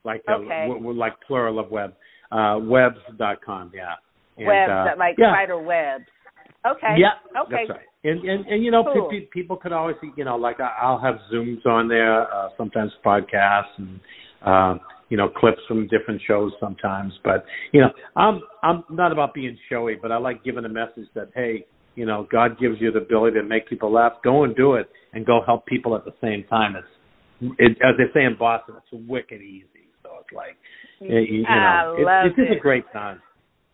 like 0.03 0.23
uh, 0.27 0.33
Okay. 0.33 0.67
w- 0.67 0.93
like 0.93 1.13
plural 1.27 1.59
of 1.59 1.71
web 1.71 1.93
uh 2.31 2.59
webs 2.61 2.99
dot 3.17 3.37
com 3.43 3.71
yeah 3.73 3.95
and, 4.37 4.47
webs 4.47 4.71
uh, 4.71 4.97
like 4.97 5.15
yeah. 5.17 5.31
spider 5.33 5.57
webs. 5.61 6.05
Okay. 6.65 6.95
Yeah, 6.97 7.13
Okay. 7.41 7.65
that's 7.67 7.69
right. 7.69 7.87
And 8.03 8.19
and 8.23 8.45
and 8.47 8.63
you 8.63 8.71
know, 8.71 8.83
Cool. 8.83 9.09
pe- 9.09 9.21
pe- 9.21 9.25
people 9.27 9.57
could 9.57 9.71
always, 9.71 9.95
you 10.15 10.23
know, 10.25 10.35
like 10.37 10.59
I- 10.59 10.75
I'll 10.81 10.99
have 10.99 11.15
zooms 11.31 11.65
on 11.65 11.87
there, 11.87 12.31
uh, 12.33 12.49
sometimes 12.57 12.91
podcasts 13.03 13.73
and 13.77 13.99
um, 14.43 14.79
you 15.11 15.17
know 15.17 15.27
clips 15.27 15.59
from 15.67 15.87
different 15.89 16.21
shows 16.25 16.53
sometimes. 16.59 17.13
But 17.23 17.45
you 17.73 17.81
know, 17.81 17.89
I'm 18.15 18.41
I'm 18.63 18.83
not 18.89 19.11
about 19.11 19.35
being 19.35 19.55
showy, 19.69 19.97
but 20.01 20.11
I 20.11 20.17
like 20.17 20.43
giving 20.43 20.65
a 20.65 20.69
message 20.69 21.07
that 21.13 21.29
hey, 21.35 21.65
you 21.95 22.05
know, 22.05 22.27
God 22.31 22.57
gives 22.57 22.77
you 22.79 22.91
the 22.91 22.99
ability 22.99 23.37
to 23.37 23.43
make 23.43 23.67
people 23.67 23.91
laugh. 23.91 24.13
Go 24.23 24.45
and 24.45 24.55
do 24.55 24.75
it, 24.75 24.89
and 25.13 25.25
go 25.25 25.41
help 25.45 25.67
people 25.67 25.95
at 25.95 26.05
the 26.05 26.13
same 26.21 26.45
time. 26.49 26.75
It's 26.77 27.53
it, 27.59 27.71
as 27.83 27.95
they 27.97 28.11
say 28.13 28.23
in 28.23 28.37
Boston, 28.39 28.75
it's 28.77 29.07
wicked 29.07 29.41
easy. 29.41 29.67
So 30.01 30.11
it's 30.21 30.33
like 30.33 30.55
eh, 31.01 31.05
you, 31.05 31.39
you 31.39 31.43
know, 31.43 31.95
it, 31.99 32.27
it's 32.27 32.35
just 32.37 32.51
it. 32.51 32.57
a 32.57 32.59
great 32.59 32.85
time. 32.93 33.21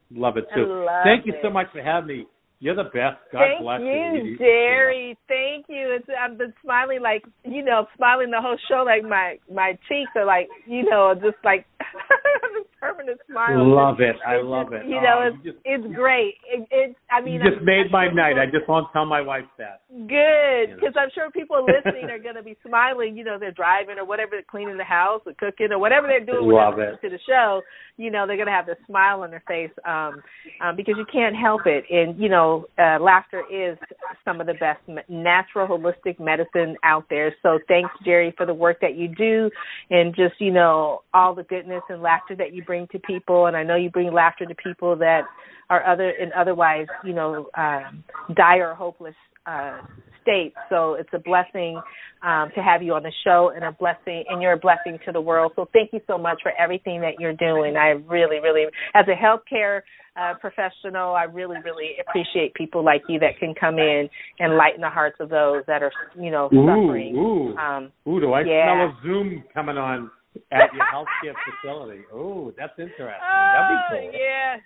Love 0.09 0.37
it 0.37 0.45
too. 0.55 0.65
love 0.65 1.03
Thank 1.03 1.27
you 1.27 1.33
so 1.43 1.51
much 1.51 1.67
for 1.71 1.83
having 1.83 2.07
me. 2.07 2.27
You're 2.59 2.75
the 2.75 2.85
best. 2.85 3.17
God 3.31 3.39
Thank 3.39 3.61
bless 3.61 3.81
you, 3.81 4.21
you. 4.23 4.37
Jerry. 4.37 5.17
Thank 5.27 5.67
you. 5.69 5.91
It's 5.91 6.07
I've 6.09 6.37
been 6.37 6.53
smiling 6.63 7.01
like 7.01 7.23
you 7.43 7.63
know, 7.63 7.85
smiling 7.95 8.31
the 8.31 8.41
whole 8.41 8.57
show. 8.67 8.83
Like 8.83 9.03
my 9.03 9.37
my 9.53 9.77
cheeks 9.87 10.11
are 10.15 10.25
like 10.25 10.47
you 10.65 10.83
know, 10.89 11.13
just 11.13 11.37
like 11.43 11.65
permanent 12.87 13.19
smile. 13.29 13.63
Love 13.75 13.99
it. 13.99 14.15
I 14.25 14.37
love 14.41 14.73
it. 14.73 14.85
You 14.85 14.97
Oh, 14.97 15.01
know, 15.01 15.21
you 15.21 15.27
it's 15.33 15.43
just- 15.43 15.57
it's 15.65 15.87
great. 15.95 16.35
It, 16.47 16.67
it's 16.71 16.99
I 17.11 17.21
mean, 17.21 17.41
just 17.43 17.57
I'm- 17.57 17.65
made 17.65 17.85
I'm 17.87 17.91
my 17.91 18.05
sure 18.05 18.13
night. 18.15 18.37
I 18.37 18.45
just 18.45 18.67
want 18.67 18.87
to 18.87 18.93
tell 18.93 19.05
my 19.05 19.21
wife 19.21 19.45
that. 19.57 19.81
Good, 19.89 20.07
You 20.09 20.67
know. 20.67 20.75
because 20.79 20.93
I'm 20.97 21.09
sure 21.13 21.29
people 21.31 21.65
listening 21.65 22.09
are 22.09 22.19
going 22.19 22.35
to 22.35 22.43
be 22.43 22.55
smiling. 22.65 23.17
You 23.17 23.23
know, 23.23 23.37
they're 23.39 23.51
driving 23.51 23.97
or 23.97 24.05
whatever, 24.05 24.31
they're 24.31 24.43
cleaning 24.49 24.77
the 24.77 24.83
house 24.83 25.21
or 25.25 25.33
cooking 25.33 25.71
or 25.71 25.79
whatever 25.79 26.07
they're 26.07 26.25
doing 26.25 26.47
Love 26.49 26.79
it. 26.79 26.99
to 27.01 27.09
the 27.09 27.19
show. 27.27 27.61
You 27.97 28.11
know, 28.11 28.27
they're 28.27 28.35
going 28.37 28.47
to 28.47 28.53
have 28.53 28.67
this 28.67 28.77
smile 28.85 29.21
on 29.23 29.31
their 29.31 29.43
face 29.47 29.71
um, 29.85 30.21
um, 30.61 30.75
because 30.75 30.95
you 30.97 31.05
can't 31.11 31.35
help 31.35 31.61
it. 31.65 31.83
And 31.89 32.19
you 32.19 32.29
know, 32.29 32.65
uh, 32.77 32.99
laughter 33.01 33.41
is 33.51 33.77
some 34.23 34.39
of 34.39 34.45
the 34.45 34.53
best 34.53 34.79
natural, 35.09 35.67
holistic 35.67 36.19
medicine 36.19 36.75
out 36.83 37.05
there. 37.09 37.33
So 37.41 37.57
thanks, 37.67 37.89
Jerry, 38.05 38.33
for 38.37 38.45
the 38.45 38.53
work 38.53 38.79
that 38.81 38.95
you 38.95 39.07
do 39.07 39.49
and 39.89 40.13
just 40.15 40.35
you 40.39 40.51
know 40.51 41.01
all 41.13 41.33
the 41.33 41.43
goodness 41.43 41.81
and 41.89 42.01
laughter 42.03 42.35
that 42.35 42.53
you 42.53 42.63
bring 42.63 42.76
to 42.91 42.99
people. 42.99 43.47
And 43.47 43.55
I 43.55 43.63
know 43.63 43.75
you 43.75 43.89
bring 43.89 44.13
laughter 44.13 44.45
to 44.45 44.55
people 44.55 44.95
that 44.97 45.21
are 45.69 45.85
other 45.85 46.09
in 46.11 46.31
otherwise 46.37 46.87
you 47.03 47.13
know 47.13 47.49
um, 47.57 48.03
dire, 48.35 48.75
hopeless 48.75 49.15
uh, 49.45 49.79
states. 50.21 50.55
So 50.69 50.95
it's 50.95 51.09
a 51.13 51.19
blessing 51.19 51.81
um, 52.21 52.49
to 52.55 52.61
have 52.61 52.83
you 52.83 52.93
on 52.93 53.03
the 53.03 53.13
show, 53.23 53.51
and 53.55 53.63
a 53.63 53.71
blessing, 53.71 54.25
and 54.27 54.41
you're 54.41 54.53
a 54.53 54.57
blessing 54.57 54.99
to 55.05 55.11
the 55.11 55.21
world. 55.21 55.53
So 55.55 55.69
thank 55.71 55.93
you 55.93 56.01
so 56.07 56.17
much 56.17 56.39
for 56.43 56.51
everything 56.59 56.99
that 57.01 57.13
you're 57.19 57.33
doing. 57.33 57.77
I 57.77 57.89
really, 58.07 58.39
really, 58.39 58.65
as 58.93 59.05
a 59.07 59.15
healthcare 59.15 59.81
uh, 60.19 60.33
professional, 60.41 61.13
I 61.13 61.23
really, 61.23 61.57
really 61.63 61.91
appreciate 62.01 62.53
people 62.55 62.83
like 62.83 63.03
you 63.07 63.19
that 63.19 63.37
can 63.39 63.53
come 63.57 63.77
in 63.77 64.09
and 64.39 64.57
lighten 64.57 64.81
the 64.81 64.89
hearts 64.89 65.17
of 65.19 65.29
those 65.29 65.63
that 65.67 65.83
are, 65.83 65.91
you 66.19 66.31
know, 66.31 66.49
suffering. 66.49 67.15
Ooh, 67.15 67.53
ooh, 67.53 67.57
Um, 67.57 67.91
ooh! 68.07 68.19
Do 68.19 68.33
I 68.33 68.41
yeah. 68.41 68.73
smell 68.73 68.87
a 68.87 68.97
Zoom 69.03 69.43
coming 69.53 69.77
on 69.77 70.09
at 70.51 70.73
your 70.73 70.85
healthcare 70.93 71.33
facility? 71.45 72.01
Oh, 72.13 72.53
that's 72.57 72.73
interesting. 72.77 73.11
oh, 73.11 73.11
That'd 73.51 73.65
be 73.75 73.83
oh, 73.83 74.09
cool. 74.11 74.11
yeah. 74.13 74.57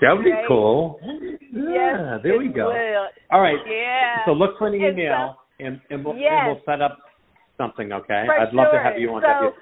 That'd 0.00 0.24
be 0.24 0.32
Right. 0.32 0.44
cool. 0.48 0.98
Yes, 1.02 1.40
Yeah, 1.52 2.18
there 2.22 2.38
we 2.38 2.48
go. 2.48 2.68
will. 2.68 3.08
All 3.30 3.40
right. 3.40 3.58
Yeah. 3.66 4.24
So 4.24 4.32
look 4.32 4.58
for 4.58 4.66
an 4.66 4.74
And 4.74 4.82
so- 4.82 4.88
email, 4.88 5.36
and 5.60 5.80
and 5.90 6.04
we'll, 6.04 6.16
Yes. 6.16 6.32
and 6.32 6.46
we'll 6.54 6.62
set 6.64 6.80
up 6.82 6.98
something, 7.56 7.92
okay? 7.92 8.24
For 8.26 8.38
I'd 8.38 8.52
love 8.52 8.72
to 8.72 8.78
have 8.80 8.98
you 8.98 9.14
on 9.14 9.22
so, 9.22 9.54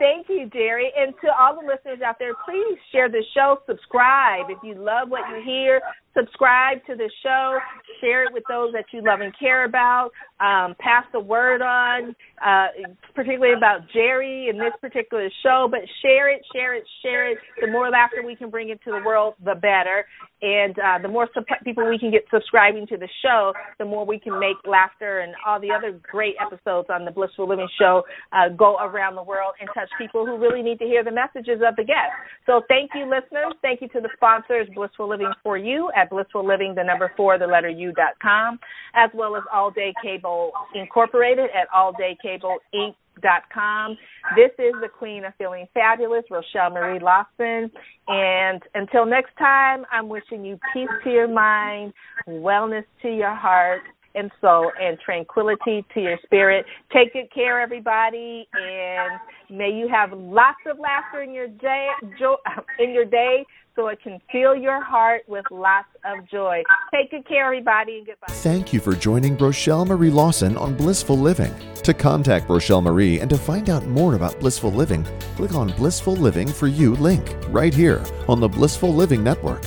Thank 0.00 0.28
you, 0.28 0.46
Jerry. 0.52 0.90
And 0.96 1.14
to 1.20 1.28
all 1.38 1.54
the 1.60 1.66
listeners 1.66 2.00
out 2.02 2.18
there, 2.18 2.34
please 2.44 2.76
share 2.90 3.08
the 3.08 3.22
show, 3.34 3.60
subscribe. 3.66 4.50
If 4.50 4.58
you 4.64 4.74
love 4.74 5.10
what 5.10 5.28
you 5.30 5.40
hear, 5.44 5.80
subscribe 6.18 6.84
to 6.86 6.96
the 6.96 7.10
show, 7.22 7.58
share 8.00 8.24
it 8.24 8.32
with 8.32 8.42
those 8.48 8.72
that 8.72 8.84
you 8.92 9.02
love 9.04 9.20
and 9.20 9.32
care 9.38 9.64
about, 9.64 10.10
um, 10.40 10.74
pass 10.78 11.04
the 11.12 11.20
word 11.20 11.62
on, 11.62 12.14
uh, 12.44 12.68
particularly 13.14 13.54
about 13.56 13.80
Jerry 13.92 14.48
and 14.48 14.58
this 14.60 14.72
particular 14.80 15.28
show, 15.42 15.68
but 15.70 15.80
share 16.02 16.30
it, 16.30 16.42
share 16.52 16.74
it, 16.74 16.84
share 17.02 17.30
it. 17.30 17.38
The 17.60 17.68
more 17.68 17.90
laughter 17.90 18.22
we 18.24 18.36
can 18.36 18.50
bring 18.50 18.70
into 18.70 18.90
the 18.90 19.02
world, 19.04 19.34
the 19.44 19.54
better. 19.54 20.04
And 20.40 20.78
uh, 20.78 20.98
the 21.02 21.08
more 21.08 21.28
people 21.64 21.88
we 21.88 21.98
can 21.98 22.12
get 22.12 22.22
subscribing 22.32 22.86
to 22.88 22.96
the 22.96 23.08
show, 23.22 23.52
the 23.78 23.84
more 23.84 24.06
we 24.06 24.20
can 24.20 24.38
make 24.38 24.56
laughter 24.64 25.20
and 25.20 25.34
all 25.44 25.60
the 25.60 25.72
other 25.72 25.98
great 26.08 26.36
episodes 26.40 26.86
on 26.90 27.04
the 27.04 27.10
Blissful 27.10 27.48
Living 27.48 27.68
Show 27.78 28.04
uh, 28.32 28.48
go 28.56 28.76
around 28.78 29.16
the 29.16 29.22
world 29.22 29.54
and 29.60 29.68
touch 29.74 29.88
people 29.98 30.24
who 30.24 30.38
really 30.38 30.62
need 30.62 30.78
to 30.78 30.84
hear 30.84 31.02
the 31.02 31.10
messages 31.10 31.60
of 31.66 31.74
the 31.74 31.82
guests. 31.82 32.14
So 32.46 32.62
thank 32.68 32.90
you, 32.94 33.02
listeners. 33.10 33.54
Thank 33.62 33.82
you 33.82 33.88
to 33.88 34.00
the 34.00 34.10
sponsors, 34.14 34.68
Blissful 34.74 35.08
Living 35.08 35.32
for 35.42 35.58
You 35.58 35.90
at 35.96 36.07
Blissful 36.10 36.46
Living, 36.46 36.74
the 36.74 36.84
number 36.84 37.12
four, 37.16 37.38
the 37.38 37.46
letter 37.46 37.68
U 37.68 37.92
dot 37.92 38.14
com, 38.20 38.58
as 38.94 39.10
well 39.14 39.36
as 39.36 39.42
All 39.52 39.70
Day 39.70 39.92
Cable 40.02 40.52
Incorporated 40.74 41.50
at 41.54 41.68
All 41.74 41.92
Day 41.92 42.16
Cable 42.22 42.58
Inc 42.74 42.94
dot 43.22 43.42
com. 43.52 43.96
This 44.36 44.50
is 44.58 44.74
the 44.80 44.88
Queen 44.88 45.24
of 45.24 45.32
Feeling 45.38 45.66
Fabulous, 45.74 46.24
Rochelle 46.30 46.70
Marie 46.70 47.00
Lawson. 47.00 47.70
And 48.06 48.62
until 48.74 49.06
next 49.06 49.36
time, 49.38 49.84
I'm 49.90 50.08
wishing 50.08 50.44
you 50.44 50.58
peace 50.72 50.88
to 51.04 51.10
your 51.10 51.28
mind, 51.28 51.92
wellness 52.28 52.84
to 53.02 53.08
your 53.08 53.34
heart 53.34 53.82
and 54.18 54.30
soul, 54.40 54.70
and 54.80 54.98
tranquility 54.98 55.84
to 55.94 56.00
your 56.00 56.18
spirit. 56.24 56.66
Take 56.92 57.12
good 57.12 57.32
care, 57.32 57.60
everybody, 57.60 58.48
and 58.52 59.20
may 59.50 59.70
you 59.70 59.88
have 59.88 60.12
lots 60.12 60.58
of 60.66 60.78
laughter 60.78 61.22
in 61.22 61.32
your 61.32 61.48
day, 61.48 61.88
in 62.78 62.90
your 62.90 63.04
day 63.04 63.44
so 63.78 63.86
it 63.86 64.02
can 64.02 64.20
fill 64.32 64.56
your 64.56 64.82
heart 64.82 65.22
with 65.28 65.44
lots 65.52 65.86
of 66.04 66.28
joy. 66.28 66.62
Take 66.92 67.12
good 67.12 67.26
care, 67.28 67.44
everybody, 67.44 67.98
and 67.98 68.06
goodbye. 68.06 68.26
Thank 68.28 68.72
you 68.72 68.80
for 68.80 68.94
joining 68.94 69.36
Rochelle 69.36 69.84
Marie 69.84 70.10
Lawson 70.10 70.56
on 70.56 70.74
Blissful 70.74 71.16
Living. 71.16 71.54
To 71.84 71.94
contact 71.94 72.50
Rochelle 72.50 72.82
Marie 72.82 73.20
and 73.20 73.30
to 73.30 73.38
find 73.38 73.70
out 73.70 73.86
more 73.86 74.16
about 74.16 74.38
Blissful 74.40 74.72
Living, 74.72 75.04
click 75.36 75.54
on 75.54 75.68
Blissful 75.76 76.16
Living 76.16 76.48
for 76.48 76.66
You 76.66 76.96
link 76.96 77.36
right 77.50 77.72
here 77.72 78.04
on 78.26 78.40
the 78.40 78.48
Blissful 78.48 78.92
Living 78.92 79.22
Network. 79.22 79.62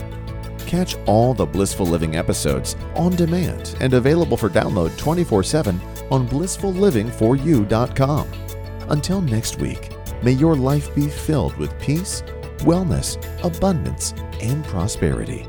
Catch 0.71 0.95
all 1.05 1.33
the 1.33 1.45
Blissful 1.45 1.85
Living 1.85 2.15
episodes 2.15 2.77
on 2.95 3.13
demand 3.17 3.75
and 3.81 3.93
available 3.93 4.37
for 4.37 4.49
download 4.49 4.97
24 4.97 5.43
7 5.43 5.77
on 6.09 6.25
blissfullivingforyou.com. 6.29 8.27
Until 8.87 9.19
next 9.19 9.59
week, 9.59 9.89
may 10.23 10.31
your 10.31 10.55
life 10.55 10.95
be 10.95 11.07
filled 11.07 11.57
with 11.57 11.77
peace, 11.81 12.23
wellness, 12.59 13.17
abundance, 13.43 14.13
and 14.39 14.63
prosperity. 14.63 15.45